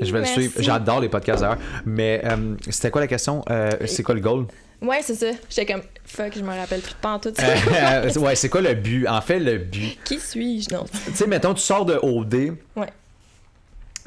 Je 0.00 0.12
vais 0.12 0.20
merci. 0.20 0.36
le 0.36 0.42
suivre. 0.42 0.54
J'adore 0.62 1.00
les 1.00 1.08
podcasts 1.08 1.40
d'ailleurs. 1.42 1.58
Mais 1.86 2.20
euh, 2.24 2.54
c'était 2.68 2.90
quoi 2.90 3.00
la 3.00 3.06
question? 3.06 3.42
Euh, 3.50 3.70
C'est 3.86 4.02
quoi 4.02 4.14
le 4.14 4.20
goal? 4.20 4.46
Ouais, 4.82 5.00
c'est 5.02 5.14
ça. 5.14 5.26
J'étais 5.48 5.72
comme 5.72 5.82
fuck, 6.04 6.32
je 6.36 6.42
me 6.42 6.48
rappelle 6.54 6.80
plus 6.80 6.92
de 6.92 6.98
pas 6.98 7.14
en 7.14 7.18
tout. 7.18 7.32
Euh, 7.38 8.10
Ouais, 8.20 8.34
c'est 8.36 8.48
quoi 8.48 8.60
le 8.60 8.74
but? 8.74 9.06
En 9.08 9.20
fait, 9.20 9.38
le 9.38 9.58
but. 9.58 9.98
Qui 10.04 10.20
suis-je 10.20 10.74
non? 10.74 10.84
Tu 11.06 11.14
sais, 11.14 11.26
mettons, 11.26 11.54
tu 11.54 11.62
sors 11.62 11.84
de 11.84 11.94
OD. 12.02 12.56
Ouais. 12.76 12.88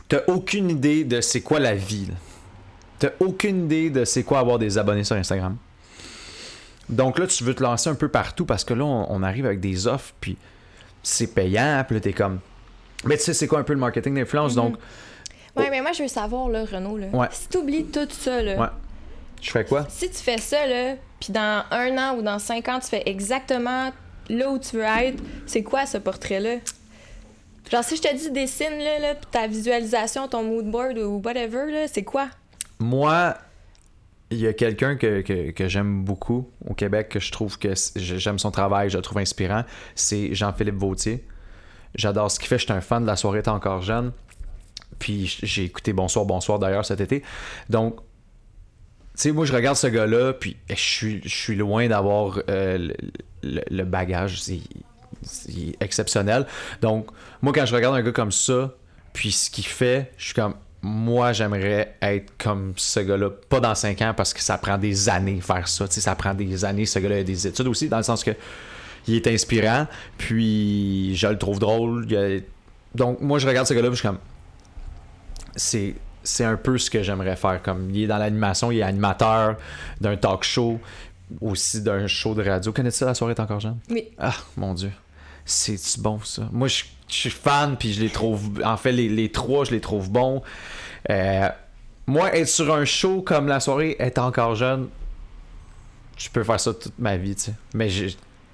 T'as 0.08 0.22
aucune 0.28 0.70
idée 0.70 1.04
de 1.04 1.20
c'est 1.22 1.42
quoi 1.42 1.60
la 1.60 1.74
vie. 1.76 2.08
T'as 3.00 3.10
aucune 3.20 3.66
idée 3.66 3.90
de 3.90 4.06
c'est 4.06 4.24
quoi 4.24 4.40
avoir 4.40 4.60
des 4.60 4.78
abonnés 4.78 5.04
sur 5.04 5.16
Instagram. 5.16 5.58
Donc 6.90 7.20
là, 7.20 7.28
tu 7.28 7.44
veux 7.44 7.54
te 7.54 7.62
lancer 7.62 7.90
un 7.90 7.96
peu 7.96 8.08
partout 8.08 8.46
parce 8.46 8.64
que 8.64 8.74
là, 8.74 8.86
on, 8.86 9.08
on 9.10 9.24
arrive 9.24 9.46
avec 9.46 9.60
des 9.60 9.88
offres, 9.88 10.14
puis 10.22 10.38
c'est 11.04 11.34
payant, 11.34 11.84
puis 11.86 11.96
là, 11.96 12.02
t'es 12.02 12.14
comme. 12.14 12.40
Mais 13.04 13.18
tu 13.18 13.24
sais, 13.24 13.34
c'est 13.34 13.48
quoi 13.48 13.60
un 13.60 13.64
peu 13.64 13.74
le 13.74 13.80
marketing 13.80 14.16
d'influence? 14.16 14.56
Mhm. 14.56 14.64
Donc, 14.64 14.78
Ouais, 15.56 15.70
mais 15.72 15.82
moi 15.82 15.92
je 15.92 16.04
veux 16.04 16.08
savoir 16.08 16.50
là, 16.50 16.66
Renaud 16.72 16.98
là. 16.98 17.08
Ouais. 17.12 17.28
Si 17.32 17.48
t'oublies 17.50 17.86
tout 17.86 18.08
ça 18.12 18.44
là. 18.44 18.60
Ouais. 18.62 18.68
Je 19.42 19.52
fais 19.52 19.66
quoi? 19.66 19.86
Si 19.90 20.10
tu 20.10 20.18
fais 20.18 20.38
ça, 20.38 20.66
là, 20.66 20.96
puis 21.20 21.32
dans 21.32 21.64
un 21.72 21.98
an 21.98 22.18
ou 22.18 22.22
dans 22.22 22.40
cinq 22.40 22.68
ans, 22.68 22.80
tu 22.80 22.88
fais 22.88 23.04
exactement 23.06 23.92
là 24.30 24.50
où 24.50 24.60
tu 24.60 24.78
veux 24.78 24.84
être, 24.84 25.22
c'est 25.46 25.64
quoi 25.64 25.86
ce 25.86 25.98
portrait-là? 25.98 26.58
Genre, 27.72 27.84
si 27.84 27.98
je 27.98 28.02
te 28.02 28.16
dis 28.16 28.32
dessine, 28.32 28.78
là, 28.80 29.00
là 29.00 29.16
puis 29.16 29.26
ta 29.30 29.48
visualisation, 29.48 30.28
ton 30.28 30.44
mood 30.44 30.70
board 30.70 30.98
ou 30.98 31.22
whatever, 31.24 31.72
là, 31.72 31.88
c'est 31.88 32.04
quoi? 32.04 32.30
Moi, 32.80 33.36
il 34.30 34.40
y 34.40 34.48
a 34.48 34.54
quelqu'un 34.54 34.96
que, 34.96 35.22
que, 35.22 35.52
que 35.52 35.68
j'aime 35.68 36.04
beaucoup 36.04 36.50
au 36.66 36.74
Québec, 36.74 37.10
que 37.10 37.20
je 37.20 37.32
trouve 37.32 37.58
que 37.58 37.74
j'aime 37.96 38.40
son 38.40 38.52
travail, 38.52 38.90
je 38.90 38.98
le 38.98 39.02
trouve 39.02 39.20
inspirant. 39.20 39.64
C'est 39.96 40.34
Jean-Philippe 40.34 40.76
Vautier. 40.76 41.26
J'adore 41.96 42.30
ce 42.30 42.40
qu'il 42.40 42.48
fait. 42.48 42.60
J'étais 42.60 42.74
un 42.74 42.82
fan 42.82 43.04
de 43.04 43.08
La 43.08 43.16
soirée 43.16 43.40
est 43.40 43.48
encore 43.48 43.82
jeune. 43.82 44.12
Puis 45.00 45.40
j'ai 45.44 45.64
écouté 45.64 45.94
Bonsoir, 45.94 46.26
Bonsoir 46.26 46.60
d'ailleurs 46.60 46.86
cet 46.86 47.02
été. 47.02 47.24
Donc, 47.70 48.00
sais, 49.18 49.32
moi, 49.32 49.46
je 49.46 49.54
regarde 49.54 49.76
ce 49.76 49.88
gars-là, 49.88 50.34
puis 50.34 50.58
je 50.70 50.76
suis, 50.76 51.22
je 51.24 51.36
suis 51.36 51.56
loin 51.56 51.88
d'avoir 51.88 52.40
euh, 52.50 52.90
le, 53.44 53.84
bagage. 53.84 54.42
C'est 54.42 54.62
exceptionnel. 55.80 56.46
Donc, 56.82 57.08
moi, 57.42 57.52
quand 57.54 57.66
je 57.66 57.76
regarde 57.76 57.96
un 57.96 58.02
gars 58.02 58.12
comme 58.12 58.32
ça, 58.32 58.74
puis 59.14 59.32
ce 59.32 59.50
qu'il 59.50 59.66
fait, 59.66 60.12
je 60.18 60.26
suis 60.26 60.34
comme, 60.34 60.54
moi, 60.84 61.34
j'aimerais 61.34 61.96
être 62.02 62.32
comme 62.38 62.74
ce 62.78 63.00
gars-là, 63.00 63.32
pas 63.50 63.60
dans 63.60 63.74
5 63.74 64.02
ans, 64.04 64.14
parce 64.16 64.34
que 64.34 64.42
ça 64.42 64.58
prend 64.58 64.78
des 64.78 65.10
années 65.10 65.42
faire 65.42 65.68
ça. 65.68 65.88
Ça 65.90 66.16
prend 66.16 66.36
des 66.36 66.64
années. 66.64 66.86
Ce 66.86 67.00
gars-là 67.00 67.18
a 67.18 67.24
des 67.24 67.48
études 67.48 67.68
aussi, 67.68 67.90
dans 67.90 67.98
le 67.98 68.04
sens 68.04 68.24
que 68.24 68.32
il 69.08 69.16
est 69.16 69.28
inspirant, 69.28 69.88
puis 70.18 71.16
je 71.16 71.28
le 71.28 71.38
trouve 71.38 71.60
drôle. 71.60 72.06
Donc, 72.94 73.22
moi, 73.22 73.40
je 73.40 73.48
regarde 73.48 73.66
ce 73.66 73.74
gars-là, 73.74 73.88
puis 73.88 73.96
je 73.96 74.02
suis 74.02 74.08
comme, 74.08 74.20
c'est 75.56 75.96
c'est 76.28 76.44
un 76.44 76.58
peu 76.58 76.78
ce 76.78 76.90
que 76.90 77.04
j'aimerais 77.04 77.36
faire. 77.36 77.62
Comme 77.64 77.90
il 77.92 78.04
est 78.04 78.08
dans 78.08 78.18
l'animation, 78.18 78.72
il 78.72 78.80
est 78.80 78.84
animateur 78.84 79.56
d'un 80.02 80.18
talk 80.18 80.44
show, 80.44 80.80
aussi 81.42 81.82
d'un 81.82 82.08
show 82.08 82.34
de 82.34 82.44
radio. 82.48 82.72
Connais-tu 82.72 82.98
ça, 82.98 83.06
la 83.06 83.14
soirée 83.14 83.34
est 83.34 83.40
encore 83.40 83.60
jeune? 83.60 83.78
Oui. 83.90 84.10
Ah, 84.18 84.36
mon 84.58 84.74
Dieu. 84.74 84.92
C'est 85.46 85.80
bon, 86.00 86.20
ça? 86.24 86.44
Moi, 86.52 86.68
je, 86.68 86.84
je 87.08 87.16
suis 87.16 87.30
fan, 87.30 87.78
puis 87.78 87.94
je 87.94 88.02
les 88.02 88.10
trouve. 88.10 88.62
En 88.64 88.76
fait, 88.76 88.92
les, 88.92 89.08
les 89.08 89.32
trois, 89.32 89.64
je 89.64 89.72
les 89.72 89.80
trouve 89.80 90.12
bons. 90.12 90.42
Euh, 91.10 91.48
moi, 92.06 92.36
être 92.36 92.50
sur 92.50 92.74
un 92.74 92.84
show 92.84 93.22
comme 93.22 93.48
la 93.48 93.62
soirée 93.62 93.96
est 94.00 94.18
encore 94.18 94.56
jeune, 94.56 94.90
je 96.18 96.30
peux 96.30 96.44
faire 96.44 96.60
ça 96.60 96.74
toute 96.74 97.00
ma 97.00 97.16
vie, 97.16 97.36
tu 97.36 97.44
sais. 97.44 97.54
Mais 97.74 97.90
je 97.90 98.10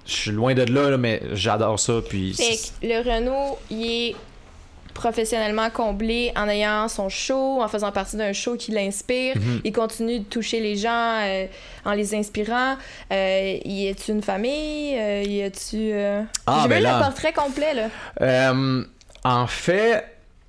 je 0.06 0.12
suis 0.12 0.30
loin 0.32 0.54
de 0.54 0.62
là, 0.62 0.90
là, 0.90 0.98
mais 0.98 1.22
j'adore 1.32 1.80
ça, 1.80 1.94
puis. 2.06 2.34
Fait 2.34 2.56
que 2.56 2.86
le 2.86 2.98
Renault, 2.98 3.58
il 3.70 4.10
est 4.10 4.16
professionnellement 4.94 5.68
comblé 5.70 6.32
en 6.36 6.48
ayant 6.48 6.88
son 6.88 7.08
show, 7.08 7.60
en 7.62 7.68
faisant 7.68 7.92
partie 7.92 8.16
d'un 8.16 8.32
show 8.32 8.56
qui 8.56 8.70
l'inspire. 8.72 9.36
Mhm. 9.36 9.60
Il 9.64 9.72
continue 9.72 10.20
de 10.20 10.24
toucher 10.24 10.60
les 10.60 10.76
gens 10.76 11.20
euh, 11.22 11.46
en 11.84 11.92
les 11.92 12.14
inspirant. 12.14 12.76
Euh, 13.12 13.58
y 13.64 13.88
a-tu 13.88 14.12
une 14.12 14.22
famille? 14.22 14.96
Euh, 14.98 15.22
y 15.26 15.42
a-tu... 15.42 15.92
euh, 15.92 16.22
Ah, 16.46 16.58
Je 16.58 16.62
veux 16.64 16.68
ben 16.68 16.82
là. 16.82 16.98
le 16.98 17.04
portrait 17.04 17.32
complet, 17.32 17.74
là. 17.74 17.88
Euh, 18.22 18.84
en 19.24 19.46
fait, 19.46 20.04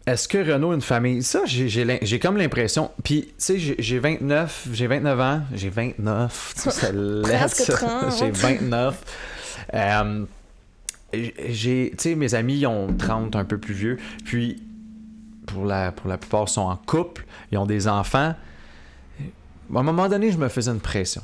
est-ce 0.07 0.27
que 0.27 0.37
Renaud 0.37 0.71
a 0.71 0.75
une 0.75 0.81
famille? 0.81 1.23
Ça, 1.23 1.41
j'ai- 1.45 2.19
comme 2.19 2.37
l'impression. 2.37 2.91
Puis, 3.03 3.23
tu 3.23 3.33
sais, 3.39 3.57
j'ai- 3.59 3.75
j'ai 3.79 3.97
29, 3.99 4.67
j'ai 4.71 4.85
29 4.87 5.19
ans. 5.19 5.41
J'ai 5.55 5.69
29. 5.69 6.53
tu 6.63 6.69
sais, 6.69 6.91
Presque 7.23 7.55
ça. 7.55 7.73
30. 7.73 8.19
J'ai 8.19 8.29
29. 8.31 8.95
J'ai, 11.49 11.91
tu 11.91 12.09
sais, 12.09 12.15
mes 12.15 12.33
amis, 12.35 12.59
ils 12.59 12.67
ont 12.67 12.87
30, 12.93 13.35
un 13.35 13.45
peu 13.45 13.57
plus 13.57 13.73
vieux. 13.73 13.97
Puis, 14.23 14.61
pour 15.45 15.65
la, 15.65 15.91
pour 15.91 16.09
la 16.09 16.17
plupart, 16.17 16.49
sont 16.49 16.61
en 16.61 16.75
couple. 16.75 17.25
Ils 17.51 17.57
ont 17.57 17.65
des 17.65 17.87
enfants. 17.87 18.35
À 19.73 19.79
un 19.79 19.83
moment 19.83 20.07
donné, 20.09 20.31
je 20.31 20.37
me 20.37 20.47
faisais 20.47 20.71
une 20.71 20.79
pression. 20.79 21.21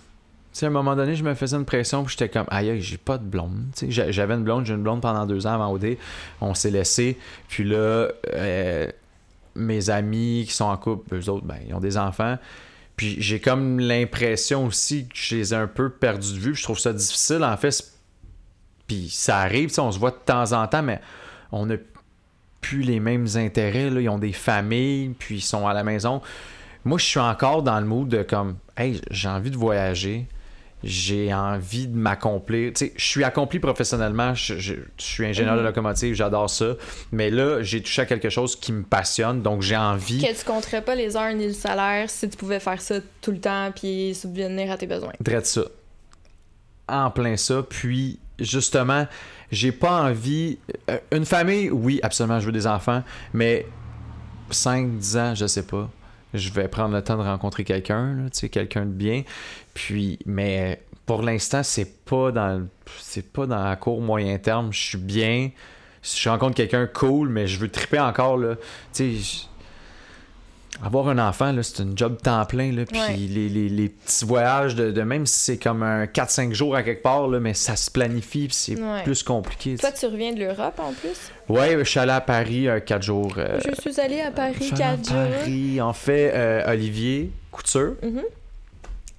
À 0.61 0.65
un 0.65 0.69
moment 0.69 0.95
donné, 0.95 1.15
je 1.15 1.23
me 1.23 1.33
faisais 1.33 1.55
une 1.55 1.65
pression, 1.65 2.03
puis 2.03 2.15
j'étais 2.17 2.29
comme, 2.29 2.47
aïe, 2.49 2.81
j'ai 2.81 2.97
pas 2.97 3.17
de 3.17 3.23
blonde. 3.23 3.67
J'avais 3.87 4.33
une 4.33 4.43
blonde, 4.43 4.65
j'ai 4.65 4.73
une 4.73 4.83
blonde 4.83 5.01
pendant 5.01 5.25
deux 5.25 5.47
ans 5.47 5.53
avant 5.53 5.71
OD. 5.71 5.97
On 6.41 6.53
s'est 6.53 6.71
laissé. 6.71 7.17
Puis 7.47 7.63
là, 7.63 8.09
euh, 8.33 8.87
mes 9.55 9.89
amis 9.89 10.45
qui 10.47 10.53
sont 10.53 10.65
en 10.65 10.77
couple, 10.77 11.15
eux 11.15 11.29
autres, 11.29 11.45
ben, 11.45 11.57
ils 11.67 11.73
ont 11.73 11.79
des 11.79 11.97
enfants. 11.97 12.37
Puis 12.95 13.15
j'ai 13.19 13.39
comme 13.39 13.79
l'impression 13.79 14.65
aussi 14.65 15.07
que 15.07 15.15
je 15.15 15.35
les 15.35 15.53
ai 15.53 15.57
un 15.57 15.67
peu 15.67 15.89
perdus 15.89 16.33
de 16.33 16.39
vue. 16.39 16.55
Je 16.55 16.63
trouve 16.63 16.79
ça 16.79 16.93
difficile, 16.93 17.43
en 17.43 17.57
fait. 17.57 17.83
Puis 18.91 19.07
ça 19.09 19.37
arrive, 19.37 19.71
on 19.79 19.89
se 19.89 19.97
voit 19.97 20.11
de 20.11 20.17
temps 20.25 20.51
en 20.51 20.67
temps, 20.67 20.83
mais 20.83 20.99
on 21.53 21.65
n'a 21.65 21.75
plus 22.59 22.81
les 22.81 22.99
mêmes 22.99 23.25
intérêts. 23.35 23.89
Là. 23.89 24.01
Ils 24.01 24.09
ont 24.09 24.19
des 24.19 24.33
familles, 24.33 25.15
puis 25.17 25.37
ils 25.37 25.41
sont 25.41 25.65
à 25.65 25.73
la 25.73 25.85
maison. 25.85 26.21
Moi, 26.83 26.97
je 26.97 27.05
suis 27.05 27.19
encore 27.21 27.63
dans 27.63 27.79
le 27.79 27.85
mood 27.85 28.09
de 28.09 28.21
comme, 28.21 28.57
hey, 28.75 28.99
j'ai 29.09 29.29
envie 29.29 29.49
de 29.49 29.55
voyager. 29.55 30.25
J'ai 30.83 31.33
envie 31.33 31.87
de 31.87 31.95
m'accomplir. 31.95 32.73
Tu 32.73 32.87
sais, 32.87 32.93
je 32.97 33.05
suis 33.05 33.23
accompli 33.23 33.59
professionnellement. 33.59 34.33
Je, 34.33 34.57
je- 34.57 34.73
je 34.97 35.03
suis 35.03 35.25
ingénieur 35.25 35.53
de 35.55 35.59
Mhm. 35.61 35.67
locomotive, 35.67 36.13
j'adore 36.15 36.49
ça. 36.49 36.73
Mais 37.13 37.29
là, 37.29 37.61
j'ai 37.63 37.81
touché 37.81 38.01
à 38.01 38.05
quelque 38.05 38.29
chose 38.29 38.57
qui 38.57 38.73
me 38.73 38.83
passionne, 38.83 39.41
donc 39.41 39.61
j'ai 39.61 39.77
envie. 39.77 40.19
Que 40.21 40.37
tu 40.37 40.43
compterais 40.43 40.81
pas 40.81 40.95
les 40.95 41.15
heures 41.15 41.33
ni 41.33 41.47
le 41.47 41.53
salaire 41.53 42.09
si 42.09 42.27
tu 42.27 42.35
pouvais 42.35 42.59
faire 42.59 42.81
ça 42.81 42.95
tout 43.21 43.31
le 43.31 43.39
temps 43.39 43.71
puis 43.73 44.13
subvenir 44.15 44.69
à 44.69 44.77
tes 44.77 44.87
besoins. 44.87 45.13
Drette 45.21 45.45
ça. 45.45 45.61
En 46.89 47.09
plein 47.09 47.37
ça. 47.37 47.63
Puis, 47.63 48.19
justement, 48.43 49.07
j'ai 49.51 49.71
pas 49.71 50.03
envie. 50.03 50.59
euh, 50.89 50.97
Une 51.11 51.25
famille, 51.25 51.69
oui, 51.69 51.99
absolument, 52.03 52.39
je 52.39 52.45
veux 52.45 52.51
des 52.51 52.67
enfants. 52.67 53.03
Mais 53.33 53.65
5, 54.49 54.97
10 54.97 55.17
ans, 55.17 55.35
je 55.35 55.45
sais 55.47 55.63
pas. 55.63 55.89
Je 56.33 56.49
vais 56.51 56.67
prendre 56.67 56.95
le 56.95 57.03
temps 57.03 57.17
de 57.17 57.23
rencontrer 57.23 57.63
quelqu'un, 57.63 58.27
quelqu'un 58.51 58.85
de 58.85 58.91
bien. 58.91 59.23
Puis, 59.73 60.17
mais 60.25 60.81
pour 61.05 61.21
l'instant, 61.23 61.61
c'est 61.63 62.05
pas 62.05 62.31
dans 62.31 62.65
c'est 62.99 63.31
pas 63.33 63.45
dans 63.45 63.63
la 63.63 63.75
court 63.75 64.01
moyen 64.01 64.37
terme. 64.37 64.71
Je 64.71 64.79
suis 64.81 64.97
bien. 64.97 65.51
Si 66.01 66.19
je 66.21 66.29
rencontre 66.29 66.55
quelqu'un 66.55 66.87
cool, 66.87 67.29
mais 67.29 67.47
je 67.47 67.59
veux 67.59 67.69
triper 67.69 67.99
encore, 67.99 68.37
là. 68.37 68.55
Tu 68.93 69.19
sais, 69.19 69.47
avoir 70.83 71.09
un 71.09 71.17
enfant, 71.19 71.53
c'est 71.61 71.83
une 71.83 71.97
job 71.97 72.17
temps 72.21 72.43
plein. 72.45 72.71
Là, 72.71 72.85
puis 72.85 72.99
Ouais. 72.99 73.15
les, 73.17 73.49
les- 73.49 73.69
les 73.69 73.89
petits 73.89 74.25
voyages, 74.25 74.75
de, 74.75 74.91
de 74.91 75.01
même 75.01 75.25
si 75.25 75.39
c'est 75.39 75.57
comme 75.57 75.83
un 75.83 76.05
4-5 76.05 76.53
jours 76.53 76.75
à 76.75 76.83
quelque 76.83 77.03
part, 77.03 77.27
là, 77.27 77.39
mais 77.39 77.53
ça 77.53 77.75
se 77.75 77.91
planifie, 77.91 78.47
puis 78.47 78.55
c'est 78.55 78.75
Ouais. 78.81 79.03
plus 79.03 79.21
compliqué. 79.23 79.75
Toi, 79.77 79.91
tu 79.91 80.05
reviens 80.05 80.33
de 80.33 80.39
l'Europe 80.39 80.79
en 80.79 80.93
plus? 80.93 81.31
Ouais, 81.49 81.77
je 81.77 81.83
suis 81.83 81.99
allé 81.99 82.11
à 82.13 82.21
Paris 82.21 82.67
4 82.85 83.03
jours. 83.03 83.33
euh, 83.37 83.59
Je 83.65 83.79
suis 83.91 83.99
allée 84.01 84.21
à 84.21 84.31
Paris 84.31 84.55
suis 84.63 84.73
allé 84.73 84.83
à 84.83 84.87
4 84.97 85.09
jours. 85.09 85.17
Paris. 85.39 85.81
En 85.81 85.93
fait, 85.93 86.31
euh, 86.33 86.71
Olivier 86.71 87.31
Couture, 87.51 87.95
Mhm. 88.01 88.21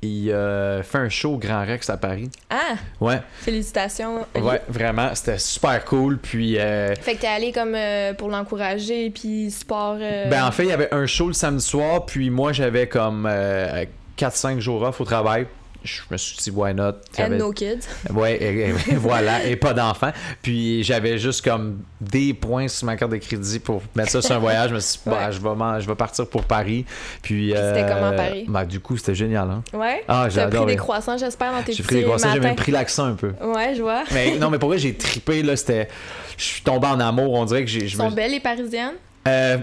Il 0.02 0.30
euh, 0.32 0.82
fait 0.82 0.98
un 0.98 1.08
show 1.08 1.34
au 1.34 1.38
Grand 1.38 1.64
Rex 1.64 1.88
à 1.88 1.96
Paris. 1.96 2.28
Ah, 2.50 2.74
Ouais, 3.00 3.20
félicitations. 3.40 4.26
Ouais, 4.34 4.60
vraiment, 4.68 5.14
c'était 5.14 5.38
super 5.38 5.84
cool. 5.84 6.18
Puis, 6.18 6.58
euh, 6.58 6.94
Fait 6.96 7.14
que 7.14 7.20
t'es 7.20 7.26
allé 7.28 7.52
comme 7.52 7.74
euh, 7.76 8.12
pour 8.12 8.28
l'encourager 8.28 9.10
puis 9.10 9.50
sport. 9.50 9.98
euh, 10.00 10.28
ben 10.28 10.44
en 10.44 10.50
fait, 10.50 10.64
il 10.64 10.70
y 10.70 10.72
avait 10.72 10.92
un 10.92 11.06
show 11.06 11.28
le 11.28 11.32
samedi 11.32 11.64
soir, 11.64 12.04
puis 12.04 12.30
moi 12.30 12.52
j'avais 12.52 12.88
comme 12.88 13.26
euh, 13.30 13.84
4-5 14.18 14.58
jours 14.58 14.82
off 14.82 15.00
au 15.00 15.04
travail. 15.04 15.46
Je 15.84 16.00
me 16.10 16.16
suis 16.16 16.36
dit, 16.36 16.50
why 16.50 16.72
not? 16.74 16.92
and 17.18 17.30
no 17.38 17.52
kids. 17.52 17.80
Ouais, 18.12 18.36
et- 18.36 18.68
et- 18.68 18.72
voilà, 18.96 19.44
et 19.44 19.56
pas 19.56 19.72
d'enfant. 19.74 20.10
Puis 20.42 20.82
j'avais 20.84 21.18
juste 21.18 21.42
comme 21.44 21.78
des 22.00 22.34
points 22.34 22.68
sur 22.68 22.86
ma 22.86 22.96
carte 22.96 23.10
de 23.12 23.16
crédit 23.16 23.58
pour 23.58 23.82
mettre 23.94 24.10
ça 24.10 24.22
sur 24.22 24.34
un 24.34 24.38
voyage. 24.38 24.70
Je 24.70 24.74
me 24.74 24.80
suis 24.80 24.98
dit, 24.98 25.10
bah, 25.10 25.26
Ouais. 25.26 25.32
je, 25.32 25.40
vais 25.40 25.54
m'en- 25.54 25.80
je 25.80 25.86
vais 25.88 25.94
partir 25.94 26.26
pour 26.26 26.44
Paris. 26.44 26.84
Puis, 27.22 27.48
c'était 27.48 27.60
euh, 27.82 27.88
comment, 27.94 28.16
Paris? 28.16 28.44
bah, 28.48 28.64
du 28.64 28.80
coup, 28.80 28.96
c'était 28.96 29.14
génial. 29.14 29.48
Hein? 29.50 29.62
Ouais? 29.72 30.04
Ah, 30.08 30.28
j'ai 30.28 30.46
pris 30.46 30.66
des 30.66 30.76
croissants, 30.76 31.16
j'espère, 31.18 31.52
dans 31.52 31.62
tes 31.62 31.72
J'ai 31.72 31.82
pris 31.82 31.96
des 31.96 32.02
croissants, 32.04 32.32
j'ai 32.32 32.40
même 32.40 32.54
pris 32.56 32.72
l'accent 32.72 33.06
un 33.06 33.14
peu. 33.14 33.32
Ouais, 33.42 33.74
je 33.74 33.82
vois. 33.82 34.04
Mais 34.12 34.36
non, 34.38 34.50
mais 34.50 34.58
pour 34.58 34.68
vrai, 34.68 34.78
j'ai 34.78 34.94
trippé. 34.96 35.42
Là, 35.42 35.56
c'était... 35.56 35.88
Je 36.36 36.44
suis 36.44 36.62
tombé 36.62 36.86
en 36.86 36.98
amour. 37.00 37.32
On 37.34 37.44
dirait 37.44 37.62
que 37.64 37.70
j'ai. 37.70 37.80
Ils 37.84 37.90
sont 37.90 38.10
me- 38.10 38.14
belles 38.16 38.30
les 38.32 38.40
parisiennes? 38.40 38.94
Euh, 39.28 39.58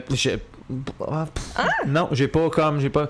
ah, 1.08 1.26
pff, 1.34 1.66
Non, 1.88 2.08
j'ai 2.12 2.28
pas 2.28 2.50
comme. 2.50 2.80
J'ai 2.80 2.90
pas. 2.90 3.08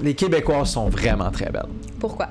Les 0.00 0.14
Québécoises 0.14 0.70
sont 0.72 0.88
vraiment 0.88 1.30
très 1.30 1.50
belles. 1.50 1.66
Pourquoi? 2.00 2.28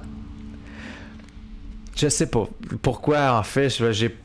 Je 1.95 2.07
sais 2.09 2.27
pas. 2.27 2.47
Pourquoi, 2.81 3.33
en 3.37 3.43
fait, 3.43 3.69
je- 3.69 3.91
j'ai 3.91 4.15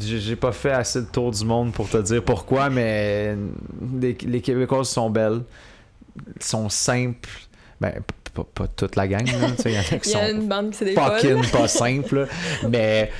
j'ai 0.00 0.34
pas 0.36 0.50
fait 0.52 0.72
assez 0.72 1.00
de 1.00 1.06
tour 1.06 1.30
du 1.30 1.44
monde 1.44 1.72
pour 1.72 1.88
te 1.88 1.98
dire 1.98 2.22
pourquoi, 2.24 2.68
mais 2.70 3.36
les, 4.00 4.16
les 4.26 4.40
Québécoises 4.40 4.88
sont 4.88 5.10
belles, 5.10 5.42
sont 6.40 6.68
simples. 6.68 7.28
Ben, 7.80 7.92
pas, 8.34 8.44
pas 8.52 8.66
toute 8.66 8.96
la 8.96 9.06
gang, 9.06 9.24
là. 9.26 9.50
tu 9.56 9.62
sais, 9.62 9.70
Il 9.70 9.74
y 9.74 9.78
en 9.78 9.80
a 9.80 9.98
qui 9.98 10.08
sont 10.10 10.26
une 10.28 10.48
bande 10.48 10.70
qui 10.72 10.92
fucking 10.92 11.50
pas 11.50 11.68
simples. 11.68 12.26
Mais 12.68 13.10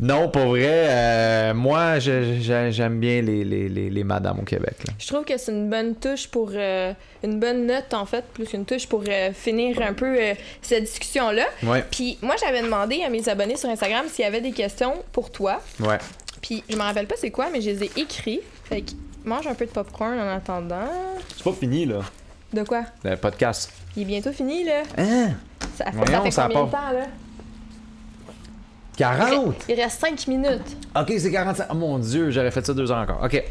non, 0.00 0.28
pour 0.28 0.46
vrai, 0.46 0.86
euh, 0.88 1.54
moi, 1.54 1.98
j'aime 1.98 2.98
bien 3.00 3.22
les, 3.22 3.44
les, 3.44 3.68
les, 3.68 3.90
les 3.90 4.04
madames 4.04 4.40
au 4.40 4.44
Québec. 4.44 4.74
là. 4.86 4.92
Je 4.98 5.06
trouve 5.06 5.24
que 5.24 5.36
c'est 5.38 5.52
une 5.52 5.70
bonne 5.70 5.94
touche 5.94 6.28
pour. 6.28 6.50
euh, 6.54 6.92
une 7.22 7.40
bonne 7.40 7.66
note, 7.66 7.94
en 7.94 8.04
fait, 8.04 8.24
plus 8.34 8.44
qu'une 8.46 8.64
touche 8.66 8.86
pour 8.86 9.02
euh, 9.08 9.32
finir 9.32 9.80
un 9.80 9.94
peu 9.94 10.16
euh, 10.20 10.34
cette 10.60 10.84
discussion-là. 10.84 11.44
Ouais, 11.62 11.84
Puis 11.90 12.18
moi, 12.20 12.34
j'avais 12.38 12.60
demandé 12.62 13.02
à 13.02 13.08
mes 13.08 13.26
abonnés 13.28 13.56
sur 13.56 13.68
Instagram 13.70 14.04
s'il 14.10 14.24
y 14.24 14.28
avait 14.28 14.40
des 14.42 14.52
questions 14.52 14.94
pour 15.12 15.30
toi. 15.30 15.60
ouais. 15.80 15.98
Puis 16.42 16.62
je 16.68 16.76
me 16.76 16.82
rappelle 16.82 17.06
pas 17.06 17.14
c'est 17.16 17.30
quoi, 17.30 17.46
mais 17.50 17.62
je 17.62 17.70
les 17.70 17.84
ai 17.84 17.90
écrits. 17.96 18.40
Fait 18.64 18.82
que 18.82 18.90
mange 19.24 19.46
un 19.46 19.54
peu 19.54 19.64
de 19.64 19.70
popcorn 19.70 20.18
en 20.18 20.36
attendant. 20.36 20.84
C'est 21.34 21.42
pas 21.42 21.52
fini, 21.52 21.86
là, 21.86 22.00
De 22.52 22.62
quoi? 22.64 22.82
le 23.02 23.16
podcast. 23.16 23.70
Il 23.96 24.02
est 24.02 24.04
bientôt 24.04 24.32
fini, 24.32 24.62
là. 24.64 24.82
Hein? 24.98 25.30
Ça 25.78 25.86
fait, 25.86 25.92
Voyons, 25.92 26.12
ça 26.12 26.20
fait 26.22 26.30
ça 26.32 26.42
combien 26.52 26.64
de 26.66 26.70
temps, 26.70 26.92
là? 26.92 27.06
40? 28.96 29.54
Il 29.68 29.74
reste 29.80 30.00
5 30.00 30.26
minutes. 30.28 30.76
Ok, 30.96 31.12
c'est 31.18 31.30
45. 31.32 31.66
Oh 31.70 31.74
mon 31.74 31.98
dieu, 31.98 32.30
j'aurais 32.30 32.50
fait 32.50 32.64
ça 32.64 32.72
deux 32.74 32.90
heures 32.90 32.98
encore. 32.98 33.22
Ok. 33.24 33.42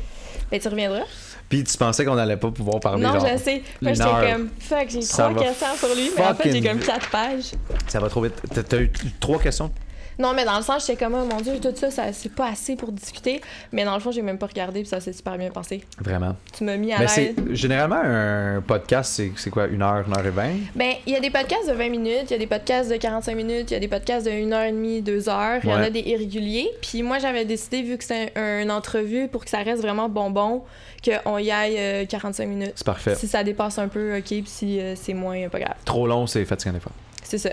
Ben, 0.51 0.59
tu 0.59 0.67
reviendras. 0.67 1.03
Puis 1.49 1.63
tu 1.63 1.77
pensais 1.77 2.05
qu'on 2.05 2.17
allait 2.17 2.37
pas 2.37 2.49
pouvoir 2.51 2.79
parler 2.79 3.03
non, 3.03 3.13
genre. 3.13 3.27
je 3.31 3.37
sais. 3.37 3.61
Moi, 3.81 3.93
j'étais 3.93 4.03
comme, 4.31 4.49
fuck, 4.59 4.89
j'ai 4.89 4.99
trois 5.05 5.33
questions 5.35 5.67
sur 5.77 5.95
lui, 5.95 6.09
mais 6.17 6.25
en 6.25 6.33
fait, 6.35 6.51
j'ai 6.51 6.61
comme 6.61 6.79
4 6.79 7.09
pages. 7.09 7.51
Ça 7.87 7.99
va 7.99 8.09
trop 8.09 8.21
vite. 8.21 8.41
T'as- 8.53 8.63
T'as 8.63 8.77
eu 8.79 8.91
trois 9.19 9.39
questions? 9.39 9.71
Non, 10.19 10.33
mais 10.33 10.45
dans 10.45 10.57
le 10.57 10.63
sens, 10.63 10.85
j'étais 10.85 11.03
comme, 11.03 11.15
oh 11.15 11.25
mon 11.25 11.41
dieu, 11.41 11.53
tout 11.61 11.73
ça, 11.75 11.89
ça 11.91 12.13
c'est 12.13 12.33
pas 12.33 12.47
assez 12.49 12.75
pour 12.75 12.91
discuter. 12.91 13.41
Mais 13.71 13.83
dans 13.83 13.93
le 13.93 13.99
fond, 13.99 14.11
j'ai 14.11 14.21
même 14.21 14.37
pas 14.37 14.47
regardé, 14.47 14.81
puis 14.81 14.89
ça 14.89 14.99
s'est 14.99 15.13
super 15.13 15.37
bien 15.37 15.49
passé. 15.51 15.83
Vraiment. 15.99 16.35
Tu 16.55 16.63
m'as 16.63 16.77
mis 16.77 16.93
à 16.93 16.99
l'aise. 16.99 17.35
généralement 17.51 18.01
un 18.03 18.61
podcast, 18.61 19.21
c'est 19.35 19.49
quoi, 19.49 19.67
une 19.67 19.81
heure, 19.81 20.03
une 20.07 20.13
heure 20.17 20.25
et 20.25 20.29
vingt? 20.29 20.55
Ben, 20.75 20.93
il 21.05 21.13
y 21.13 21.15
a 21.15 21.19
des 21.19 21.29
podcasts 21.29 21.67
de 21.67 21.73
20 21.73 21.89
minutes, 21.89 22.25
il 22.29 22.31
y 22.31 22.35
a 22.35 22.39
des 22.39 22.47
podcasts 22.47 22.89
de 22.89 22.97
45 22.97 23.35
minutes, 23.35 23.71
il 23.71 23.73
y 23.73 23.77
a 23.77 23.79
des 23.79 23.87
podcasts 23.87 24.25
de 24.25 24.31
1h30, 24.31 25.03
2 25.03 25.29
heures, 25.29 25.59
il 25.63 25.69
y 25.69 25.73
en 25.73 25.77
a 25.77 25.89
des 25.89 26.01
irréguliers. 26.01 26.69
Puis 26.81 27.03
moi, 27.03 27.19
j'avais 27.19 27.45
décidé, 27.45 27.81
vu 27.81 27.97
que 27.97 28.03
c'est 28.03 28.31
un- 28.37 28.61
une 28.61 28.71
entrevue, 28.71 29.27
pour 29.27 29.43
que 29.43 29.49
ça 29.49 29.59
reste 29.59 29.81
vraiment 29.81 30.09
bonbon, 30.09 30.63
qu'on 31.03 31.37
y 31.37 31.51
aille 31.51 31.75
euh, 31.77 32.05
45 32.05 32.47
minutes. 32.47 32.73
C'est 32.75 32.85
parfait. 32.85 33.15
Si 33.15 33.27
ça 33.27 33.43
dépasse 33.43 33.77
un 33.77 33.87
peu, 33.87 34.17
ok, 34.17 34.23
puis 34.23 34.43
si 34.45 34.79
euh, 34.79 34.95
c'est 34.95 35.13
moins, 35.13 35.37
euh, 35.37 35.49
pas 35.49 35.59
grave. 35.59 35.75
Trop 35.85 36.07
long, 36.07 36.27
c'est 36.27 36.45
fatigant 36.45 36.73
des 36.73 36.79
fois. 36.79 36.91
C'est 37.23 37.37
ça. 37.37 37.49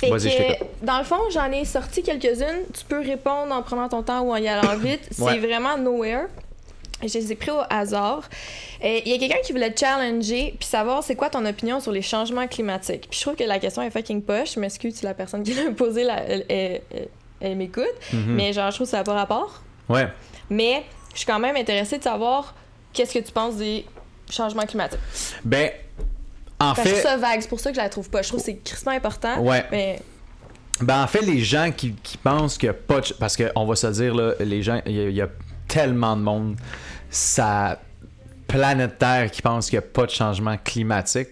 Fait 0.00 0.10
que, 0.10 0.84
dans 0.84 0.98
le 0.98 1.04
fond, 1.04 1.18
j'en 1.32 1.50
ai 1.52 1.64
sorti 1.64 2.02
quelques-unes. 2.02 2.64
Tu 2.72 2.84
peux 2.88 3.00
répondre 3.00 3.52
en 3.54 3.62
prenant 3.62 3.88
ton 3.88 4.02
temps 4.02 4.20
ou 4.22 4.32
en 4.32 4.36
y 4.36 4.48
allant 4.48 4.76
vite. 4.78 5.00
C'est 5.10 5.22
Ouais. 5.22 5.38
vraiment 5.38 5.76
nowhere. 5.78 6.26
Je 7.02 7.12
les 7.18 7.32
ai 7.32 7.34
pris 7.34 7.50
au 7.50 7.60
hasard. 7.70 8.28
Il 8.82 9.06
y 9.08 9.12
a 9.14 9.18
quelqu'un 9.18 9.40
qui 9.44 9.52
voulait 9.52 9.70
te 9.72 9.80
challenger 9.80 10.54
puis 10.58 10.66
savoir 10.68 11.02
c'est 11.02 11.16
quoi 11.16 11.28
ton 11.28 11.44
opinion 11.44 11.80
sur 11.80 11.92
les 11.92 12.00
changements 12.02 12.46
climatiques. 12.46 13.08
Puis 13.10 13.18
je 13.18 13.24
trouve 13.24 13.34
que 13.36 13.44
la 13.44 13.58
question 13.58 13.82
est 13.82 13.90
fucking 13.90 14.22
poche. 14.22 14.54
Je 14.54 14.60
m'excuse 14.60 14.94
si 14.96 15.04
la 15.04 15.12
personne 15.14 15.42
qui 15.42 15.52
l'a 15.64 15.70
posée, 15.72 16.04
la- 16.04 16.22
elle, 16.22 16.46
elle- 16.48 16.80
elle- 16.90 17.08
elle 17.40 17.56
m'écoute. 17.56 17.84
Mhm. 18.12 18.34
Mais 18.34 18.52
genre, 18.52 18.70
je 18.70 18.76
trouve 18.76 18.86
que 18.86 18.90
ça 18.92 18.98
n'a 18.98 19.04
pas 19.04 19.12
rapport. 19.14 19.60
Ouais. 19.88 20.08
Mais 20.48 20.84
je 21.12 21.18
suis 21.18 21.26
quand 21.26 21.38
même 21.38 21.56
intéressée 21.56 21.98
de 21.98 22.02
savoir 22.04 22.54
qu'est-ce 22.92 23.12
que 23.14 23.24
tu 23.24 23.32
penses 23.32 23.56
des 23.56 23.84
changements 24.30 24.64
climatiques. 24.64 25.00
Ben, 25.44 25.70
en 26.70 26.74
que 26.74 26.82
je 26.82 26.82
fait, 26.88 26.90
trouve 27.00 27.02
ça 27.02 27.16
vague, 27.16 27.40
c'est 27.40 27.48
pour 27.48 27.60
ça 27.60 27.70
que 27.70 27.76
je 27.76 27.80
la 27.80 27.88
trouve 27.88 28.10
pas. 28.10 28.22
Je 28.22 28.28
trouve 28.28 28.40
que 28.40 28.46
c'est 28.46 28.56
crissement 28.56 28.92
important. 28.92 29.40
ouais. 29.42 29.64
Mais 29.70 30.00
Ben, 30.80 31.02
en 31.02 31.06
fait, 31.06 31.20
les 31.22 31.40
gens 31.40 31.70
qui, 31.76 31.94
qui 32.02 32.16
pensent 32.18 32.58
qu'il 32.58 32.68
n'y 32.68 32.74
a 32.74 32.78
pas 32.78 33.00
de... 33.00 33.12
Parce 33.18 33.36
qu'on 33.36 33.64
va 33.64 33.76
se 33.76 33.86
dire, 33.88 34.14
là, 34.14 34.34
les 34.40 34.62
gens, 34.62 34.80
il 34.86 34.92
y, 34.92 35.00
a- 35.00 35.08
il 35.08 35.14
y 35.16 35.22
a 35.22 35.28
tellement 35.68 36.16
de 36.16 36.22
monde, 36.22 36.56
ça... 37.10 37.80
planète 38.48 38.98
Terre 38.98 39.30
qui 39.30 39.40
pense 39.42 39.70
qu'il 39.70 39.78
n'y 39.78 39.84
a 39.84 39.88
pas 39.88 40.06
de 40.06 40.10
changement 40.10 40.56
climatique, 40.62 41.28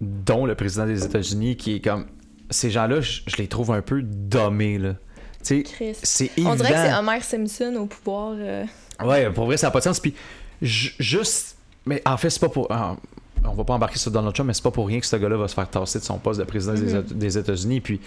dont 0.00 0.46
le 0.46 0.54
président 0.54 0.86
des 0.86 1.04
États-Unis, 1.04 1.56
qui 1.56 1.76
est 1.76 1.80
comme. 1.80 2.06
Ces 2.50 2.70
gens-là, 2.70 3.00
je, 3.02 3.20
je 3.26 3.36
les 3.36 3.46
trouve 3.48 3.72
un 3.72 3.82
peu 3.82 4.00
dommés, 4.02 4.78
là. 4.78 4.94
Tu 5.44 5.64
sais, 5.78 5.94
c'est 6.02 6.30
évident. 6.36 6.52
On 6.52 6.54
dirait 6.56 6.70
que 6.72 6.76
c'est 6.78 6.94
Homer 6.94 7.20
Simpson 7.20 7.74
au 7.78 7.86
pouvoir. 7.86 8.34
euh. 8.38 8.64
Ouais, 9.04 9.30
pour 9.30 9.46
vrai, 9.46 9.56
ça 9.56 9.66
n'a 9.66 9.70
pas 9.70 9.80
de 9.80 9.84
sens. 9.84 10.00
Puis, 10.00 10.14
ju- 10.62 10.94
juste. 10.98 11.56
Mais 11.84 12.00
en 12.06 12.16
fait, 12.16 12.30
c'est 12.30 12.40
pas 12.40 12.48
pour. 12.48 12.70
On 13.44 13.54
va 13.54 13.64
pas 13.64 13.74
embarquer 13.74 13.98
sur 13.98 14.10
Donald 14.10 14.34
Trump, 14.34 14.46
mais 14.48 14.54
c'est 14.54 14.62
pas 14.62 14.70
pour 14.70 14.86
rien 14.86 15.00
que 15.00 15.06
ce 15.06 15.16
gars-là 15.16 15.36
va 15.36 15.48
se 15.48 15.54
faire 15.54 15.68
tasser 15.68 15.98
de 15.98 16.04
son 16.04 16.18
poste 16.18 16.40
de 16.40 16.44
président 16.44 16.74
des 16.74 16.94
Mhm. 16.94 17.02
Des 17.02 17.38
États-Unis. 17.38 17.80
Puis, 17.80 18.00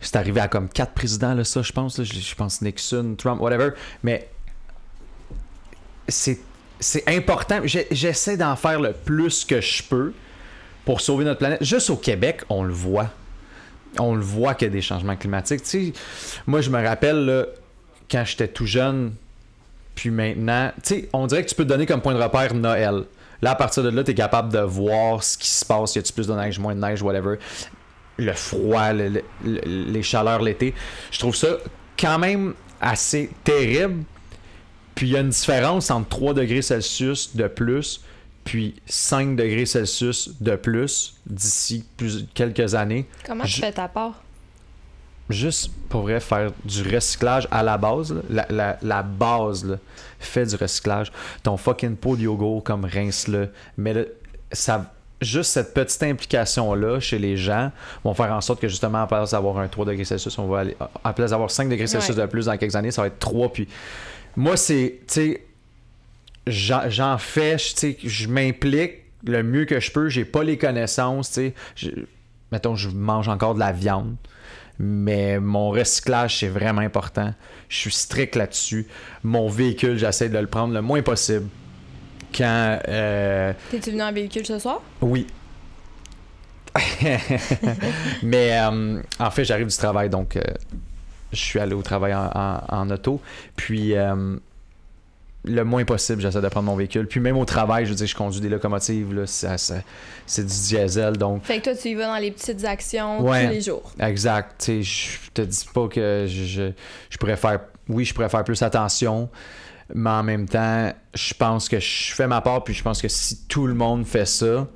c'est 0.00 0.16
arrivé 0.16 0.40
à 0.40 0.48
comme 0.48 0.68
quatre 0.68 0.92
présidents, 0.92 1.34
là, 1.34 1.44
ça, 1.44 1.62
je 1.62 1.72
pense. 1.72 1.98
là. 1.98 2.04
Je, 2.04 2.34
pense 2.34 2.60
Nixon, 2.60 3.14
Trump, 3.16 3.40
whatever. 3.40 3.70
Mais 4.02 4.28
c'est 6.08 6.38
important. 7.06 7.60
J'essaie 7.64 8.36
d'en 8.36 8.56
faire 8.56 8.80
le 8.80 8.92
plus 8.92 9.44
que 9.44 9.60
je 9.60 9.82
peux 9.82 10.12
pour 10.84 11.00
sauver 11.00 11.24
notre 11.24 11.38
planète. 11.38 11.64
Juste 11.64 11.88
au 11.90 11.96
Québec, 11.96 12.42
on 12.48 12.62
le 12.62 12.72
voit. 12.72 13.08
On 13.98 14.14
le 14.14 14.22
voit 14.22 14.54
qu'il 14.54 14.66
y 14.68 14.70
a 14.70 14.72
des 14.72 14.82
changements 14.82 15.16
climatiques. 15.16 15.62
Tu 15.62 15.68
sais, 15.68 15.92
moi, 16.46 16.60
je 16.60 16.68
me 16.68 16.82
rappelle, 16.84 17.24
là, 17.24 17.46
quand 18.10 18.24
j'étais 18.26 18.48
tout 18.48 18.66
jeune, 18.66 19.12
puis 19.94 20.10
maintenant, 20.10 20.72
tu 20.82 20.94
sais, 20.94 21.08
on 21.12 21.26
dirait 21.26 21.44
que 21.44 21.48
tu 21.48 21.54
peux 21.54 21.64
te 21.64 21.68
donner 21.68 21.86
comme 21.86 22.02
point 22.02 22.12
de 22.14 22.22
repère 22.22 22.52
Noël. 22.54 23.04
Là, 23.42 23.52
à 23.52 23.54
partir 23.54 23.82
de 23.82 23.90
là, 23.90 24.02
tu 24.04 24.10
es 24.12 24.14
capable 24.14 24.52
de 24.52 24.60
voir 24.60 25.22
ce 25.22 25.36
qui 25.38 25.48
se 25.48 25.64
passe. 25.64 25.94
Y 25.96 25.98
a-tu 25.98 26.12
plus 26.12 26.26
de 26.26 26.34
neige, 26.34 26.58
moins 26.58 26.74
de 26.74 26.80
neige, 26.80 27.02
whatever. 27.02 27.36
Le 28.16 28.32
froid, 28.32 28.92
le- 28.92 29.08
le- 29.08 29.22
le- 29.44 29.60
les 29.92 30.02
chaleurs 30.02 30.40
l'été. 30.42 30.74
Je 31.10 31.18
trouve 31.18 31.34
ça 31.36 31.48
quand 31.98 32.18
même 32.18 32.54
assez 32.80 33.30
terrible. 33.44 34.04
Puis 34.94 35.08
il 35.08 35.12
y 35.12 35.16
a 35.16 35.20
une 35.20 35.30
différence 35.30 35.90
entre 35.90 36.08
3 36.08 36.34
degrés 36.34 36.62
Celsius 36.62 37.34
de 37.36 37.48
plus 37.48 38.00
puis 38.44 38.74
5 38.86 39.36
degrés 39.36 39.64
Celsius 39.66 40.30
de 40.40 40.54
plus 40.56 41.16
d'ici 41.26 41.84
quelques 42.34 42.74
années. 42.74 43.06
Comment 43.26 43.44
tu 43.44 43.50
Je- 43.50 43.60
fais 43.60 43.72
ta 43.72 43.88
part? 43.88 44.22
Juste 45.30 45.70
pour 45.88 46.02
vrai 46.02 46.20
faire 46.20 46.50
du 46.64 46.82
recyclage 46.82 47.48
à 47.50 47.62
la 47.62 47.78
base, 47.78 48.12
là. 48.12 48.20
La, 48.28 48.46
la- 48.50 48.78
la 48.82 49.02
base, 49.02 49.64
là, 49.64 49.76
fais 50.18 50.44
du 50.44 50.54
recyclage. 50.56 51.10
Ton 51.42 51.56
fucking 51.56 51.96
pot 51.96 52.16
de 52.16 52.22
yogourt, 52.22 52.62
comme 52.62 52.84
rince-le. 52.84 53.48
Mais 53.78 53.94
le- 53.94 54.14
ça, 54.52 54.92
juste 55.22 55.52
cette 55.52 55.72
petite 55.72 56.02
implication-là 56.02 57.00
chez 57.00 57.18
les 57.18 57.38
gens 57.38 57.72
vont 58.04 58.12
faire 58.12 58.32
en 58.32 58.42
sorte 58.42 58.60
que 58.60 58.68
justement, 58.68 59.02
à 59.02 59.06
place 59.06 59.30
d'avoir 59.30 59.56
un 59.58 59.68
3 59.68 59.86
degrés 59.86 60.04
Celsius, 60.04 60.36
on 60.38 60.46
va 60.46 60.60
aller. 60.60 60.76
À 61.02 61.12
place 61.14 61.30
d'avoir 61.30 61.50
5 61.50 61.70
degrés 61.70 61.86
Celsius 61.86 62.16
Ouais. 62.16 62.22
de 62.22 62.28
plus 62.28 62.44
dans 62.46 62.56
quelques 62.58 62.76
années, 62.76 62.90
ça 62.90 63.00
va 63.00 63.08
être 63.08 63.18
3. 63.18 63.50
Puis 63.50 63.66
moi, 64.36 64.58
c'est. 64.58 64.98
Tu 65.08 65.14
sais, 65.14 65.46
j'en 66.46 67.18
fais, 67.18 67.56
je- 67.58 67.72
tu 67.74 67.78
sais, 67.80 67.98
je 68.04 68.28
m'implique 68.28 69.04
le 69.26 69.42
mieux 69.42 69.64
que 69.64 69.80
je 69.80 69.90
peux. 69.90 70.08
J'ai 70.08 70.24
pas 70.24 70.42
les 70.44 70.58
connaissances, 70.58 71.30
tu 71.32 71.52
sais. 71.76 71.94
Mettons, 72.52 72.76
je 72.76 72.88
mange 72.90 73.28
encore 73.28 73.54
de 73.54 73.60
la 73.60 73.72
viande. 73.72 74.16
Mais 74.78 75.38
mon 75.38 75.70
recyclage, 75.70 76.38
c'est 76.40 76.48
vraiment 76.48 76.80
important. 76.82 77.32
Je 77.68 77.76
suis 77.76 77.92
strict 77.92 78.34
là-dessus. 78.36 78.86
Mon 79.22 79.48
véhicule, 79.48 79.96
j'essaie 79.98 80.28
de 80.28 80.38
le 80.38 80.46
prendre 80.46 80.74
le 80.74 80.82
moins 80.82 81.02
possible. 81.02 81.46
Quand. 82.36 82.80
euh, 82.88 83.52
T'es-tu 83.70 83.90
venu 83.92 84.02
en 84.02 84.12
véhicule 84.12 84.44
ce 84.46 84.58
soir? 84.58 84.80
oui. 85.00 85.26
Mais 88.22 88.58
euh, 88.58 89.00
en 89.20 89.30
fait, 89.30 89.44
j'arrive 89.44 89.68
du 89.68 89.76
travail, 89.76 90.08
donc 90.10 90.36
euh, 90.36 90.42
je 91.32 91.38
suis 91.38 91.60
allé 91.60 91.74
au 91.74 91.82
travail 91.82 92.14
en, 92.14 92.30
en- 92.34 92.60
en 92.68 92.90
auto. 92.90 93.20
Puis 93.56 93.92
le 95.44 95.62
moins 95.64 95.84
possible, 95.84 96.20
j'essaie 96.22 96.40
de 96.40 96.48
prendre 96.48 96.66
mon 96.66 96.76
véhicule. 96.76 97.06
Puis 97.06 97.20
même 97.20 97.36
au 97.36 97.44
travail, 97.44 97.84
je 97.84 97.90
veux 97.90 97.96
dire, 97.96 98.06
je 98.06 98.14
conduis 98.16 98.40
des 98.40 98.48
locomotives, 98.48 99.12
là, 99.14 99.26
ça- 99.26 99.58
ça- 99.58 99.82
c'est 100.26 100.42
du 100.42 100.52
diesel, 100.52 101.16
donc 101.18 101.44
Fait 101.44 101.58
que 101.58 101.64
toi, 101.64 101.74
tu 101.74 101.88
y 101.88 101.94
vas 101.94 102.06
dans 102.06 102.16
les 102.16 102.30
petites 102.30 102.64
actions 102.64 103.20
Ouais. 103.20 103.46
tous 103.46 103.52
les 103.52 103.60
jours. 103.60 103.92
Exact. 104.00 104.54
Tu 104.58 104.64
sais, 104.64 104.82
je 104.82 105.30
te 105.32 105.42
dis 105.42 105.66
pas 105.74 105.88
que 105.88 106.24
je, 106.28 106.44
je, 106.44 106.70
je 107.10 107.18
pourrais 107.18 107.36
faire. 107.36 107.60
Oui, 107.88 108.04
je 108.06 108.14
pourrais 108.14 108.30
faire 108.30 108.44
plus 108.44 108.62
attention, 108.62 109.28
mais 109.94 110.08
en 110.10 110.22
même 110.22 110.48
temps, 110.48 110.90
je 111.12 111.34
pense 111.34 111.68
que 111.68 111.78
je 111.78 112.14
fais 112.14 112.26
ma 112.26 112.40
part, 112.40 112.64
puis 112.64 112.72
je 112.72 112.82
pense 112.82 113.02
que 113.02 113.08
si 113.08 113.44
tout 113.46 113.66
le 113.66 113.74
monde 113.74 114.06
fait 114.06 114.24
ça, 114.26 114.66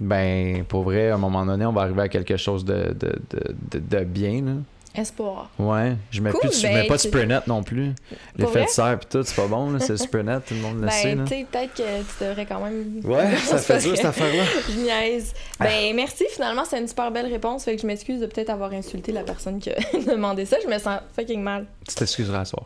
ben, 0.00 0.64
pour 0.64 0.82
vrai, 0.84 1.08
à 1.10 1.14
un 1.14 1.18
moment 1.18 1.44
donné, 1.44 1.64
on 1.66 1.72
va 1.72 1.82
arriver 1.82 2.02
à 2.02 2.08
quelque 2.08 2.36
chose 2.36 2.64
de, 2.64 2.94
de, 2.98 3.18
de, 3.30 3.54
de, 3.72 3.78
de 3.98 4.04
bien. 4.04 4.42
Là. 4.44 4.52
Espoir. 4.98 5.48
Ouais, 5.58 5.94
je 6.10 6.20
mets, 6.20 6.30
Cool, 6.30 6.40
plus, 6.40 6.56
je 6.60 6.62
ben, 6.66 6.74
mets 6.74 6.86
pas 6.86 6.96
de 6.96 7.00
tu- 7.00 7.08
Supernet 7.08 7.40
non 7.46 7.62
plus. 7.62 7.92
Vrai? 8.36 8.64
de 8.64 8.68
serre, 8.68 8.98
puis 8.98 9.08
tout, 9.10 9.22
c'est 9.22 9.36
pas 9.36 9.46
bon, 9.46 9.70
là, 9.70 9.78
c'est 9.80 9.90
le 9.90 9.96
Supernet, 9.96 10.40
tout 10.40 10.54
le 10.54 10.60
monde 10.60 10.82
le 10.82 10.90
sait. 10.90 11.14
Ben, 11.14 11.24
tu 11.24 11.34
sais, 11.34 11.46
peut-être 11.50 11.74
que 11.74 11.82
tu 12.00 12.24
devrais 12.24 12.46
quand 12.46 12.60
même. 12.60 13.00
Ouais, 13.04 13.36
ça 13.36 13.58
fait 13.58 13.78
dur 13.78 13.96
cette 13.96 14.04
affaire-là. 14.06 14.44
Je 14.68 14.72
niaise. 14.76 15.32
Ben, 15.60 15.94
merci. 15.94 16.24
Finalement, 16.32 16.64
c'est 16.64 16.78
une 16.78 16.88
super 16.88 17.10
belle 17.10 17.26
réponse. 17.26 17.64
Fait 17.64 17.76
que 17.76 17.82
je 17.82 17.86
m'excuse 17.86 18.20
de 18.20 18.26
peut-être 18.26 18.50
avoir 18.50 18.72
insulté 18.72 19.12
la 19.12 19.22
personne 19.22 19.58
qui 19.60 19.70
a 19.70 19.76
demandé 20.06 20.44
ça. 20.46 20.56
Je 20.62 20.68
me 20.68 20.78
sens 20.78 21.00
fucking 21.14 21.40
mal. 21.40 21.66
Tu 21.88 21.94
t'excuseras 21.94 22.40
à 22.40 22.44
soir. 22.44 22.64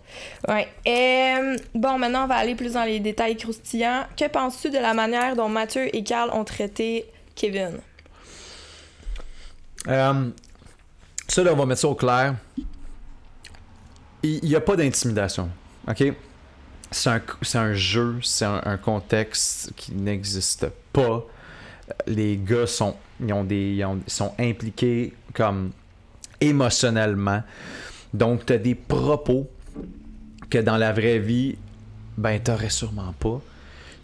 Ouais. 0.49 0.68
Euh, 0.89 1.57
bon, 1.74 1.99
maintenant, 1.99 2.24
on 2.24 2.28
va 2.28 2.37
aller 2.37 2.55
plus 2.55 2.72
dans 2.72 2.85
les 2.85 3.01
détails 3.01 3.37
croustillants. 3.37 4.05
Que 4.16 4.28
penses-tu 4.28 4.70
de 4.70 4.78
la 4.78 4.95
manière 4.95 5.37
dont 5.37 5.49
Mathieu 5.49 5.95
et 5.95 6.03
Carl 6.03 6.30
ont 6.33 6.45
traité 6.45 7.07
Kevin? 7.35 7.78
Euh, 9.89 10.30
ça, 11.33 11.43
là, 11.43 11.55
on 11.55 11.57
va 11.57 11.64
mettre 11.64 11.80
ça 11.80 11.89
au 11.89 11.95
clair. 11.95 12.35
Il 14.22 14.45
n'y 14.45 14.55
a 14.55 14.61
pas 14.61 14.76
d'intimidation. 14.76 15.49
OK? 15.89 16.12
C'est 16.91 17.09
un, 17.09 17.22
un 17.55 17.72
jeu, 17.72 18.18
c'est 18.22 18.45
un, 18.45 18.76
contexte 18.76 19.72
qui 19.74 19.95
n'existe 19.95 20.66
pas. 20.93 21.24
Les 22.07 22.37
gars 22.37 22.66
sont, 22.66 22.97
ils 23.18 23.33
ont 23.33 23.45
des, 23.45 23.76
ils 23.76 23.85
ont- 23.87 24.01
sont 24.07 24.35
impliqués 24.39 25.14
comme 25.33 25.70
émotionnellement. 26.39 27.43
Donc, 28.12 28.45
tu 28.45 28.53
as 28.53 28.59
des 28.59 28.74
propos 28.74 29.49
que 30.51 30.59
dans 30.59 30.76
la 30.76 30.93
vraie 30.93 31.18
vie, 31.18 31.57
ben, 32.18 32.39
t'aurais 32.41 32.68
sûrement 32.68 33.14
pas. 33.18 33.41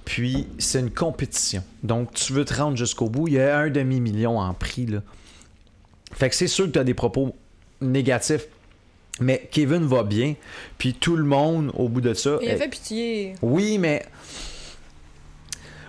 Puis, 0.07 0.47
c'est 0.59 0.81
une 0.81 0.91
compétition. 0.91 1.63
Donc, 1.83 2.15
tu 2.15 2.33
veux 2.33 2.47
te 2.47 2.55
rendre 2.55 2.79
jusqu'au 2.79 3.11
bout. 3.11 3.29
Il 3.29 3.35
y 3.35 3.41
a 3.41 3.59
un 3.59 3.69
demi-million 3.69 4.41
en 4.41 4.55
prix, 4.55 4.87
là. 4.87 5.01
Fait 6.13 6.29
que 6.29 6.35
c'est 6.35 6.47
sûr 6.49 6.67
que 6.67 6.71
tu 6.71 6.79
as 6.79 6.85
des 6.85 6.95
propos 6.95 7.35
négatifs, 7.81 8.47
mais 9.21 9.49
Kevin 9.51 9.87
va 9.87 10.03
bien, 10.03 10.35
puis 10.79 10.95
tout 10.95 11.17
le 11.17 11.25
monde 11.25 11.71
au 11.77 11.89
bout 11.89 12.01
de 12.01 12.15
ça. 12.15 12.39
Il 12.43 12.51
a 12.51 12.57
fait 12.57 12.69
pitié. 12.69 13.35
Oui, 13.43 13.79
mais. 13.79 14.05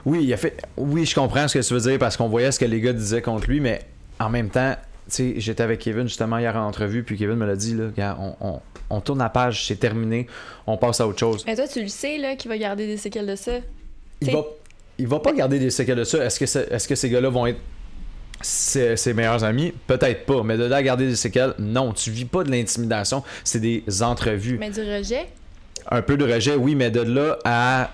Oui, 0.06 0.24
il 0.24 0.34
a 0.34 0.38
fait. 0.38 0.58
Oui, 0.78 1.06
je 1.06 1.14
comprends 1.16 1.48
ce 1.48 1.58
que 1.60 1.64
tu 1.64 1.74
veux 1.74 1.80
dire 1.82 2.00
parce 2.00 2.18
qu'on 2.18 2.30
voyait 2.30 2.52
ce 2.52 2.60
que 2.60 2.66
les 2.66 2.80
gars 2.82 2.94
disaient 2.94 3.22
contre 3.22 3.48
lui, 3.50 3.60
mais 3.60 3.82
en 4.20 4.30
même 4.30 4.50
temps, 4.50 4.76
tu 5.08 5.16
sais, 5.16 5.34
j'étais 5.38 5.64
avec 5.64 5.80
Kevin 5.80 6.08
justement 6.08 6.38
hier 6.38 6.56
en 6.56 6.66
entrevue, 6.68 7.04
puis 7.04 7.18
Kevin 7.18 7.36
me 7.36 7.46
l'a 7.46 7.56
dit, 7.56 7.76
là, 7.98 8.18
on, 8.20 8.36
on- 8.40 8.60
on 8.92 9.02
tourne 9.02 9.20
la 9.20 9.30
page, 9.30 9.68
c'est 9.68 9.76
terminé, 9.76 10.26
on 10.66 10.76
passe 10.78 11.00
à 11.00 11.08
autre 11.08 11.20
chose. 11.20 11.44
Mais 11.46 11.56
toi, 11.56 11.68
tu 11.68 11.82
le 11.82 11.90
sais, 11.90 12.18
là, 12.18 12.36
qu'il 12.36 12.50
va 12.50 12.58
garder 12.58 12.88
des 12.88 12.98
séquelles 12.98 13.28
de 13.28 13.36
ça. 13.36 13.58
Il 14.22 14.28
T'sais- 14.28 14.36
va, 14.36 14.44
il 14.98 15.08
va 15.08 15.20
pas 15.20 15.32
garder 15.34 15.60
des 15.60 15.70
séquelles 15.70 15.98
de 16.00 16.04
ça. 16.04 16.26
Est-ce 16.26 16.40
que, 16.40 16.46
c'est- 16.48 16.72
est-ce 16.72 16.88
que 16.88 16.96
ces 16.96 17.10
gars-là 17.10 17.30
vont 17.30 17.46
être 17.46 17.60
ses, 18.42 18.96
ses 18.98 19.14
meilleurs 19.14 19.44
amis? 19.44 19.74
Peut-être 19.88 20.26
pas. 20.26 20.44
Mais 20.44 20.58
de 20.58 20.66
là 20.66 20.78
à 20.78 20.84
garder 20.84 21.08
des 21.08 21.16
séquelles, 21.16 21.54
non. 21.60 21.92
Tu 21.94 22.12
vis 22.12 22.26
pas 22.26 22.44
de 22.44 22.52
l'intimidation. 22.52 23.24
C'est 23.44 23.60
des 23.60 23.84
entrevues. 24.02 24.58
Mais 24.60 24.70
du 24.70 24.82
rejet? 24.82 25.28
Un 25.92 26.02
peu 26.02 26.18
de 26.18 26.32
rejet, 26.32 26.56
oui, 26.56 26.76
mais 26.76 26.92
de 26.92 27.02
là 27.02 27.38
à 27.46 27.92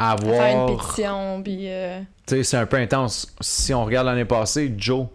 à 0.00 0.16
Faire 0.16 0.28
une 0.28 0.58
avoir. 0.60 0.78
pétition, 0.78 1.42
puis. 1.42 1.58
euh, 1.68 2.00
Tu 2.26 2.36
sais, 2.36 2.42
c'est 2.44 2.56
un 2.56 2.66
peu 2.66 2.76
intense. 2.76 3.34
Si 3.40 3.74
on 3.74 3.84
regarde 3.84 4.06
l'année 4.06 4.24
passée, 4.24 4.72
Joe, 4.76 5.06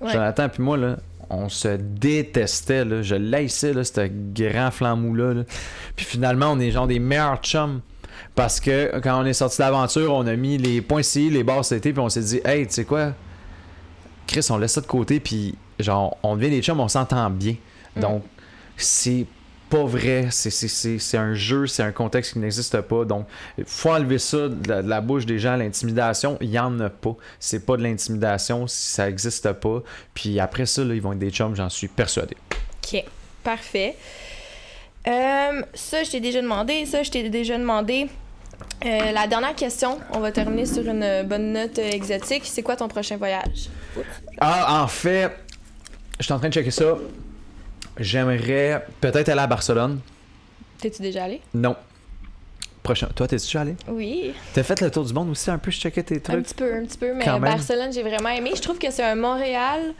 Ouais. 0.00 0.10
Jonathan 0.12 0.48
puis 0.48 0.62
moi, 0.62 0.76
là, 0.78 0.96
on 1.30 1.48
se 1.48 1.76
détestait. 1.76 2.84
Là. 2.84 3.02
Je 3.02 3.14
laissais, 3.14 3.72
là, 3.72 3.84
ce 3.84 4.08
grand 4.34 4.70
flamou-là. 4.70 5.34
là. 5.34 5.42
Puis 5.96 6.04
finalement, 6.06 6.46
on 6.52 6.58
est 6.60 6.70
genre 6.70 6.86
des 6.86 6.98
meilleurs 6.98 7.40
chums. 7.42 7.80
Parce 8.34 8.58
que 8.60 8.98
quand 9.00 9.22
on 9.22 9.24
est 9.26 9.32
sorti 9.34 9.58
d'aventure, 9.58 10.14
on 10.14 10.26
a 10.26 10.34
mis 10.36 10.56
les 10.58 10.80
points 10.80 11.02
ci, 11.02 11.28
les 11.30 11.44
barres 11.44 11.64
CT, 11.68 11.92
puis 11.92 11.98
on 11.98 12.08
s'est 12.08 12.20
dit, 12.22 12.40
hey, 12.44 12.66
tu 12.66 12.72
sais 12.74 12.84
quoi, 12.84 13.12
Chris, 14.26 14.46
on 14.50 14.56
laisse 14.58 14.72
ça 14.72 14.80
de 14.80 14.86
côté, 14.86 15.20
puis 15.20 15.54
genre, 15.78 16.16
on 16.22 16.36
devient 16.36 16.50
des 16.50 16.62
chums, 16.62 16.80
on 16.80 16.88
s'entend 16.88 17.28
bien. 17.30 17.56
Mm. 17.96 18.00
Donc, 18.00 18.22
c'est 18.76 19.26
pas 19.68 19.84
vrai, 19.84 20.28
c'est- 20.30 20.50
c'est- 20.50 20.68
c'est 20.68 20.98
c'est 20.98 21.16
un 21.16 21.32
jeu, 21.34 21.66
c'est 21.66 21.82
un 21.82 21.92
contexte 21.92 22.34
qui 22.34 22.38
n'existe 22.40 22.78
pas. 22.82 23.04
Donc, 23.06 23.26
il 23.56 23.64
faut 23.66 23.90
enlever 23.90 24.18
ça 24.18 24.48
de 24.48 24.68
la, 24.68 24.82
de 24.82 24.88
la 24.88 25.00
bouche 25.00 25.24
des 25.24 25.38
gens. 25.38 25.56
L'intimidation, 25.56 26.36
il 26.42 26.50
y 26.50 26.58
en 26.58 26.78
a 26.80 26.90
pas. 26.90 27.16
C'est 27.40 27.64
pas 27.64 27.76
de 27.78 27.82
l'intimidation, 27.82 28.66
ça 28.66 29.08
existe 29.08 29.50
pas. 29.52 29.82
Puis 30.14 30.38
après 30.40 30.66
ça, 30.66 30.84
là, 30.84 30.94
ils 30.94 31.00
vont 31.00 31.12
être 31.12 31.18
des 31.18 31.30
chums, 31.30 31.56
j'en 31.56 31.70
suis 31.70 31.88
persuadé. 31.88 32.36
Ok, 32.84 33.02
parfait. 33.42 33.96
Euh, 35.06 35.62
ça, 35.74 36.04
je 36.04 36.10
t'ai 36.10 36.20
déjà 36.20 36.42
demandé. 36.42 36.84
Ça, 36.86 37.02
je 37.02 37.10
t'ai 37.10 37.28
déjà 37.30 37.56
demandé. 37.58 38.08
Euh, 38.84 39.12
la 39.12 39.26
dernière 39.26 39.54
question, 39.54 39.98
on 40.12 40.20
va 40.20 40.32
terminer 40.32 40.66
sur 40.66 40.86
une 40.86 41.22
bonne 41.24 41.52
note 41.52 41.78
exotique. 41.78 42.42
C'est 42.46 42.62
quoi 42.62 42.76
ton 42.76 42.88
prochain 42.88 43.16
voyage? 43.16 43.68
Ah, 44.40 44.82
en 44.82 44.88
fait, 44.88 45.30
je 46.18 46.24
suis 46.24 46.32
en 46.32 46.38
train 46.38 46.48
de 46.48 46.54
checker 46.54 46.70
ça. 46.70 46.94
J'aimerais 47.98 48.84
peut-être 49.00 49.28
aller 49.28 49.40
à 49.40 49.46
Barcelone. 49.46 50.00
T'es-tu 50.78 51.02
déjà 51.02 51.24
allé? 51.24 51.40
Non. 51.54 51.76
prochain. 52.82 53.08
Toi, 53.14 53.28
t'es-tu 53.28 53.46
déjà 53.46 53.60
allé? 53.60 53.76
Oui, 53.88 54.34
T'as 54.54 54.62
fait 54.62 54.80
le 54.80 54.90
tour 54.90 55.04
du 55.04 55.12
monde 55.12 55.30
aussi 55.30 55.50
un 55.50 55.58
peu, 55.58 55.70
je 55.70 55.78
checkais 55.78 56.02
tes 56.02 56.16
un 56.16 56.20
trucs. 56.20 56.44
petit 56.46 56.54
peu, 56.54 56.74
un 56.74 56.84
petit 56.84 56.98
peu, 56.98 57.14
mais. 57.14 57.24
Barcelone, 57.38 57.92
j'ai 57.92 58.02
vraiment 58.02 58.30
aimé. 58.30 58.52
Je 58.56 58.60
trouve 58.62 58.78
que 58.78 58.90
c'est 58.90 59.04
un 59.04 59.14
Montréal 59.14 59.94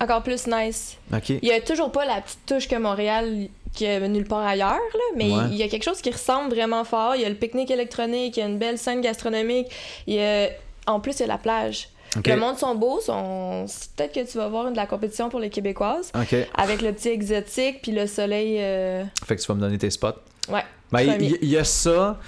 encore 0.00 0.22
plus 0.22 0.46
nice. 0.46 0.96
Ok. 1.14 1.30
Il 1.30 1.44
y 1.44 1.52
a 1.52 1.60
toujours 1.60 1.92
pas 1.92 2.04
la 2.04 2.20
petite 2.20 2.44
touche 2.46 2.68
que 2.68 2.76
Montréal 2.76 3.48
nulle 3.80 4.24
part 4.26 4.40
ailleurs, 4.46 4.70
là, 4.74 5.00
mais 5.16 5.30
Ouais. 5.30 5.44
il 5.50 5.56
y 5.56 5.62
a 5.62 5.68
quelque 5.68 5.84
chose 5.84 6.00
qui 6.00 6.10
ressemble 6.10 6.50
vraiment 6.54 6.84
fort. 6.84 7.14
Il 7.16 7.22
y 7.22 7.24
a 7.24 7.28
le 7.28 7.34
pique-nique 7.34 7.70
électronique, 7.70 8.36
il 8.36 8.40
y 8.40 8.42
a 8.42 8.46
une 8.46 8.58
belle 8.58 8.78
scène 8.78 9.00
gastronomique, 9.00 9.66
il 10.06 10.14
y 10.14 10.20
a... 10.20 10.48
en 10.86 11.00
plus 11.00 11.12
il 11.16 11.20
y 11.20 11.24
a 11.24 11.28
la 11.28 11.38
plage. 11.38 11.88
Le 12.26 12.34
monde 12.36 12.58
sont 12.58 12.74
beaux, 12.74 13.00
sont... 13.00 13.66
peut-être 13.96 14.12
que 14.12 14.28
tu 14.28 14.36
vas 14.38 14.48
voir 14.48 14.70
de 14.72 14.76
la 14.76 14.86
compétition 14.86 15.28
pour 15.28 15.38
les 15.38 15.48
Québécoises, 15.48 16.10
Ok. 16.20 16.34
avec 16.56 16.82
le 16.82 16.92
petit 16.92 17.10
exotique 17.10 17.82
puis 17.82 17.92
le 17.92 18.06
soleil. 18.08 18.56
euh, 18.58 19.04
Fait 19.24 19.36
que 19.36 19.40
tu 19.40 19.46
vas 19.46 19.54
me 19.54 19.60
donner 19.60 19.78
tes 19.78 19.90
spots. 19.90 20.08
Ouais. 20.48 20.64
Ben, 20.90 21.02
il 21.02 21.06
Premier. 21.10 21.26
y, 21.28 21.38
il 21.42 21.48
y 21.50 21.56
a 21.56 21.62
ça. 21.62 22.18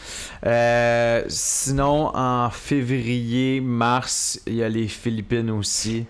Euh, 0.47 1.25
sinon, 1.29 2.13
en 2.15 2.49
février, 2.51 3.61
mars, 3.61 4.41
il 4.47 4.55
y 4.55 4.63
a 4.63 4.69
les 4.69 4.87
Philippines 4.87 5.51
aussi. 5.51 6.05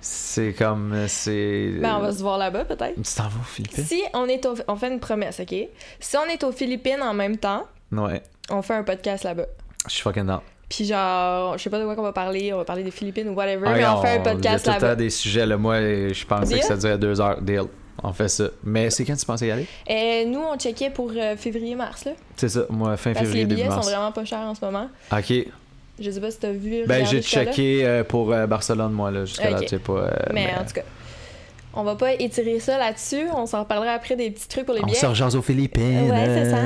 C'est 0.00 0.52
comme. 0.52 0.92
euh, 0.92 1.06
C'est. 1.08 1.70
Ben, 1.80 1.96
on 1.96 2.00
va 2.00 2.12
se 2.12 2.20
voir 2.22 2.38
là-bas 2.38 2.64
peut-être. 2.64 2.94
Tu 2.96 3.14
t'en 3.16 3.24
vas 3.24 3.40
aux 3.40 3.44
Philippines? 3.44 3.84
Si 3.84 4.02
on 4.14 4.26
est 4.26 4.44
au... 4.46 4.54
on 4.68 4.76
fait 4.76 4.88
une 4.88 5.00
promesse, 5.00 5.40
ok? 5.40 5.54
Si 6.00 6.16
on 6.16 6.24
est 6.30 6.42
aux 6.44 6.52
Philippines 6.52 7.02
en 7.02 7.14
même 7.14 7.36
temps, 7.36 7.64
Ouais. 7.92 8.22
on 8.50 8.62
fait 8.62 8.74
un 8.74 8.82
podcast 8.82 9.24
là-bas. 9.24 9.46
Je 9.86 9.92
suis 9.92 10.02
fucking 10.02 10.26
down. 10.26 10.40
Puis 10.68 10.84
genre, 10.84 11.56
je 11.56 11.62
sais 11.62 11.70
pas 11.70 11.78
de 11.78 11.84
quoi 11.84 11.94
qu'on 11.94 12.02
va 12.02 12.12
parler, 12.12 12.52
on 12.52 12.56
va 12.58 12.64
parler 12.64 12.82
des 12.82 12.90
Philippines 12.90 13.28
ou 13.28 13.34
whatever, 13.34 13.66
Ah, 13.68 13.74
mais 13.76 13.86
on, 13.86 13.98
on- 13.98 14.02
fait 14.02 14.08
un 14.08 14.12
Il 14.14 14.16
y 14.16 14.20
a 14.28 14.32
podcast 14.34 14.64
tout 14.64 14.70
le 14.72 14.76
temps 14.78 14.82
là-bas. 14.86 14.96
des 14.96 15.10
sujets, 15.10 15.46
là. 15.46 15.56
Moi, 15.56 15.78
je 16.12 16.26
pensais 16.26 16.46
Deal? 16.54 16.58
que 16.60 16.66
ça 16.66 16.76
durait 16.76 16.98
deux 16.98 17.20
heures. 17.20 17.40
Deal. 17.40 17.62
On 18.02 18.12
fait 18.12 18.28
ça. 18.28 18.48
Mais 18.64 18.90
c'est 18.90 19.04
quand 19.04 19.16
tu 19.16 19.24
pensais 19.24 19.46
y 19.46 19.50
aller? 19.52 19.66
Et 19.86 20.26
nous, 20.26 20.40
on 20.40 20.56
checkait 20.58 20.90
pour 20.90 21.12
euh, 21.16 21.36
février-mars, 21.36 22.04
là. 22.04 22.12
C'est 22.36 22.48
ça, 22.50 22.62
moi, 22.68 22.96
fin 22.96 23.12
Parce 23.12 23.24
février, 23.24 23.44
les 23.44 23.48
début 23.48 23.60
billets 23.62 23.70
sont 23.70 23.76
mars. 23.76 23.88
vraiment 23.90 24.12
pas 24.12 24.24
chers 24.24 24.40
en 24.40 24.54
ce 24.54 24.64
moment. 24.64 24.88
Ok. 25.12 25.32
Je 26.00 26.10
sais 26.10 26.20
pas 26.20 26.30
si 26.30 26.38
t'as 26.38 26.52
vu. 26.52 26.84
Ben, 26.86 27.06
j'ai 27.06 27.22
checké 27.22 27.84
euh, 27.84 28.04
pour 28.04 28.32
euh, 28.32 28.46
Barcelone, 28.46 28.92
moi, 28.92 29.10
là. 29.10 29.24
Jusqu'à 29.24 29.50
là, 29.50 29.60
tu 29.60 29.68
sais 29.68 29.78
pas. 29.78 29.92
euh, 29.92 30.10
Mais 30.32 30.48
en 30.58 30.64
tout 30.64 30.74
cas, 30.74 30.82
on 31.78 31.82
va 31.84 31.94
pas 31.94 32.12
étirer 32.14 32.58
ça 32.60 32.78
là-dessus. 32.78 33.26
On 33.34 33.46
s'en 33.46 33.60
reparlera 33.60 33.92
après 33.92 34.16
des 34.16 34.30
petits 34.30 34.48
trucs 34.48 34.64
pour 34.66 34.74
les 34.74 34.80
On 34.82 34.86
billets. 34.86 34.96
se 34.98 35.06
rejase 35.06 35.36
aux 35.36 35.42
Philippines. 35.42 36.10
Ouais, 36.10 36.24
c'est 36.26 36.50
ça. 36.50 36.58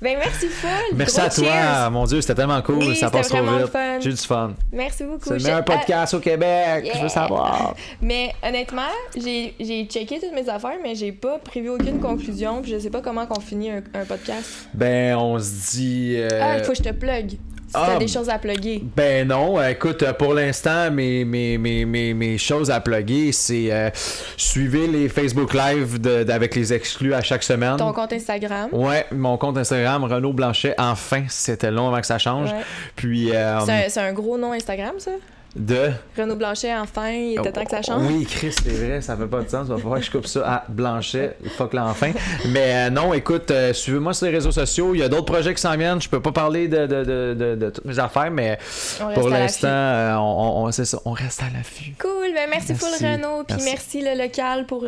ben, 0.00 0.18
merci 0.18 0.46
full. 0.48 0.70
Merci 0.96 1.16
Gros 1.16 1.26
à 1.26 1.30
toi. 1.30 1.44
cheers. 1.44 1.90
Mon 1.90 2.04
Dieu, 2.04 2.20
c'était 2.20 2.34
tellement 2.34 2.62
cool. 2.62 2.76
Oui, 2.76 2.96
ça 2.96 3.10
passe 3.10 3.28
trop 3.28 3.38
vraiment 3.38 3.58
vite. 3.58 3.70
J'ai 4.02 4.10
eu 4.10 4.12
du 4.14 4.18
fun. 4.20 4.52
Merci 4.72 5.04
beaucoup. 5.04 5.20
C'est 5.24 5.38
le 5.38 5.42
meilleur 5.42 5.58
Ah, 5.58 5.62
podcast 5.76 6.14
au 6.14 6.20
Québec. 6.20 6.90
Je 6.94 7.02
veux 7.02 7.08
savoir. 7.08 7.74
mais 8.02 8.32
honnêtement, 8.42 8.82
j'ai 9.16 9.54
j'ai 9.60 9.84
checké 9.86 10.18
toutes 10.20 10.32
mes 10.34 10.48
affaires, 10.48 10.78
mais 10.82 10.94
j'ai 10.94 11.12
pas 11.12 11.38
prévu 11.38 11.68
aucune 11.70 11.98
conclusion. 12.00 12.62
Puis 12.62 12.70
je 12.72 12.78
sais 12.78 12.90
pas 12.90 13.00
comment 13.00 13.26
qu'on 13.26 13.40
finit 13.40 13.70
un, 13.70 13.82
un 13.94 14.04
podcast. 14.04 14.68
Ben, 14.74 15.16
on 15.16 15.38
se 15.38 15.76
dit. 15.76 16.14
euh, 16.18 16.28
Ah, 16.42 16.58
il 16.58 16.64
faut 16.64 16.72
que 16.72 16.78
je 16.78 16.82
te 16.84 16.92
plug. 16.94 17.32
Ah, 17.76 17.96
des 17.98 18.08
choses 18.08 18.28
à 18.28 18.38
plugger. 18.38 18.82
Ben 18.96 19.26
non, 19.28 19.58
euh, 19.58 19.68
écoute, 19.70 20.02
euh, 20.02 20.12
pour 20.12 20.34
l'instant, 20.34 20.90
mes, 20.90 21.24
mes, 21.24 21.58
mes, 21.58 21.84
mes, 21.84 22.14
mes 22.14 22.38
choses 22.38 22.70
à 22.70 22.80
plugger, 22.80 23.32
c'est 23.32 23.70
euh, 23.72 23.90
suivez 24.36 24.86
les 24.86 25.08
Facebook 25.08 25.52
Live 25.54 26.00
de- 26.00 26.24
de- 26.24 26.32
avec 26.32 26.54
les 26.54 26.72
exclus 26.72 27.14
à 27.14 27.22
chaque 27.22 27.42
semaine. 27.42 27.76
Ton 27.76 27.92
compte 27.92 28.12
Instagram? 28.12 28.68
Ouais, 28.72 29.06
mon 29.12 29.36
compte 29.36 29.58
Instagram, 29.58 30.04
Renaud 30.04 30.32
Blanchet, 30.32 30.74
enfin, 30.78 31.24
c'était 31.28 31.70
long 31.70 31.88
avant 31.88 32.00
que 32.00 32.06
ça 32.06 32.18
change. 32.18 32.50
Ouais. 32.50 32.60
Puis, 32.96 33.30
euh, 33.34 33.60
C'est 33.64 33.72
un, 33.72 33.88
c'est 33.88 34.00
un 34.00 34.12
gros 34.12 34.38
nom 34.38 34.52
Instagram, 34.52 34.94
ça? 34.98 35.12
De. 35.56 35.90
Renaud 36.16 36.36
Blanchet, 36.36 36.74
enfin, 36.76 37.10
il 37.10 37.38
était 37.38 37.52
temps 37.52 37.64
que 37.64 37.70
ça 37.70 37.82
change. 37.82 38.02
Oui, 38.06 38.26
Chris, 38.26 38.52
c'est 38.52 38.70
vrai, 38.70 39.00
ça 39.00 39.16
fait 39.16 39.26
pas 39.26 39.40
de 39.40 39.48
sens. 39.48 39.66
Il 39.68 39.72
va 39.74 39.78
falloir 39.78 39.98
que 39.98 40.04
je 40.04 40.10
coupe 40.10 40.26
ça 40.26 40.46
à 40.46 40.64
Blanchet. 40.68 41.36
Fuck 41.56 41.72
là, 41.74 41.86
enfin. 41.86 42.12
Mais 42.48 42.86
euh, 42.86 42.90
non, 42.90 43.14
écoute, 43.14 43.50
euh, 43.50 43.72
suivez-moi 43.72 44.12
sur 44.14 44.26
les 44.26 44.32
réseaux 44.32 44.52
sociaux. 44.52 44.94
Il 44.94 45.00
y 45.00 45.02
a 45.02 45.08
d'autres 45.08 45.24
projets 45.24 45.54
qui 45.54 45.60
s'en 45.60 45.76
viennent. 45.76 46.00
Je 46.00 46.08
peux 46.08 46.20
pas 46.20 46.32
parler 46.32 46.68
de, 46.68 46.86
de, 46.86 47.54
de, 47.54 47.70
toutes 47.70 47.84
mes 47.84 47.98
affaires, 47.98 48.30
mais 48.30 48.58
pour 49.14 49.28
l'instant, 49.28 49.68
euh, 49.68 50.14
on, 50.16 50.66
on, 50.66 50.72
ça, 50.72 50.98
on 51.04 51.12
reste 51.12 51.42
à 51.42 51.46
l'affût. 51.56 51.94
Cool, 51.98 52.32
ben 52.34 52.48
merci, 52.50 52.72
Merci. 52.72 52.74
full 52.74 53.06
Renaud, 53.06 53.44
puis 53.44 53.56
Merci. 53.56 53.70
merci. 53.70 54.02
le 54.02 54.22
local 54.22 54.66
pour 54.66 54.84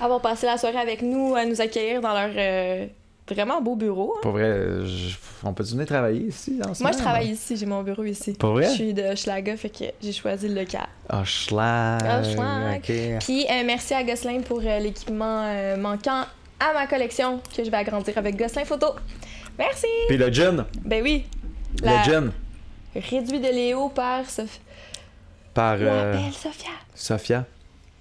avoir 0.00 0.20
passé 0.20 0.46
la 0.46 0.56
soirée 0.58 0.78
avec 0.78 1.02
nous, 1.02 1.34
à 1.34 1.44
nous 1.44 1.60
accueillir 1.60 2.00
dans 2.00 2.12
leur 2.12 2.88
vraiment 3.34 3.60
beau 3.60 3.76
bureau. 3.76 4.14
hein. 4.16 4.20
Pour 4.22 4.32
vrai, 4.32 4.84
je- 4.84 5.16
on 5.44 5.52
peut 5.52 5.62
venir 5.64 5.86
travailler 5.86 6.26
ici? 6.26 6.60
En 6.66 6.74
ce 6.74 6.82
Moi, 6.82 6.92
je 6.92 6.98
travaille 6.98 7.28
ici, 7.30 7.56
j'ai 7.56 7.66
mon 7.66 7.82
bureau 7.82 8.04
ici. 8.04 8.32
Pour 8.34 8.50
vrai? 8.52 8.64
Je 8.66 8.70
suis 8.70 8.94
de 8.94 9.14
Schlaga, 9.14 9.56
fait 9.56 9.70
que 9.70 9.84
j'ai 10.02 10.12
choisi 10.12 10.48
le 10.48 10.54
local. 10.60 10.86
Ah, 11.08 11.24
schlag. 11.24 12.00
Ah, 12.04 12.22
schlag. 12.22 12.82
Puis 13.20 13.44
euh, 13.50 13.62
merci 13.64 13.94
à 13.94 14.02
Gosselin 14.04 14.40
pour 14.40 14.60
euh, 14.64 14.78
l'équipement 14.78 15.44
euh, 15.46 15.76
manquant 15.76 16.24
à 16.60 16.72
ma 16.74 16.86
collection 16.86 17.40
que 17.56 17.64
je 17.64 17.70
vais 17.70 17.76
agrandir 17.78 18.16
avec 18.18 18.36
Gosselin 18.36 18.64
Photo. 18.64 18.86
Merci! 19.58 19.86
Puis 20.08 20.16
le 20.16 20.30
gin. 20.32 20.64
Ben 20.84 21.02
oui, 21.02 21.24
Le 21.82 22.04
gin. 22.04 22.32
réduit 22.94 23.40
de 23.40 23.48
Léo 23.48 23.88
par 23.90 24.24
Sof- 24.24 24.60
Par 25.54 25.76
la 25.76 26.12
belle 26.12 26.32
Sophia. 26.32 26.70
Sophia. 26.94 27.44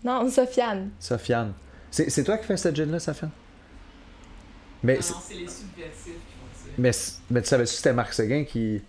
Non, 0.03 0.29
Sofiane. 0.29 0.89
Sofiane. 0.99 1.53
C'est 1.91 2.23
toi 2.23 2.37
qui 2.37 2.45
fais 2.45 2.55
ce 2.57 2.73
gin-là, 2.73 2.99
Sofiane? 2.99 3.31
Mais, 4.83 4.95
Non, 4.95 5.01
c'est- 5.01 5.33
les 5.35 5.47
subversifs 5.47 6.05
qui 6.05 6.11
font 6.13 6.53
ça. 6.53 6.69
mais, 6.77 6.91
mais 7.31 7.41
tu 7.41 7.47
savais-tu 7.49 7.71
que 7.71 7.75
c'était 7.77 7.93
Marc 7.93 8.13
Seguin 8.13 8.43
qui. 8.45 8.81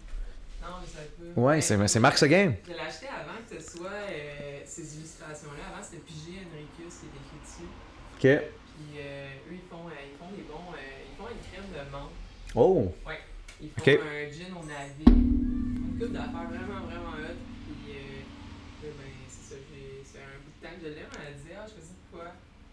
Non, 0.62 0.68
je 0.84 0.90
savais 0.92 1.32
pas. 1.34 1.40
Ouais, 1.40 1.60
c'est 1.60 1.88
c'est 1.88 2.00
Marc 2.00 2.18
Seguin. 2.18 2.54
Je 2.66 2.72
l'ai 2.72 2.78
acheté 2.80 3.06
avant 3.08 3.38
que 3.48 3.60
ce 3.60 3.76
soit 3.78 3.90
euh, 3.90 4.60
ces 4.66 4.96
illustrations-là. 4.96 5.74
Avant, 5.74 5.82
c'était 5.82 6.02
Pigé 6.02 6.38
Enricus 6.46 6.94
qui 7.00 7.06
était 7.06 7.22
écrit 7.26 7.40
dessus. 7.42 7.70
Ok. 8.14 8.54
Puis 8.76 9.00
euh, 9.00 9.26
eux, 9.50 9.54
ils 9.54 9.68
font, 9.68 9.86
euh, 9.88 9.92
ils 10.06 10.16
font 10.18 10.30
des 10.36 10.42
bons. 10.42 10.70
ils 10.78 11.16
font 11.18 11.28
une 11.30 11.42
crème 11.50 11.70
de 11.74 11.90
menthe. 11.90 12.14
Oh! 12.54 12.92
Ils 13.60 13.68
font 13.70 13.80
Ok. 13.82 13.88
un 13.88 14.30
gin 14.32 14.52
au 14.56 14.64
navet. 14.64 15.04
Une 15.06 15.98
coupe 15.98 16.12
d'affaires 16.12 16.48
vraiment, 16.48 16.86
vraiment 16.86 17.14
hot. 17.18 17.36
Puis 17.66 17.94
euh, 17.98 18.86
ben, 18.94 19.10
c'est 19.28 19.54
ça. 19.54 19.60
C'est 20.06 20.18
un 20.22 20.38
bout 20.38 20.54
de 20.54 20.60
temps 20.62 20.74
que 20.78 20.86
je 20.86 20.94
l'ai. 20.94 21.02
On 21.04 21.18
m'a 21.18 21.30
dit, 21.34 21.50
ah, 21.54 21.66
je 21.66 21.74
fais 21.74 21.82
ça 21.82 21.94
pourquoi? 22.10 22.30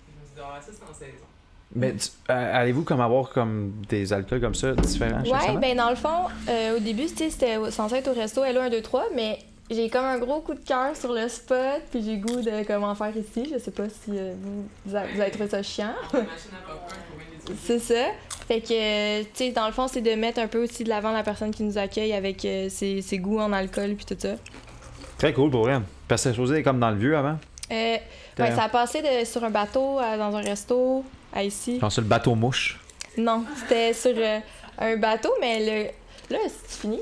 Je 0.08 0.14
me 0.14 0.26
suis 0.26 0.36
dit, 0.36 0.42
ah, 0.42 0.62
ça, 0.62 0.72
c'est 0.72 0.84
en 0.86 0.94
saison. 0.94 1.28
Mais 1.76 1.94
euh, 2.30 2.60
allez-vous 2.62 2.84
comme 2.84 3.02
avoir 3.02 3.30
comme 3.30 3.74
des 3.90 4.14
alcools 4.14 4.40
comme 4.42 4.56
ça 4.56 4.72
différents 4.74 5.22
Ouais, 5.24 5.58
ben 5.60 5.76
dans 5.76 5.90
le 5.90 5.96
fond, 5.96 6.26
euh, 6.50 6.78
au 6.78 6.80
début, 6.80 7.06
tu 7.08 7.18
sais, 7.18 7.30
c'était 7.30 7.58
censé 7.72 7.96
être 7.96 8.08
au 8.10 8.14
resto 8.14 8.42
L1, 8.44 8.58
1, 8.58 8.70
2, 8.70 8.82
3, 8.82 9.06
mais 9.14 9.40
j'ai 9.70 9.90
comme 9.90 10.06
un 10.06 10.18
gros 10.18 10.40
coup 10.40 10.54
de 10.54 10.64
cœur 10.64 10.96
sur 10.96 11.12
le 11.12 11.28
spot, 11.28 11.82
puis 11.92 12.02
j'ai 12.04 12.18
goût 12.18 12.40
de 12.42 12.66
comment 12.66 12.96
faire 12.96 13.16
ici. 13.18 13.50
Je 13.54 13.60
sais 13.60 13.72
pas 13.72 13.90
si 13.90 14.12
euh, 14.18 14.34
vous, 14.42 14.66
vous 14.86 14.96
avez 14.96 15.30
trouvé 15.30 15.50
ça 15.50 15.62
chiant. 15.62 15.94
C'est 17.64 17.80
ça. 17.80 18.06
Fait 18.48 18.62
que, 18.62 18.74
euh, 18.74 19.24
tu 19.34 19.46
sais, 19.46 19.52
dans 19.52 19.68
le 19.68 19.74
fond, 19.74 19.88
c'est 19.88 20.02
de 20.02 20.12
mettre 20.16 20.40
un 20.40 20.48
peu 20.48 20.64
aussi 20.64 20.84
de 20.84 20.90
l'avant 20.90 21.12
la 21.12 21.24
personne 21.24 21.52
qui 21.52 21.64
nous 21.64 21.78
accueille 21.78 22.14
avec 22.14 22.44
euh, 22.46 22.70
ses, 22.70 23.02
ses 23.02 23.18
goûts 23.20 23.40
en 23.40 23.52
alcool 23.54 23.96
puis 23.96 24.06
tout 24.06 24.16
ça. 24.20 24.36
Très 25.18 25.34
cool 25.34 25.50
pour 25.52 25.64
vrai. 25.64 25.80
Parce 26.08 26.24
que 26.24 26.32
supposé 26.32 26.60
être 26.60 26.64
comme 26.64 26.80
dans 26.80 26.92
le 26.92 26.98
vieux 26.98 27.18
avant. 27.18 27.38
Euh, 27.72 27.98
ouais, 28.40 28.52
ça 28.56 28.64
a 28.64 28.70
passé 28.70 29.02
de, 29.02 29.26
sur 29.26 29.44
un 29.44 29.50
bateau 29.50 29.98
à- 30.00 30.18
dans 30.18 30.36
un 30.36 30.42
resto 30.42 31.04
à 31.34 31.44
ici. 31.44 31.80
Genre 31.80 31.92
sur 31.92 32.02
le 32.02 32.08
bateau 32.08 32.36
mouche. 32.36 32.80
Non, 33.18 33.44
c'était 33.58 33.94
sur 33.94 34.14
euh, 34.16 34.40
un 34.78 34.96
bateau, 34.98 35.32
mais 35.42 35.60
le. 35.60 36.34
Là, 36.34 36.40
c'est 36.48 36.82
fini. 36.82 37.00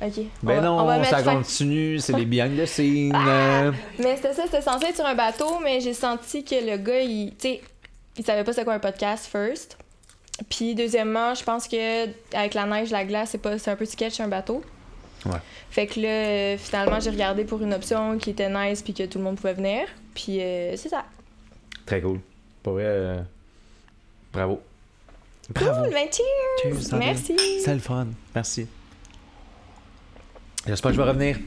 Ok. 0.00 0.12
on 0.16 0.46
Ben 0.46 0.54
va- 0.56 0.60
non, 0.60 0.84
va 0.84 1.04
ça 1.04 1.18
fin. 1.24 1.36
continue, 1.36 1.98
c'est 1.98 2.12
les 2.12 2.24
behind 2.24 2.56
the 2.56 2.66
scenes. 2.66 3.12
Ah! 3.14 3.70
Mais 3.98 4.14
c'était 4.16 4.32
ça, 4.32 4.44
c'était 4.44 4.62
censé 4.62 4.86
être 4.86 4.96
sur 4.96 5.04
un 5.06 5.16
bateau, 5.16 5.58
mais 5.62 5.80
j'ai 5.80 5.92
senti 5.94 6.44
que 6.44 6.54
le 6.54 6.76
gars, 6.76 7.00
il, 7.00 7.30
tu 7.30 7.48
sais, 7.48 7.60
il 8.16 8.24
savait 8.24 8.44
pas 8.44 8.52
c'est 8.52 8.62
quoi 8.64 8.74
un 8.74 8.78
podcast, 8.78 9.26
first. 9.26 9.76
Puis 10.48 10.76
deuxièmement, 10.76 11.34
je 11.34 11.42
pense 11.42 11.66
que 11.66 12.04
avec 12.32 12.54
la 12.54 12.64
neige, 12.66 12.90
la 12.92 13.04
glace, 13.04 13.30
c'est 13.30 13.38
pas, 13.42 13.58
c'est 13.58 13.72
un 13.72 13.76
peu 13.76 13.84
sketch 13.86 14.20
un 14.20 14.28
bateau. 14.28 14.62
Ouais. 15.26 15.32
Fait 15.70 15.88
que 15.88 15.98
là, 15.98 16.08
euh, 16.08 16.56
finalement, 16.58 17.00
j'ai 17.00 17.10
regardé 17.10 17.42
pour 17.44 17.60
une 17.60 17.74
option 17.74 18.18
qui 18.18 18.30
était 18.30 18.48
nice 18.48 18.82
puis 18.82 18.94
que 18.94 19.02
tout 19.02 19.18
le 19.18 19.24
monde 19.24 19.34
pouvait 19.34 19.54
venir. 19.54 19.88
Puis 20.14 20.40
euh, 20.40 20.76
c'est 20.76 20.90
ça. 20.90 21.04
Très 21.86 22.00
cool. 22.00 22.20
Pour 22.62 22.74
vrai, 22.74 22.84
euh, 22.86 23.22
bravo. 24.32 24.60
Bravo. 25.50 25.82
Cool, 25.82 25.90
ben 25.92 26.08
cheers! 26.12 26.74
Cheers. 26.90 26.98
Merci! 26.98 27.36
C'est 27.64 27.74
le 27.74 27.80
fun. 27.80 28.08
Merci. 28.34 28.66
J'espère 30.66 30.90
que 30.90 30.96
je 30.96 31.02
vais 31.02 31.08
revenir. 31.08 31.38